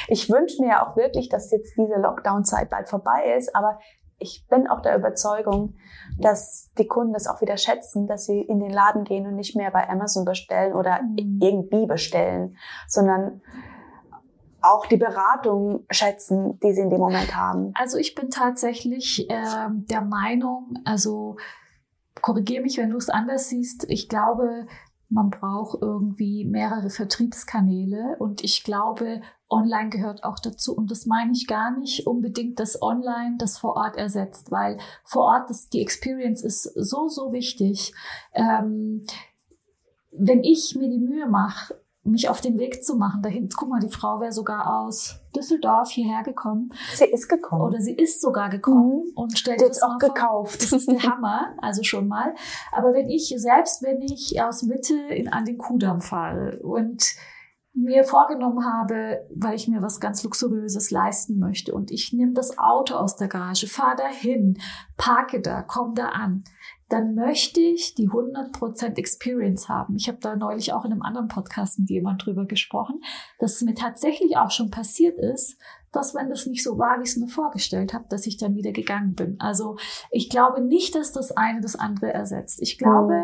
ich 0.08 0.30
wünsche 0.30 0.62
mir 0.62 0.70
ja 0.70 0.88
auch 0.88 0.96
wirklich, 0.96 1.30
dass 1.30 1.52
jetzt 1.52 1.76
diese 1.78 2.00
Lockdown-Zeit 2.00 2.70
bald 2.70 2.90
vorbei 2.90 3.36
ist, 3.38 3.56
aber 3.56 3.80
ich 4.18 4.46
bin 4.50 4.68
auch 4.68 4.82
der 4.82 4.96
Überzeugung, 4.96 5.76
dass 6.20 6.72
die 6.78 6.88
Kunden 6.88 7.14
das 7.14 7.28
auch 7.28 7.42
wieder 7.42 7.58
schätzen, 7.58 8.08
dass 8.08 8.26
sie 8.26 8.42
in 8.42 8.60
den 8.60 8.72
Laden 8.72 9.04
gehen 9.04 9.28
und 9.28 9.36
nicht 9.36 9.56
mehr 9.56 9.72
bei 9.72 9.90
Amazon 9.90 10.24
bestellen 10.24 10.74
oder 10.74 11.02
mhm. 11.02 11.40
irgendwie 11.42 11.86
bestellen, 11.86 12.56
sondern 12.88 13.42
auch 14.72 14.86
die 14.86 14.98
Beratung 14.98 15.86
schätzen, 15.90 16.60
die 16.60 16.74
sie 16.74 16.82
in 16.82 16.90
dem 16.90 17.00
Moment 17.00 17.36
haben? 17.36 17.72
Also 17.76 17.98
ich 17.98 18.16
bin 18.16 18.30
tatsächlich 18.30 19.30
äh, 19.30 19.70
der 19.70 20.02
Meinung, 20.02 20.80
also 20.86 21.38
korrigiere 22.22 22.64
mich, 22.64 22.78
wenn 22.78 22.90
du 22.90 22.98
es 22.98 23.10
anders 23.10 23.50
siehst. 23.50 23.86
Ich 23.90 24.10
glaube, 24.10 24.68
man 25.10 25.30
braucht 25.30 25.82
irgendwie 25.82 26.46
mehrere 26.46 26.90
Vertriebskanäle 26.90 28.16
und 28.20 28.44
ich 28.44 28.64
glaube, 28.64 29.22
Online 29.50 29.90
gehört 29.90 30.24
auch 30.24 30.40
dazu. 30.40 30.76
Und 30.76 30.90
das 30.90 31.06
meine 31.06 31.32
ich 31.32 31.48
gar 31.48 31.78
nicht 31.78 32.08
unbedingt, 32.08 32.60
dass 32.60 32.82
Online 32.82 33.36
das 33.38 33.58
vor 33.58 33.76
Ort 33.76 33.96
ersetzt, 33.96 34.52
weil 34.52 34.78
vor 35.04 35.26
Ort 35.26 35.50
das, 35.50 35.70
die 35.70 35.82
Experience 35.82 36.44
ist 36.44 36.64
so, 36.64 37.08
so 37.08 37.32
wichtig. 37.32 37.94
Ähm, 38.34 39.06
wenn 40.12 40.44
ich 40.44 40.76
mir 40.76 40.90
die 40.90 41.00
Mühe 41.00 41.28
mache, 41.28 41.76
mich 42.06 42.30
auf 42.30 42.40
den 42.40 42.60
Weg 42.60 42.84
zu 42.84 42.96
machen. 42.96 43.22
Dahin, 43.22 43.50
guck 43.56 43.70
mal, 43.70 43.80
die 43.80 43.90
Frau 43.90 44.20
wäre 44.20 44.32
sogar 44.32 44.80
aus 44.80 45.20
Düsseldorf 45.36 45.90
hierher 45.90 46.24
gekommen. 46.24 46.72
Sie 46.94 47.06
ist 47.06 47.28
gekommen. 47.28 47.64
Oder 47.64 47.82
sie 47.82 47.96
ist 47.96 48.22
sogar 48.22 48.50
gekommen 48.50 49.06
mhm. 49.06 49.12
und 49.16 49.38
stellt 49.38 49.62
jetzt 49.62 49.84
auch 49.84 49.98
gekauft. 49.98 50.62
Das 50.62 50.72
ist 50.72 50.90
der 50.90 51.04
Hammer, 51.04 51.56
also 51.62 51.84
schon 51.84 52.08
mal. 52.08 52.36
Aber 52.72 52.94
wenn 52.94 53.10
ich, 53.10 53.34
selbst 53.38 53.82
wenn 53.82 54.02
ich 54.02 54.42
aus 54.42 54.64
Mitte 54.64 54.96
in, 55.10 55.30
an 55.30 55.46
den 55.46 55.58
Kudamm 55.58 56.02
fahre 56.02 56.60
und 56.62 57.16
mir 57.76 58.06
vorgenommen 58.06 58.66
habe, 58.66 59.28
weil 59.36 59.56
ich 59.56 59.68
mir 59.68 59.82
was 59.82 60.00
ganz 60.00 60.24
Luxuriöses 60.24 60.92
leisten 60.92 61.40
möchte 61.40 61.74
und 61.74 61.92
ich 61.92 62.14
nehme 62.14 62.32
das 62.32 62.58
Auto 62.58 62.96
aus 62.96 63.18
der 63.18 63.28
Garage, 63.28 63.68
fahre 63.68 63.98
dahin, 63.98 64.58
parke 64.96 65.42
da, 65.42 65.62
komme 65.62 65.94
da 65.94 66.08
an, 66.10 66.46
dann 66.90 67.16
möchte 67.16 67.60
ich 67.60 67.96
die 67.96 68.10
100% 68.10 68.98
Experience 68.98 69.68
haben. 69.68 69.96
Ich 69.96 70.08
habe 70.08 70.20
da 70.22 70.36
neulich 70.36 70.72
auch 70.74 70.86
in 70.86 70.92
einem 70.92 71.02
anderen 71.02 71.28
Podcast 71.28 71.80
mit 71.80 71.90
jemand 71.90 72.26
drüber 72.26 72.46
gesprochen, 72.46 73.02
dass 73.40 73.56
es 73.56 73.62
mir 73.64 73.74
tatsächlich 73.74 74.38
auch 74.38 74.52
schon 74.52 74.70
passiert 74.70 75.18
ist, 75.18 75.58
dass 75.92 76.14
wenn 76.14 76.30
das 76.30 76.46
nicht 76.46 76.64
so 76.64 76.78
war, 76.78 77.00
wie 77.00 77.04
ich 77.04 77.10
es 77.10 77.18
mir 77.18 77.28
vorgestellt 77.28 77.94
habe, 77.94 78.06
dass 78.10 78.28
ich 78.28 78.38
dann 78.38 78.56
wieder 78.56 78.72
gegangen 78.72 79.16
bin. 79.16 79.40
Also 79.40 79.78
ich 80.12 80.30
glaube 80.30 80.62
nicht, 80.62 80.94
dass 80.94 81.12
das 81.12 81.32
eine 81.32 81.62
das 81.62 81.76
andere 81.76 82.14
ersetzt. 82.14 82.62
Ich 82.62 82.78
glaube, 82.78 83.24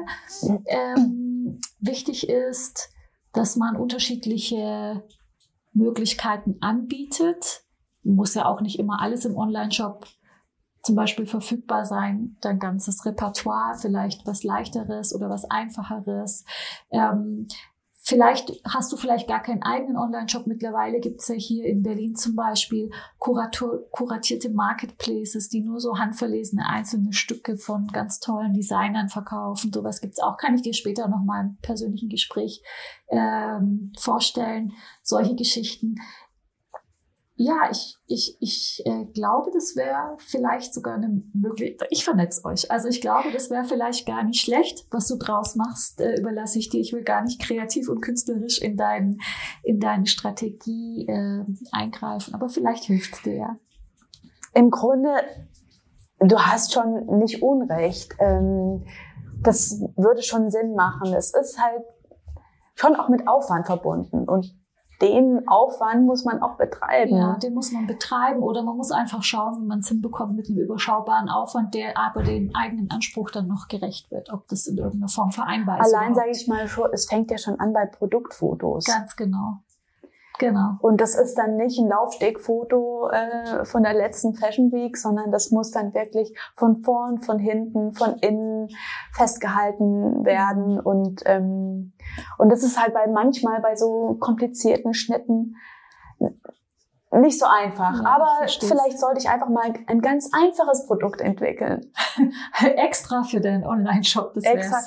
ähm, 0.65 1.59
wichtig 1.79 2.29
ist, 2.29 2.89
dass 3.33 3.57
man 3.57 3.75
unterschiedliche 3.75 5.03
Möglichkeiten 5.73 6.57
anbietet. 6.61 7.63
Muss 8.03 8.33
ja 8.33 8.45
auch 8.45 8.61
nicht 8.61 8.79
immer 8.79 9.01
alles 9.01 9.25
im 9.25 9.37
Online-Shop 9.37 10.07
zum 10.83 10.95
Beispiel 10.95 11.25
verfügbar 11.25 11.85
sein, 11.85 12.37
dein 12.41 12.59
ganzes 12.59 13.05
Repertoire, 13.05 13.75
vielleicht 13.79 14.25
was 14.25 14.43
leichteres 14.43 15.13
oder 15.13 15.29
was 15.29 15.45
einfacheres. 15.49 16.45
Ähm, 16.91 17.47
Vielleicht 18.03 18.51
hast 18.67 18.91
du 18.91 18.97
vielleicht 18.97 19.27
gar 19.27 19.43
keinen 19.43 19.61
eigenen 19.61 19.95
Online-Shop. 19.95 20.47
Mittlerweile 20.47 20.99
gibt's 20.99 21.27
ja 21.27 21.35
hier 21.35 21.65
in 21.65 21.83
Berlin 21.83 22.15
zum 22.15 22.35
Beispiel 22.35 22.89
Kurator, 23.19 23.77
kuratierte 23.91 24.49
Marketplaces, 24.49 25.49
die 25.49 25.61
nur 25.61 25.79
so 25.79 25.99
handverlesene 25.99 26.67
einzelne 26.67 27.13
Stücke 27.13 27.57
von 27.57 27.85
ganz 27.87 28.19
tollen 28.19 28.53
Designern 28.53 29.09
verkaufen. 29.09 29.71
Sowas 29.71 30.01
gibt's 30.01 30.19
auch. 30.19 30.37
Kann 30.37 30.55
ich 30.55 30.63
dir 30.63 30.73
später 30.73 31.07
noch 31.09 31.23
mal 31.23 31.41
im 31.41 31.57
persönlichen 31.61 32.09
Gespräch 32.09 32.63
ähm, 33.09 33.93
vorstellen. 33.99 34.73
Solche 35.03 35.35
Geschichten 35.35 35.97
ja, 37.43 37.69
ich, 37.71 37.97
ich, 38.05 38.37
ich 38.39 38.83
äh, 38.85 39.05
glaube, 39.05 39.49
das 39.51 39.75
wäre 39.75 40.15
vielleicht 40.19 40.75
sogar 40.75 40.95
eine 40.95 41.23
Möglichkeit. 41.33 41.87
Ich 41.89 42.03
vernetze 42.03 42.45
euch. 42.45 42.69
Also 42.69 42.87
ich 42.87 43.01
glaube, 43.01 43.31
das 43.33 43.49
wäre 43.49 43.63
vielleicht 43.63 44.05
gar 44.05 44.23
nicht 44.23 44.41
schlecht, 44.41 44.85
was 44.91 45.07
du 45.07 45.17
draus 45.17 45.55
machst, 45.55 45.99
äh, 46.01 46.19
überlasse 46.19 46.59
ich 46.59 46.69
dir. 46.69 46.79
Ich 46.79 46.93
will 46.93 47.03
gar 47.03 47.23
nicht 47.23 47.41
kreativ 47.41 47.89
und 47.89 48.01
künstlerisch 48.01 48.61
in, 48.61 48.77
dein, 48.77 49.17
in 49.63 49.79
deine 49.79 50.05
Strategie 50.05 51.07
äh, 51.07 51.43
eingreifen, 51.71 52.35
aber 52.35 52.47
vielleicht 52.47 52.83
hilft 52.83 53.15
es 53.15 53.21
dir 53.23 53.35
ja. 53.35 53.57
Im 54.53 54.69
Grunde, 54.69 55.09
du 56.19 56.37
hast 56.37 56.73
schon 56.73 57.07
nicht 57.17 57.41
Unrecht. 57.41 58.13
Ähm, 58.19 58.85
das 59.41 59.81
würde 59.95 60.21
schon 60.21 60.51
Sinn 60.51 60.75
machen. 60.75 61.11
Es 61.15 61.33
ist 61.33 61.59
halt 61.59 61.85
schon 62.75 62.95
auch 62.95 63.09
mit 63.09 63.27
Aufwand 63.27 63.65
verbunden 63.65 64.29
und 64.29 64.60
den 65.01 65.47
Aufwand 65.47 66.05
muss 66.05 66.23
man 66.23 66.41
auch 66.41 66.55
betreiben. 66.55 67.15
Ja, 67.15 67.35
den 67.35 67.53
muss 67.53 67.71
man 67.71 67.87
betreiben 67.87 68.41
oder 68.41 68.63
man 68.63 68.77
muss 68.77 68.91
einfach 68.91 69.23
schauen, 69.23 69.61
wie 69.61 69.65
man 69.65 69.79
es 69.79 69.87
hinbekommt 69.87 70.35
mit 70.35 70.47
einem 70.47 70.59
überschaubaren 70.59 71.29
Aufwand, 71.29 71.73
der 71.73 71.97
aber 71.97 72.23
dem 72.23 72.55
eigenen 72.55 72.89
Anspruch 72.91 73.31
dann 73.31 73.47
noch 73.47 73.67
gerecht 73.67 74.11
wird, 74.11 74.31
ob 74.31 74.47
das 74.47 74.67
in 74.67 74.77
irgendeiner 74.77 75.07
Form 75.07 75.31
vereinbar 75.31 75.81
ist. 75.81 75.93
Allein 75.93 76.13
sage 76.13 76.31
ich 76.31 76.47
mal 76.47 76.67
schon, 76.67 76.89
es 76.93 77.07
fängt 77.07 77.31
ja 77.31 77.37
schon 77.37 77.59
an 77.59 77.73
bei 77.73 77.85
Produktfotos. 77.85 78.85
Ganz 78.85 79.15
genau. 79.15 79.59
Genau. 80.41 80.77
Und 80.81 80.99
das 80.99 81.13
ist 81.13 81.35
dann 81.35 81.55
nicht 81.55 81.77
ein 81.77 81.87
Laufstegfoto 81.87 83.11
äh, 83.11 83.63
von 83.63 83.83
der 83.83 83.93
letzten 83.93 84.33
Fashion 84.33 84.71
Week, 84.71 84.97
sondern 84.97 85.31
das 85.31 85.51
muss 85.51 85.69
dann 85.69 85.93
wirklich 85.93 86.35
von 86.55 86.77
vorn, 86.77 87.19
von 87.19 87.37
hinten, 87.37 87.93
von 87.93 88.15
innen 88.21 88.67
festgehalten 89.13 90.25
werden. 90.25 90.79
Und, 90.79 91.21
ähm, 91.25 91.93
und 92.39 92.49
das 92.49 92.63
ist 92.63 92.81
halt 92.81 92.95
bei 92.95 93.05
manchmal 93.05 93.61
bei 93.61 93.75
so 93.75 94.17
komplizierten 94.19 94.95
Schnitten 94.95 95.57
nicht 97.19 97.37
so 97.37 97.45
einfach. 97.45 98.01
Ja, 98.01 98.05
aber 98.05 98.47
vielleicht 98.47 98.97
sollte 98.97 99.19
ich 99.19 99.29
einfach 99.29 99.49
mal 99.49 99.73
ein 99.87 100.01
ganz 100.01 100.29
einfaches 100.33 100.87
Produkt 100.87 101.19
entwickeln. 101.19 101.91
Extra 102.61 103.23
für 103.23 103.41
den 103.41 103.65
Online-Shop. 103.65 104.33
Das 104.33 104.45
Extra. 104.45 104.79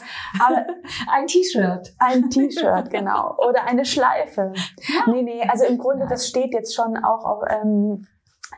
Aber 0.42 0.64
ein 1.12 1.26
T-Shirt. 1.26 1.94
Ein 1.98 2.30
T-Shirt, 2.30 2.88
genau. 2.90 3.36
Oder 3.48 3.64
eine 3.64 3.84
Schleife. 3.84 4.54
Ja. 4.78 5.12
Nee, 5.12 5.22
nee, 5.22 5.42
also 5.46 5.66
im 5.66 5.76
Grunde, 5.76 6.06
das 6.08 6.26
steht 6.26 6.54
jetzt 6.54 6.74
schon 6.74 6.96
auch 6.96 7.24
auf, 7.26 7.42
ähm, 7.48 8.06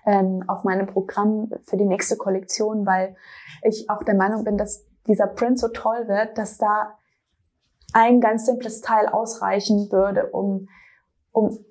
ähm, 0.05 0.45
auf 0.47 0.63
meinem 0.63 0.87
Programm 0.87 1.51
für 1.65 1.77
die 1.77 1.87
nächste 1.87 2.17
Kollektion, 2.17 2.87
weil 2.87 3.17
ich 3.63 3.91
auch 3.91 4.05
der 4.05 4.15
Meinung 4.15 4.45
bin, 4.45 4.57
dass 4.57 4.85
dieser 5.09 5.27
Print 5.27 5.59
so 5.59 5.69
toll 5.69 6.07
wird, 6.07 6.39
dass 6.39 6.57
da 6.57 6.97
ein 7.93 8.21
ganz 8.21 8.47
simples 8.47 8.81
Teil 8.81 9.09
ausreichen 9.09 9.91
würde, 9.91 10.27
um, 10.27 10.69
um 11.33 11.65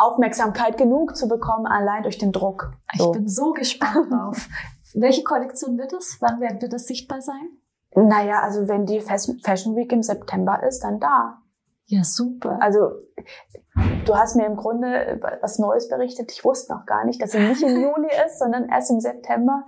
Aufmerksamkeit 0.00 0.76
genug 0.76 1.16
zu 1.16 1.28
bekommen, 1.28 1.66
allein 1.66 2.02
durch 2.02 2.18
den 2.18 2.32
Druck. 2.32 2.72
So. 2.96 3.06
Ich 3.12 3.18
bin 3.18 3.28
so 3.28 3.52
gespannt 3.52 4.12
drauf. 4.12 4.48
Welche 4.94 5.22
Kollektion 5.22 5.78
wird 5.78 5.92
es? 5.92 6.16
Wann 6.20 6.40
wird 6.40 6.72
es 6.72 6.86
sichtbar 6.86 7.20
sein? 7.20 7.50
Naja, 7.94 8.40
also 8.42 8.68
wenn 8.68 8.86
die 8.86 9.00
Fashion 9.00 9.76
Week 9.76 9.92
im 9.92 10.02
September 10.02 10.62
ist, 10.62 10.80
dann 10.84 11.00
da. 11.00 11.39
Ja, 11.90 12.04
super. 12.04 12.56
Also 12.60 12.92
du 14.06 14.14
hast 14.14 14.36
mir 14.36 14.46
im 14.46 14.54
Grunde 14.54 15.20
was 15.42 15.58
Neues 15.58 15.88
berichtet. 15.88 16.30
Ich 16.30 16.44
wusste 16.44 16.72
noch 16.72 16.86
gar 16.86 17.04
nicht, 17.04 17.20
dass 17.20 17.32
sie 17.32 17.40
nicht 17.40 17.62
im 17.62 17.68
Juli 17.82 18.08
ist, 18.26 18.38
sondern 18.38 18.68
erst 18.68 18.92
im 18.92 19.00
September. 19.00 19.64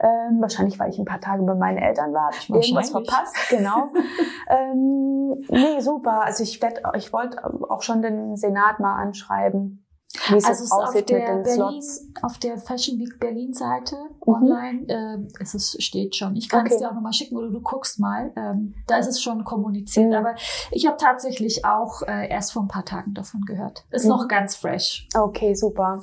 Ähm, 0.00 0.40
wahrscheinlich, 0.40 0.80
weil 0.80 0.90
ich 0.90 0.98
ein 0.98 1.04
paar 1.04 1.20
Tage 1.20 1.44
bei 1.44 1.54
meinen 1.54 1.78
Eltern 1.78 2.12
war, 2.12 2.24
habe 2.24 2.36
ich 2.36 2.50
irgendwas 2.50 2.90
verpasst. 2.90 3.36
Genau. 3.50 3.88
ähm, 4.50 5.44
nee, 5.48 5.78
super. 5.78 6.24
Also 6.24 6.42
ich, 6.42 6.60
werd, 6.60 6.82
ich 6.96 7.12
wollte 7.12 7.38
auch 7.68 7.82
schon 7.82 8.02
den 8.02 8.36
Senat 8.36 8.80
mal 8.80 9.00
anschreiben 9.00 9.86
wie 10.12 10.36
es 10.36 10.44
also 10.44 10.74
aussieht 10.74 11.08
mit 11.08 11.10
den 11.10 11.42
Berlin, 11.42 11.82
Slots. 11.82 12.08
Auf 12.22 12.38
der 12.38 12.58
Fashion 12.58 12.98
Week 12.98 13.20
Berlin 13.20 13.52
Seite 13.52 13.96
mhm. 14.26 14.34
online 14.34 14.84
äh, 14.88 15.42
ist 15.42 15.54
es 15.54 15.76
steht 15.78 16.16
schon. 16.16 16.34
Ich 16.34 16.48
kann 16.48 16.62
okay. 16.62 16.74
es 16.74 16.80
dir 16.80 16.90
auch 16.90 16.94
nochmal 16.94 17.12
schicken 17.12 17.36
oder 17.36 17.50
du 17.50 17.60
guckst 17.60 18.00
mal. 18.00 18.32
Ähm, 18.36 18.74
da 18.88 18.98
ist 18.98 19.06
es 19.06 19.22
schon 19.22 19.44
kommuniziert. 19.44 20.08
Mhm. 20.08 20.14
Aber 20.14 20.34
ich 20.72 20.86
habe 20.86 20.96
tatsächlich 20.96 21.64
auch 21.64 22.02
äh, 22.02 22.28
erst 22.28 22.52
vor 22.52 22.62
ein 22.62 22.68
paar 22.68 22.84
Tagen 22.84 23.14
davon 23.14 23.42
gehört. 23.42 23.84
Ist 23.90 24.04
mhm. 24.04 24.10
noch 24.10 24.28
ganz 24.28 24.56
fresh. 24.56 25.06
Okay, 25.16 25.54
super. 25.54 26.02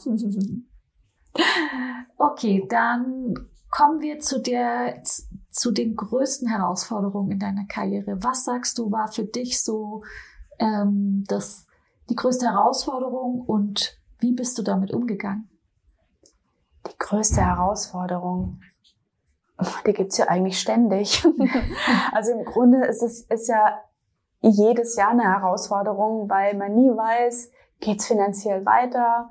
okay, 2.18 2.66
dann 2.70 3.36
kommen 3.70 4.02
wir 4.02 4.20
zu 4.20 4.40
der 4.40 5.04
zu 5.52 5.72
den 5.72 5.96
größten 5.96 6.48
Herausforderungen 6.48 7.32
in 7.32 7.40
deiner 7.40 7.66
Karriere. 7.66 8.18
Was 8.22 8.46
sagst 8.46 8.78
du 8.78 8.92
war 8.92 9.12
für 9.12 9.26
dich 9.26 9.62
so 9.62 10.04
ähm, 10.60 11.26
das 11.28 11.67
die 12.10 12.16
größte 12.16 12.48
Herausforderung 12.48 13.42
und 13.42 14.00
wie 14.20 14.34
bist 14.34 14.58
du 14.58 14.64
damit 14.64 14.94
umgegangen? 14.94 15.50
Die 16.88 16.98
größte 16.98 17.42
Herausforderung, 17.42 18.62
die 19.86 19.94
gibt's 19.94 20.18
ja 20.18 20.28
eigentlich 20.28 20.60
ständig. 20.60 21.26
also 22.12 22.32
im 22.32 22.46
Grunde 22.46 22.86
ist 22.86 23.04
es 23.04 23.22
ist 23.22 23.48
ja 23.48 23.80
jedes 24.42 24.96
Jahr 24.96 25.10
eine 25.10 25.24
Herausforderung, 25.24 26.30
weil 26.30 26.56
man 26.56 26.76
nie 26.76 26.90
weiß, 26.90 27.52
geht's 27.80 28.08
finanziell 28.08 28.66
weiter, 28.66 29.30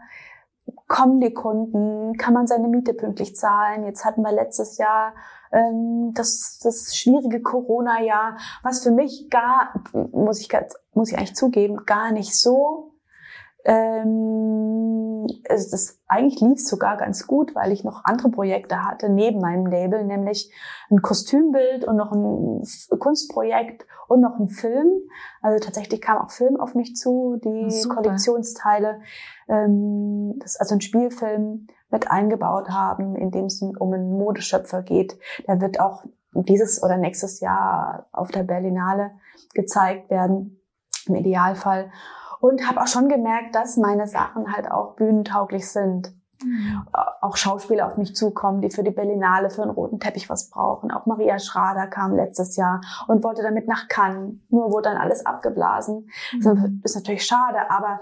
kommen 0.89 1.21
die 1.21 1.33
Kunden, 1.33 2.17
kann 2.17 2.35
man 2.35 2.47
seine 2.47 2.69
Miete 2.69 2.95
pünktlich 2.95 3.37
zahlen. 3.37 3.85
Jetzt 3.85 4.05
hatten 4.05 4.23
wir 4.23 4.33
letztes 4.33 4.79
Jahr 4.79 5.15
ähm, 5.53 6.13
das, 6.15 6.61
das 6.63 6.97
schwierige 6.97 7.41
Corona-Jahr, 7.41 8.37
was 8.63 8.83
für 8.83 8.91
mich 8.91 9.29
gar, 9.31 9.75
muss 10.13 10.41
ich, 10.41 10.49
muss 10.95 11.11
ich 11.11 11.19
eigentlich 11.19 11.37
zugeben, 11.37 11.85
gar 11.85 12.13
nicht 12.13 12.37
so 12.37 12.93
ähm, 13.67 15.27
also 15.49 15.71
das 15.73 15.99
eigentlich 16.07 16.41
lief 16.41 16.61
sogar 16.61 16.97
ganz 16.97 17.27
gut, 17.27 17.57
weil 17.57 17.73
ich 17.73 17.83
noch 17.83 18.05
andere 18.05 18.31
Projekte 18.31 18.85
hatte 18.85 19.09
neben 19.09 19.41
meinem 19.41 19.67
Label, 19.67 20.05
nämlich 20.05 20.53
ein 20.89 21.03
Kostümbild 21.03 21.85
und 21.85 21.97
noch 21.97 22.13
ein 22.13 22.63
Kunstprojekt 23.01 23.85
und 24.07 24.21
noch 24.21 24.39
ein 24.39 24.49
Film. 24.49 24.93
Also 25.43 25.65
tatsächlich 25.65 26.01
kam 26.01 26.19
auch 26.19 26.31
Film 26.31 26.61
auf 26.61 26.77
mich 26.77 26.95
zu, 26.95 27.41
die. 27.43 27.67
Kollektionsteile, 27.89 29.01
ähm, 29.49 30.39
das 30.39 30.57
also 30.57 30.77
ein 30.77 30.81
Spielfilm 30.81 31.67
mit 31.91 32.11
eingebaut 32.11 32.69
haben, 32.71 33.15
in 33.17 33.31
dem 33.31 33.47
es 33.47 33.63
um 33.63 33.93
einen 33.93 34.11
Modeschöpfer 34.11 34.83
geht. 34.83 35.19
Der 35.47 35.61
wird 35.61 35.81
auch 35.81 36.05
dieses 36.33 36.83
oder 36.83 36.97
nächstes 36.97 37.41
Jahr 37.41 38.07
auf 38.13 38.31
der 38.31 38.43
Berlinale 38.43 39.13
gezeigt 39.55 40.11
werden, 40.11 40.61
im 41.07 41.15
Idealfall 41.15 41.91
und 42.41 42.69
habe 42.69 42.83
auch 42.83 42.87
schon 42.87 43.09
gemerkt, 43.09 43.55
dass 43.55 43.77
meine 43.77 44.07
Sachen 44.07 44.53
halt 44.53 44.71
auch 44.71 44.97
bühnentauglich 44.97 45.69
sind. 45.71 46.13
Mhm. 46.45 46.87
Auch 47.23 47.37
Schauspieler 47.37 47.87
auf 47.87 47.97
mich 47.97 48.15
zukommen, 48.15 48.61
die 48.61 48.69
für 48.69 48.83
die 48.83 48.91
Berlinale, 48.91 49.49
für 49.49 49.63
einen 49.63 49.71
roten 49.71 50.01
Teppich 50.01 50.29
was 50.29 50.51
brauchen. 50.51 50.91
Auch 50.91 51.07
Maria 51.07 51.39
Schrader 51.39 51.87
kam 51.87 52.15
letztes 52.15 52.57
Jahr 52.57 52.83
und 53.09 53.25
wollte 53.25 53.43
damit 53.43 53.67
nach 53.69 53.89
Cannes. 53.89 54.35
Nur 54.51 54.71
wurde 54.71 54.91
dann 54.91 54.99
alles 54.99 55.25
abgeblasen. 55.25 56.11
Mhm. 56.35 56.81
Das 56.83 56.95
ist 56.95 56.97
natürlich 56.97 57.25
schade, 57.25 57.71
aber 57.71 58.01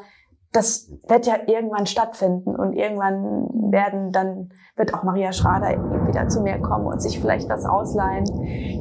das 0.55 0.91
wird 1.09 1.27
ja 1.27 1.35
irgendwann 1.47 1.87
stattfinden 1.87 2.55
und 2.55 2.75
irgendwann 2.75 3.73
werden 3.73 4.13
dann 4.13 4.51
wird 4.77 4.95
auch 4.95 5.03
Maria 5.03 5.33
Schrader 5.33 5.71
wieder 6.07 6.29
zu 6.29 6.41
mir 6.41 6.61
kommen 6.61 6.87
und 6.87 7.03
sich 7.03 7.21
vielleicht 7.21 7.49
was 7.49 7.67
ausleihen. 7.67 8.25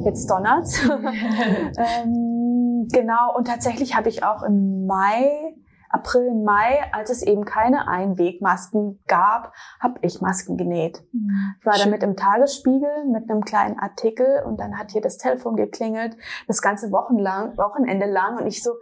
Jetzt 0.04 0.30
donnert's. 0.30 0.80
ähm, 0.88 2.86
genau 2.92 3.36
und 3.36 3.48
tatsächlich 3.48 3.96
habe 3.96 4.08
ich 4.08 4.24
auch 4.24 4.42
im 4.42 4.86
Mai 4.86 5.54
April, 5.94 6.34
Mai, 6.34 6.82
als 6.92 7.10
es 7.10 7.22
eben 7.22 7.44
keine 7.44 7.86
Einwegmasken 7.86 9.00
gab, 9.06 9.52
habe 9.78 10.00
ich 10.02 10.20
Masken 10.20 10.56
genäht. 10.56 11.00
Mhm. 11.12 11.54
Ich 11.60 11.66
war 11.66 11.78
damit 11.78 12.02
im 12.02 12.16
Tagesspiegel 12.16 13.04
mit 13.12 13.30
einem 13.30 13.44
kleinen 13.44 13.78
Artikel 13.78 14.42
und 14.44 14.58
dann 14.58 14.76
hat 14.76 14.90
hier 14.90 15.02
das 15.02 15.18
Telefon 15.18 15.54
geklingelt, 15.54 16.16
das 16.48 16.62
ganze 16.62 16.90
Wochenlang, 16.90 17.56
Wochenende 17.56 18.06
lang 18.06 18.38
und 18.38 18.48
ich 18.48 18.60
so, 18.60 18.72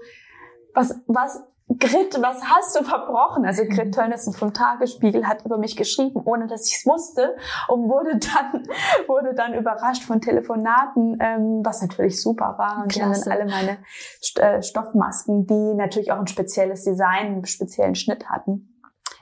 was, 0.73 1.03
was 1.07 1.45
Grit, 1.79 2.21
was 2.21 2.43
hast 2.45 2.79
du 2.79 2.85
verbrochen? 2.85 3.45
Also 3.45 3.65
Grit 3.65 3.87
mhm. 3.87 3.93
Tönnissen 3.93 4.33
vom 4.33 4.53
Tagesspiegel 4.53 5.27
hat 5.27 5.45
über 5.45 5.59
mich 5.59 5.77
geschrieben, 5.77 6.23
ohne 6.25 6.47
dass 6.47 6.69
ich 6.69 6.79
es 6.79 6.87
wusste 6.87 7.37
und 7.69 7.89
wurde 7.89 8.19
dann, 8.19 8.67
wurde 9.07 9.35
dann 9.35 9.55
überrascht 9.55 10.05
von 10.05 10.21
Telefonaten, 10.21 11.19
ähm, 11.21 11.61
was 11.65 11.83
natürlich 11.83 12.21
super 12.21 12.57
war. 12.59 12.83
Und 12.83 12.93
Klasse. 12.93 13.31
dann 13.31 13.39
alle 13.39 13.51
meine 13.51 13.79
St 14.23 14.39
äh, 14.39 14.63
Stoffmasken, 14.63 15.47
die 15.47 15.75
natürlich 15.75 16.13
auch 16.13 16.19
ein 16.19 16.27
spezielles 16.27 16.85
Design, 16.85 17.27
einen 17.27 17.47
speziellen 17.47 17.95
Schnitt 17.95 18.29
hatten, 18.29 18.81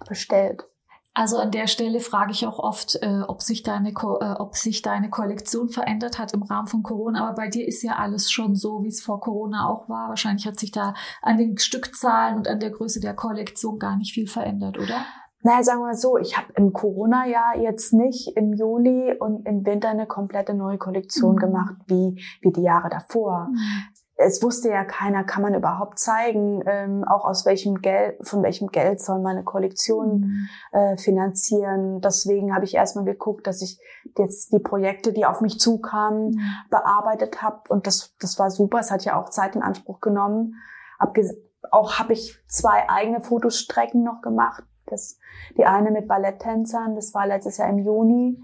bestellt. 0.08 0.69
Also 1.12 1.38
an 1.38 1.50
der 1.50 1.66
Stelle 1.66 1.98
frage 1.98 2.30
ich 2.30 2.46
auch 2.46 2.60
oft, 2.60 2.96
äh, 3.02 3.22
ob, 3.26 3.42
sich 3.42 3.64
deine 3.64 3.92
Ko 3.92 4.18
äh, 4.20 4.34
ob 4.38 4.54
sich 4.54 4.80
deine 4.82 5.10
Kollektion 5.10 5.68
verändert 5.68 6.18
hat 6.18 6.32
im 6.34 6.42
Rahmen 6.42 6.68
von 6.68 6.82
Corona. 6.82 7.26
Aber 7.26 7.34
bei 7.34 7.48
dir 7.48 7.66
ist 7.66 7.82
ja 7.82 7.96
alles 7.96 8.30
schon 8.30 8.54
so, 8.54 8.82
wie 8.84 8.88
es 8.88 9.02
vor 9.02 9.20
Corona 9.20 9.68
auch 9.68 9.88
war. 9.88 10.08
Wahrscheinlich 10.08 10.46
hat 10.46 10.58
sich 10.60 10.70
da 10.70 10.94
an 11.20 11.36
den 11.36 11.58
Stückzahlen 11.58 12.38
und 12.38 12.48
an 12.48 12.60
der 12.60 12.70
Größe 12.70 13.00
der 13.00 13.14
Kollektion 13.14 13.78
gar 13.78 13.96
nicht 13.96 14.12
viel 14.12 14.28
verändert, 14.28 14.78
oder? 14.78 15.04
Naja, 15.42 15.62
sagen 15.62 15.80
wir 15.80 15.86
mal 15.86 15.94
so, 15.94 16.18
ich 16.18 16.36
habe 16.36 16.52
im 16.56 16.72
Corona-Jahr 16.72 17.56
jetzt 17.56 17.92
nicht 17.92 18.36
im 18.36 18.52
Juli 18.52 19.16
und 19.18 19.46
im 19.46 19.64
Winter 19.64 19.88
eine 19.88 20.06
komplette 20.06 20.54
neue 20.54 20.76
Kollektion 20.78 21.36
mhm. 21.36 21.38
gemacht, 21.38 21.74
wie, 21.86 22.22
wie 22.42 22.52
die 22.52 22.62
Jahre 22.62 22.88
davor. 22.90 23.48
Mhm 23.50 23.99
es 24.22 24.42
wusste 24.42 24.68
ja 24.68 24.84
keiner, 24.84 25.24
kann 25.24 25.42
man 25.42 25.54
überhaupt 25.54 25.98
zeigen, 25.98 26.62
ähm, 26.66 27.04
auch 27.04 27.24
aus 27.24 27.46
welchem 27.46 27.80
Geld, 27.80 28.16
von 28.20 28.42
welchem 28.42 28.68
Geld 28.68 29.00
soll 29.00 29.20
meine 29.20 29.44
Kollektion 29.44 30.20
mhm. 30.20 30.48
äh, 30.78 30.96
finanzieren. 30.98 32.00
Deswegen 32.00 32.54
habe 32.54 32.66
ich 32.66 32.74
erstmal 32.74 33.06
geguckt, 33.06 33.46
dass 33.46 33.62
ich 33.62 33.80
jetzt 34.18 34.52
die 34.52 34.58
Projekte, 34.58 35.12
die 35.12 35.24
auf 35.24 35.40
mich 35.40 35.58
zukamen, 35.58 36.32
mhm. 36.32 36.40
bearbeitet 36.68 37.42
habe. 37.42 37.60
Und 37.68 37.86
das, 37.86 38.14
das 38.20 38.38
war 38.38 38.50
super. 38.50 38.78
Es 38.78 38.90
hat 38.90 39.04
ja 39.04 39.20
auch 39.20 39.30
Zeit 39.30 39.56
in 39.56 39.62
Anspruch 39.62 40.00
genommen. 40.00 40.54
Abges 40.98 41.36
auch 41.70 41.98
habe 41.98 42.12
ich 42.12 42.38
zwei 42.46 42.88
eigene 42.88 43.20
Fotostrecken 43.20 44.02
noch 44.02 44.20
gemacht. 44.22 44.64
Das, 44.86 45.18
die 45.56 45.64
eine 45.64 45.90
mit 45.90 46.08
Balletttänzern, 46.08 46.94
das 46.94 47.14
war 47.14 47.26
letztes 47.26 47.58
Jahr 47.58 47.68
im 47.68 47.78
Juni. 47.78 48.42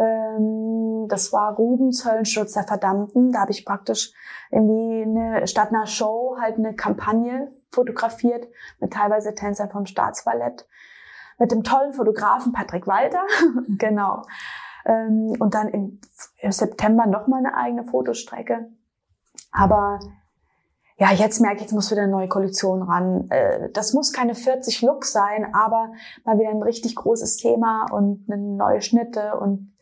Ähm, 0.00 1.06
das 1.08 1.32
war 1.32 1.54
Rubens 1.54 2.06
Höllenschutz 2.06 2.54
der 2.54 2.64
Verdammten. 2.64 3.32
Da 3.32 3.40
habe 3.40 3.50
ich 3.52 3.66
praktisch 3.66 4.12
irgendwie 4.50 5.02
eine, 5.02 5.46
statt 5.46 5.68
einer 5.68 5.86
Show 5.86 6.38
halt 6.40 6.56
eine 6.56 6.74
Kampagne 6.74 7.50
fotografiert 7.70 8.48
mit 8.80 8.92
teilweise 8.92 9.34
Tänzern 9.34 9.70
vom 9.70 9.84
Staatsballett. 9.84 10.66
Mit 11.38 11.52
dem 11.52 11.62
tollen 11.62 11.92
Fotografen 11.92 12.52
Patrick 12.52 12.86
Walter. 12.86 13.22
genau. 13.78 14.22
Ähm, 14.86 15.36
und 15.38 15.54
dann 15.54 15.68
im, 15.68 16.00
im 16.38 16.52
September 16.52 17.06
nochmal 17.06 17.40
eine 17.40 17.54
eigene 17.54 17.84
Fotostrecke. 17.84 18.70
Aber 19.52 20.00
ja, 20.96 21.12
jetzt 21.12 21.40
merke 21.40 21.56
ich, 21.56 21.62
jetzt 21.62 21.72
muss 21.72 21.90
wieder 21.90 22.02
eine 22.02 22.12
neue 22.12 22.28
Kollektion 22.28 22.82
ran. 22.82 23.28
Äh, 23.30 23.70
das 23.72 23.92
muss 23.92 24.12
keine 24.12 24.34
40 24.34 24.80
Looks 24.82 25.12
sein, 25.12 25.54
aber 25.54 25.92
mal 26.24 26.38
wieder 26.38 26.50
ein 26.50 26.62
richtig 26.62 26.94
großes 26.96 27.36
Thema 27.36 27.86
und 27.90 28.28
neue 28.28 28.80
Schnitte 28.80 29.36
und 29.38 29.72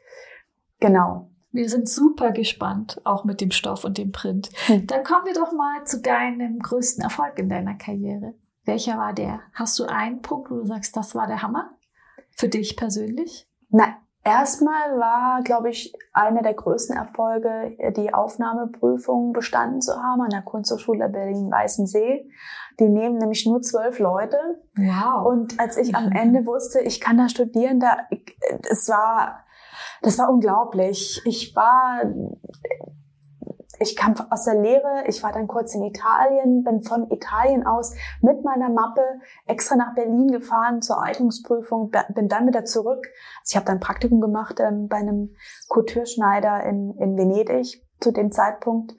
Genau. 0.81 1.31
Wir 1.51 1.69
sind 1.69 1.89
super 1.89 2.33
gespannt, 2.33 3.01
auch 3.05 3.25
mit 3.25 3.41
dem 3.41 3.51
Stoff 3.51 3.85
und 3.85 3.99
dem 3.99 4.13
Print. 4.13 4.51
Hm. 4.67 4.87
Dann 4.87 5.03
kommen 5.03 5.25
wir 5.25 5.35
doch 5.35 5.53
mal 5.53 5.85
zu 5.85 6.01
deinem 6.01 6.59
größten 6.59 7.03
Erfolg 7.03 7.39
in 7.39 7.49
deiner 7.49 7.75
Karriere. 7.75 8.35
Welcher 8.65 8.99
war 8.99 9.15
der? 9.15 9.41
Hast 9.55 9.79
du 9.79 9.85
einen 9.85 10.21
Punkt, 10.21 10.51
wo 10.51 10.57
du 10.57 10.67
sagst, 10.67 10.95
das 10.97 11.15
war 11.15 11.27
der 11.27 11.43
Hammer? 11.43 11.71
Für 12.37 12.49
dich 12.49 12.77
persönlich? 12.77 13.49
Na, 13.71 13.97
erstmal 14.25 14.99
war, 14.99 15.43
glaube 15.43 15.71
ich, 15.71 15.95
einer 16.13 16.43
der 16.43 16.53
größten 16.53 16.95
Erfolge, 16.95 17.77
die 17.97 18.13
Aufnahmeprüfung 18.13 19.33
bestanden 19.33 19.81
zu 19.81 19.95
haben 19.95 20.21
an 20.21 20.31
der 20.31 20.43
Kunsthochschule 20.43 21.09
Berlin-Weißensee. 21.09 22.31
Die 22.79 22.89
nehmen 22.89 23.17
nämlich 23.17 23.47
nur 23.47 23.63
zwölf 23.63 23.99
Leute. 23.99 24.39
Wow. 24.77 25.27
Und 25.27 25.59
als 25.59 25.79
ich 25.79 25.97
am 25.97 26.13
Ende 26.13 26.45
wusste, 26.47 26.81
ich 26.81 27.01
kann 27.01 27.17
da 27.17 27.29
studieren, 27.29 27.81
da, 27.81 27.97
es 28.71 28.89
war, 28.89 29.45
das 30.03 30.19
war 30.19 30.31
unglaublich. 30.31 31.21
Ich 31.25 31.55
war, 31.55 32.03
ich 33.79 33.97
kam 33.97 34.15
aus 34.31 34.45
der 34.45 34.61
Lehre, 34.61 35.05
ich 35.07 35.23
war 35.23 35.33
dann 35.33 35.47
kurz 35.47 35.75
in 35.75 35.83
Italien, 35.83 36.65
bin 36.65 36.83
von 36.83 37.11
Italien 37.11 37.67
aus 37.67 37.95
mit 38.21 38.45
meiner 38.45 38.71
Mappe 38.71 39.03
extra 39.47 39.77
nach 39.77 39.95
Berlin 39.95 40.29
gefahren 40.29 40.83
zur 40.83 41.03
Eignungsprüfung, 41.03 41.91
bin 42.15 42.29
dann 42.29 42.47
wieder 42.47 42.65
zurück. 42.65 43.07
Also 43.41 43.51
ich 43.51 43.57
habe 43.57 43.67
dann 43.67 43.81
Praktikum 43.81 44.21
gemacht 44.21 44.61
ähm, 44.61 44.89
bei 44.89 44.97
einem 44.97 45.35
Couture-Schneider 45.69 46.65
in, 46.65 46.95
in 46.99 47.17
Venedig 47.17 47.85
zu 48.01 48.13
dem 48.13 48.31
Zeitpunkt 48.31 48.95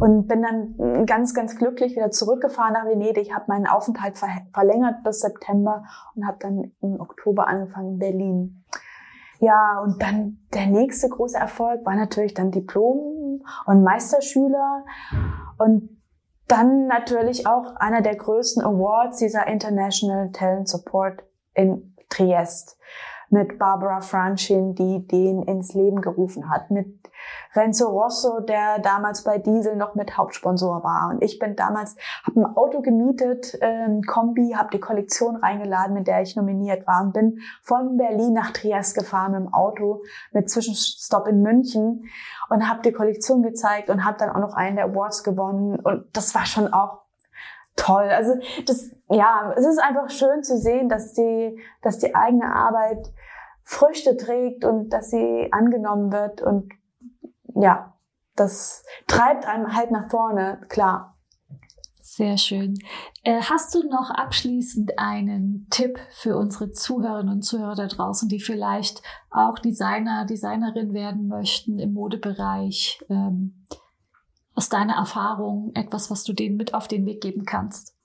und 0.00 0.26
bin 0.26 0.42
dann 0.42 1.06
ganz, 1.06 1.34
ganz 1.34 1.56
glücklich 1.56 1.94
wieder 1.94 2.10
zurückgefahren 2.10 2.74
nach 2.74 2.86
Venedig, 2.86 3.32
habe 3.32 3.44
meinen 3.48 3.66
Aufenthalt 3.66 4.18
ver 4.18 4.28
verlängert 4.52 5.02
bis 5.04 5.20
September 5.20 5.84
und 6.14 6.26
habe 6.26 6.38
dann 6.40 6.72
im 6.80 7.00
Oktober 7.00 7.46
angefangen 7.46 7.94
in 7.94 7.98
Berlin. 7.98 8.63
Ja, 9.44 9.78
und 9.80 10.00
dann 10.00 10.38
der 10.54 10.68
nächste 10.68 11.06
große 11.06 11.36
Erfolg 11.36 11.84
war 11.84 11.94
natürlich 11.94 12.32
dann 12.32 12.50
Diplom 12.50 13.42
und 13.66 13.82
Meisterschüler. 13.82 14.86
Und 15.58 16.00
dann 16.48 16.86
natürlich 16.86 17.46
auch 17.46 17.76
einer 17.76 18.00
der 18.00 18.16
größten 18.16 18.64
Awards 18.64 19.18
dieser 19.18 19.46
International 19.46 20.32
Talent 20.32 20.70
Support 20.70 21.24
in 21.52 21.94
Triest 22.08 22.78
mit 23.28 23.58
Barbara 23.58 24.00
Franchin, 24.00 24.74
die 24.74 25.06
den 25.06 25.42
ins 25.42 25.74
Leben 25.74 26.00
gerufen 26.00 26.48
hat, 26.48 26.70
mit 26.70 27.03
Renzo 27.54 27.88
Rosso, 27.88 28.40
der 28.40 28.78
damals 28.80 29.24
bei 29.24 29.38
Diesel 29.38 29.76
noch 29.76 29.94
mit 29.94 30.16
Hauptsponsor 30.16 30.82
war. 30.82 31.10
Und 31.10 31.22
ich 31.22 31.38
bin 31.38 31.56
damals, 31.56 31.96
habe 32.24 32.40
ein 32.40 32.56
Auto 32.56 32.80
gemietet, 32.80 33.56
ein 33.60 34.02
Kombi, 34.02 34.54
habe 34.56 34.70
die 34.72 34.80
Kollektion 34.80 35.36
reingeladen, 35.36 35.94
mit 35.94 36.06
der 36.06 36.22
ich 36.22 36.36
nominiert 36.36 36.86
war 36.86 37.02
und 37.02 37.12
bin 37.12 37.38
von 37.62 37.96
Berlin 37.96 38.32
nach 38.32 38.50
Triest 38.50 38.96
gefahren 38.96 39.32
mit 39.32 39.40
dem 39.40 39.54
Auto 39.54 40.02
mit 40.32 40.50
Zwischenstopp 40.50 41.28
in 41.28 41.42
München 41.42 42.04
und 42.50 42.68
habe 42.68 42.82
die 42.82 42.92
Kollektion 42.92 43.42
gezeigt 43.42 43.90
und 43.90 44.04
habe 44.04 44.18
dann 44.18 44.30
auch 44.30 44.40
noch 44.40 44.54
einen 44.54 44.76
der 44.76 44.86
Awards 44.86 45.22
gewonnen. 45.22 45.78
Und 45.80 46.06
das 46.16 46.34
war 46.34 46.46
schon 46.46 46.72
auch 46.72 47.04
toll. 47.76 48.08
Also 48.10 48.34
das, 48.66 48.90
ja, 49.08 49.52
es 49.56 49.66
ist 49.66 49.78
einfach 49.78 50.10
schön 50.10 50.42
zu 50.42 50.58
sehen, 50.58 50.88
dass 50.88 51.12
die, 51.12 51.58
dass 51.82 51.98
die 51.98 52.14
eigene 52.14 52.54
Arbeit 52.54 53.12
Früchte 53.62 54.16
trägt 54.16 54.64
und 54.64 54.90
dass 54.90 55.10
sie 55.10 55.48
angenommen 55.50 56.12
wird 56.12 56.42
und 56.42 56.70
ja, 57.54 57.94
das 58.36 58.84
treibt 59.06 59.46
einem 59.46 59.74
halt 59.74 59.90
nach 59.90 60.10
vorne, 60.10 60.60
klar. 60.68 61.16
Sehr 62.00 62.36
schön. 62.36 62.78
Äh, 63.22 63.40
hast 63.40 63.74
du 63.74 63.88
noch 63.88 64.10
abschließend 64.10 64.98
einen 64.98 65.66
Tipp 65.70 65.98
für 66.10 66.36
unsere 66.36 66.70
Zuhörerinnen 66.70 67.32
und 67.32 67.42
Zuhörer 67.42 67.74
da 67.74 67.86
draußen, 67.86 68.28
die 68.28 68.40
vielleicht 68.40 69.02
auch 69.30 69.58
Designer, 69.58 70.24
Designerin 70.24 70.92
werden 70.92 71.26
möchten 71.26 71.78
im 71.78 71.94
Modebereich? 71.94 73.02
Ähm, 73.08 73.64
aus 74.54 74.68
deiner 74.68 74.94
Erfahrung 74.94 75.72
etwas, 75.74 76.10
was 76.10 76.24
du 76.24 76.32
denen 76.32 76.56
mit 76.56 76.74
auf 76.74 76.88
den 76.88 77.04
Weg 77.06 77.20
geben 77.20 77.44
kannst? 77.44 77.96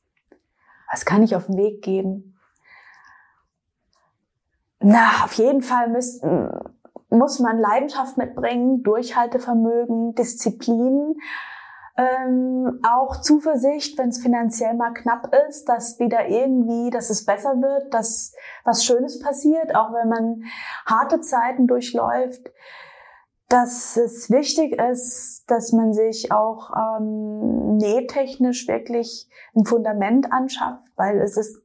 Was 0.92 1.06
kann 1.06 1.22
ich 1.22 1.36
auf 1.36 1.46
den 1.46 1.58
Weg 1.58 1.84
geben? 1.84 2.38
Na, 4.80 5.24
auf 5.24 5.34
jeden 5.34 5.62
Fall 5.62 5.90
müssten, 5.90 6.50
muss 7.10 7.40
man 7.40 7.60
Leidenschaft 7.60 8.18
mitbringen, 8.18 8.84
Durchhaltevermögen, 8.84 10.16
Disziplin, 10.16 11.16
ähm, 11.98 12.80
auch 12.88 13.20
Zuversicht, 13.20 13.98
wenn 13.98 14.10
es 14.10 14.22
finanziell 14.22 14.74
mal 14.74 14.94
knapp 14.94 15.34
ist, 15.50 15.68
dass 15.68 16.00
wieder 16.00 16.28
irgendwie, 16.28 16.92
dass 16.92 17.10
es 17.10 17.26
besser 17.26 17.56
wird, 17.56 17.94
dass 17.94 18.34
was 18.64 18.86
Schönes 18.86 19.20
passiert, 19.20 19.76
auch 19.76 19.92
wenn 19.94 20.08
man 20.08 20.44
harte 20.86 21.20
Zeiten 21.20 21.68
durchläuft, 21.68 22.52
dass 23.50 23.98
es 23.98 24.30
wichtig 24.30 24.80
ist, 24.80 25.44
dass 25.48 25.74
man 25.74 25.94
sich 25.94 26.32
auch 26.32 26.72
ähm, 26.78 27.78
nähtechnisch 27.78 28.68
wirklich 28.68 29.28
ein 29.56 29.66
Fundament 29.66 30.32
anschafft, 30.32 30.88
weil 30.96 31.20
es 31.20 31.36
ist 31.36 31.62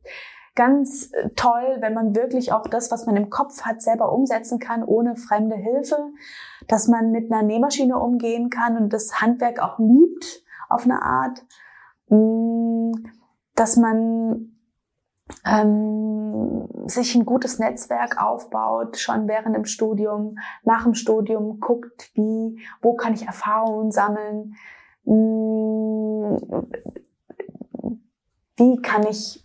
ganz 0.55 1.13
äh, 1.13 1.31
toll, 1.37 1.79
wenn 1.81 1.95
man 1.95 2.15
wirklich 2.15 2.53
auch 2.53 2.67
das, 2.69 2.91
was 2.91 3.07
man 3.07 3.17
im 3.17 3.31
Kopf 3.31 3.63
hat, 3.63 3.83
selber 3.83 4.13
umsetzen 4.13 4.59
kann, 4.59 4.85
ohne 4.85 5.17
fremde 5.17 5.57
Hilfe, 5.57 5.97
dass 6.69 6.89
man 6.89 7.11
mit 7.11 7.31
einer 7.31 7.43
Nähmaschine 7.43 7.99
umgehen 7.99 8.51
kann 8.51 8.77
und 8.77 8.93
das 8.93 9.21
Handwerk 9.21 9.61
auch 9.61 9.79
liebt 9.79 10.43
auf 10.69 10.85
eine 10.85 11.03
Art, 11.03 11.45
mm, 12.09 12.93
dass 13.55 13.77
man 13.77 14.55
ähm, 15.47 16.69
sich 16.87 17.15
ein 17.15 17.25
gutes 17.25 17.59
Netzwerk 17.59 18.23
aufbaut, 18.23 18.99
schon 18.99 19.27
während 19.27 19.57
dem 19.57 19.65
Studium, 19.65 20.37
nach 20.63 20.85
dem 20.85 20.95
Studium 20.95 21.61
guckt, 21.61 22.11
wie, 22.15 22.61
wo 22.83 22.95
kann 22.95 23.15
ich 23.15 23.27
Erfahrungen 23.27 23.91
sammeln, 23.91 24.55
mm, 25.05 26.37
wie 28.57 28.77
kann 28.83 29.07
ich 29.07 29.44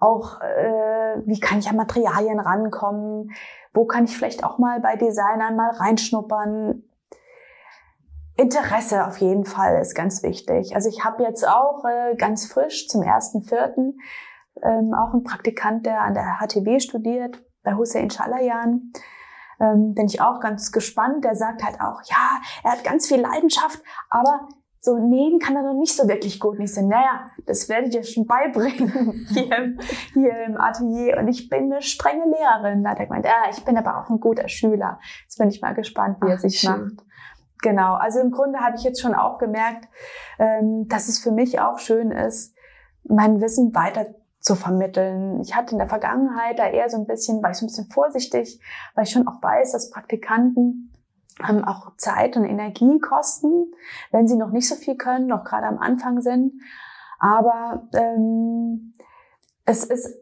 auch, 0.00 0.40
äh, 0.40 1.22
wie 1.26 1.40
kann 1.40 1.58
ich 1.58 1.68
an 1.68 1.76
Materialien 1.76 2.40
rankommen, 2.40 3.30
wo 3.72 3.84
kann 3.84 4.04
ich 4.04 4.16
vielleicht 4.16 4.44
auch 4.44 4.58
mal 4.58 4.80
bei 4.80 4.96
Designern 4.96 5.56
mal 5.56 5.70
reinschnuppern. 5.70 6.82
Interesse 8.36 9.06
auf 9.06 9.18
jeden 9.18 9.44
Fall 9.44 9.80
ist 9.80 9.94
ganz 9.94 10.22
wichtig. 10.22 10.74
Also 10.74 10.88
ich 10.88 11.04
habe 11.04 11.24
jetzt 11.24 11.46
auch 11.46 11.84
äh, 11.84 12.14
ganz 12.16 12.46
frisch 12.46 12.86
zum 12.88 13.02
ersten 13.02 13.42
Vierten 13.42 13.98
ähm, 14.62 14.94
auch 14.94 15.12
einen 15.12 15.24
Praktikant, 15.24 15.86
der 15.86 16.02
an 16.02 16.14
der 16.14 16.38
HTW 16.40 16.80
studiert, 16.80 17.42
bei 17.62 17.74
Hussein 17.74 18.10
Schalayan. 18.10 18.92
Ähm, 19.60 19.94
bin 19.94 20.06
ich 20.06 20.20
auch 20.20 20.40
ganz 20.40 20.70
gespannt. 20.70 21.24
Der 21.24 21.34
sagt 21.34 21.64
halt 21.64 21.80
auch, 21.80 22.00
ja, 22.04 22.40
er 22.62 22.72
hat 22.72 22.84
ganz 22.84 23.08
viel 23.08 23.20
Leidenschaft, 23.20 23.82
aber 24.08 24.48
so 24.88 24.98
nähen 24.98 25.38
kann 25.38 25.54
er 25.54 25.62
noch 25.62 25.78
nicht 25.78 25.94
so 25.94 26.08
wirklich 26.08 26.40
gut. 26.40 26.58
Und 26.58 26.64
ich 26.64 26.74
so, 26.74 26.86
naja, 26.86 27.26
das 27.44 27.68
werde 27.68 27.86
ich 27.86 27.90
dir 27.90 28.02
schon 28.02 28.26
beibringen 28.26 29.26
hier 29.28 29.56
im, 29.56 29.78
hier 30.14 30.44
im 30.46 30.56
Atelier. 30.58 31.18
Und 31.18 31.28
ich 31.28 31.48
bin 31.48 31.64
eine 31.64 31.82
strenge 31.82 32.24
Lehrerin. 32.24 32.82
Da 32.82 32.90
hat 32.90 32.98
er 32.98 33.06
gemeint, 33.06 33.26
ja, 33.26 33.50
ich 33.50 33.64
bin 33.64 33.76
aber 33.76 33.98
auch 33.98 34.08
ein 34.08 34.20
guter 34.20 34.48
Schüler. 34.48 34.98
Jetzt 35.24 35.38
bin 35.38 35.48
ich 35.48 35.60
mal 35.60 35.74
gespannt, 35.74 36.18
wie 36.22 36.30
er 36.30 36.38
sich 36.38 36.60
schön. 36.60 36.70
macht. 36.70 37.04
Genau, 37.60 37.94
also 37.94 38.20
im 38.20 38.30
Grunde 38.30 38.60
habe 38.60 38.76
ich 38.76 38.84
jetzt 38.84 39.00
schon 39.00 39.14
auch 39.14 39.38
gemerkt, 39.38 39.88
ähm, 40.38 40.86
dass 40.88 41.08
es 41.08 41.18
für 41.18 41.32
mich 41.32 41.60
auch 41.60 41.78
schön 41.78 42.12
ist, 42.12 42.54
mein 43.02 43.40
Wissen 43.40 43.74
weiter 43.74 44.14
zu 44.40 44.54
vermitteln. 44.54 45.40
Ich 45.40 45.56
hatte 45.56 45.72
in 45.72 45.78
der 45.78 45.88
Vergangenheit 45.88 46.58
da 46.58 46.68
eher 46.68 46.88
so 46.88 46.96
ein 46.96 47.06
bisschen, 47.06 47.42
war 47.42 47.50
ich 47.50 47.56
so 47.56 47.64
ein 47.64 47.68
bisschen 47.68 47.90
vorsichtig, 47.90 48.60
weil 48.94 49.04
ich 49.04 49.10
schon 49.10 49.26
auch 49.26 49.42
weiß, 49.42 49.72
dass 49.72 49.90
Praktikanten 49.90 50.87
ähm, 51.48 51.64
auch 51.64 51.96
Zeit 51.96 52.36
und 52.36 52.44
Energie 52.44 52.98
kosten, 52.98 53.72
wenn 54.10 54.26
sie 54.26 54.36
noch 54.36 54.50
nicht 54.50 54.68
so 54.68 54.74
viel 54.74 54.96
können, 54.96 55.26
noch 55.26 55.44
gerade 55.44 55.66
am 55.66 55.78
Anfang 55.78 56.20
sind. 56.20 56.54
Aber 57.18 57.88
ähm, 57.94 58.94
es 59.64 59.84
ist, 59.84 60.16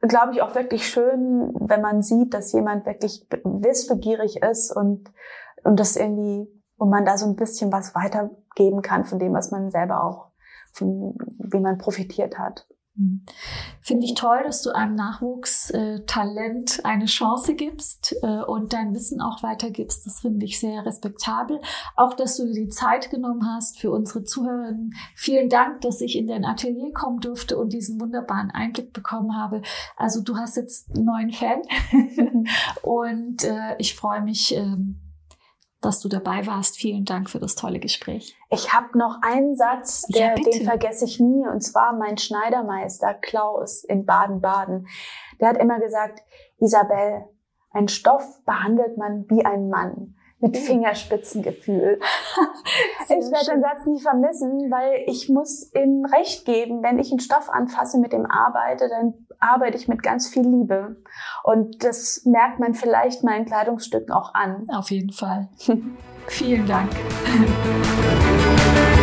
glaube 0.00 0.32
ich, 0.32 0.42
auch 0.42 0.54
wirklich 0.54 0.86
schön, 0.86 1.52
wenn 1.60 1.80
man 1.80 2.02
sieht, 2.02 2.34
dass 2.34 2.52
jemand 2.52 2.86
wirklich 2.86 3.26
wissbegierig 3.44 4.42
ist 4.42 4.74
und, 4.74 5.12
und 5.64 5.78
das 5.78 5.96
irgendwie, 5.96 6.48
wo 6.76 6.86
man 6.86 7.04
da 7.04 7.16
so 7.16 7.26
ein 7.26 7.36
bisschen 7.36 7.72
was 7.72 7.94
weitergeben 7.94 8.82
kann 8.82 9.04
von 9.04 9.18
dem, 9.18 9.32
was 9.32 9.50
man 9.50 9.70
selber 9.70 10.04
auch, 10.04 10.28
von, 10.72 11.16
wie 11.38 11.60
man 11.60 11.78
profitiert 11.78 12.38
hat. 12.38 12.66
Finde 13.80 14.04
ich 14.04 14.14
toll, 14.14 14.40
dass 14.44 14.62
du 14.62 14.70
einem 14.70 14.94
Nachwuchstalent 14.94 16.84
eine 16.84 17.06
Chance 17.06 17.54
gibst 17.54 18.14
äh, 18.22 18.42
und 18.42 18.72
dein 18.72 18.94
Wissen 18.94 19.20
auch 19.20 19.42
weitergibst. 19.42 20.06
Das 20.06 20.20
finde 20.20 20.44
ich 20.46 20.60
sehr 20.60 20.84
respektabel. 20.84 21.60
Auch, 21.96 22.14
dass 22.14 22.36
du 22.36 22.46
dir 22.46 22.64
die 22.64 22.68
Zeit 22.68 23.10
genommen 23.10 23.46
hast 23.46 23.78
für 23.78 23.90
unsere 23.90 24.24
Zuhörerinnen. 24.24 24.94
Vielen 25.14 25.48
Dank, 25.48 25.80
dass 25.80 26.00
ich 26.00 26.16
in 26.16 26.26
dein 26.26 26.44
Atelier 26.44 26.92
kommen 26.92 27.20
durfte 27.20 27.58
und 27.58 27.72
diesen 27.72 28.00
wunderbaren 28.00 28.50
Einblick 28.50 28.92
bekommen 28.92 29.36
habe. 29.36 29.62
Also 29.96 30.22
du 30.22 30.36
hast 30.36 30.56
jetzt 30.56 30.94
einen 30.94 31.04
neuen 31.04 31.30
Fan 31.30 31.62
und 32.82 33.44
äh, 33.44 33.76
ich 33.78 33.94
freue 33.94 34.22
mich, 34.22 34.54
ähm, 34.54 35.00
dass 35.80 36.00
du 36.00 36.08
dabei 36.08 36.46
warst. 36.46 36.76
Vielen 36.76 37.04
Dank 37.04 37.30
für 37.30 37.38
das 37.38 37.54
tolle 37.54 37.80
Gespräch. 37.80 38.36
Ich 38.50 38.72
habe 38.72 38.98
noch 38.98 39.18
einen 39.22 39.56
Satz, 39.56 40.02
der, 40.08 40.28
ja, 40.28 40.34
den 40.34 40.64
vergesse 40.64 41.04
ich 41.04 41.20
nie, 41.20 41.46
und 41.46 41.62
zwar 41.62 41.92
mein 41.92 42.18
Schneidermeister 42.18 43.14
Klaus 43.14 43.84
in 43.84 44.04
Baden-Baden. 44.04 44.86
Der 45.40 45.48
hat 45.48 45.56
immer 45.56 45.80
gesagt, 45.80 46.22
Isabel, 46.58 47.24
ein 47.72 47.88
Stoff 47.88 48.44
behandelt 48.44 48.98
man 48.98 49.24
wie 49.28 49.44
ein 49.44 49.68
Mann 49.68 50.16
mit. 50.40 50.56
Fingerspitzengefühl. 50.56 52.00
ich 53.02 53.10
werde 53.10 53.52
den 53.52 53.62
Satz 53.62 53.86
nie 53.86 54.00
vermissen, 54.00 54.70
weil 54.70 55.04
ich 55.06 55.28
muss 55.28 55.70
ihm 55.74 56.04
recht 56.04 56.44
geben, 56.44 56.82
wenn 56.82 56.98
ich 56.98 57.10
einen 57.10 57.20
Stoff 57.20 57.48
anfasse, 57.50 57.98
mit 57.98 58.12
dem 58.12 58.26
arbeite, 58.26 58.88
dann 58.88 59.14
arbeite 59.38 59.76
ich 59.76 59.88
mit 59.88 60.02
ganz 60.02 60.28
viel 60.28 60.46
Liebe. 60.46 60.96
Und 61.42 61.82
das 61.84 62.24
merkt 62.24 62.60
man 62.60 62.74
vielleicht 62.74 63.24
meinen 63.24 63.46
Kleidungsstücken 63.46 64.12
auch 64.12 64.34
an. 64.34 64.66
Auf 64.72 64.90
jeden 64.90 65.12
Fall. 65.12 65.48
Vielen 66.26 66.66
Dank. 66.66 66.90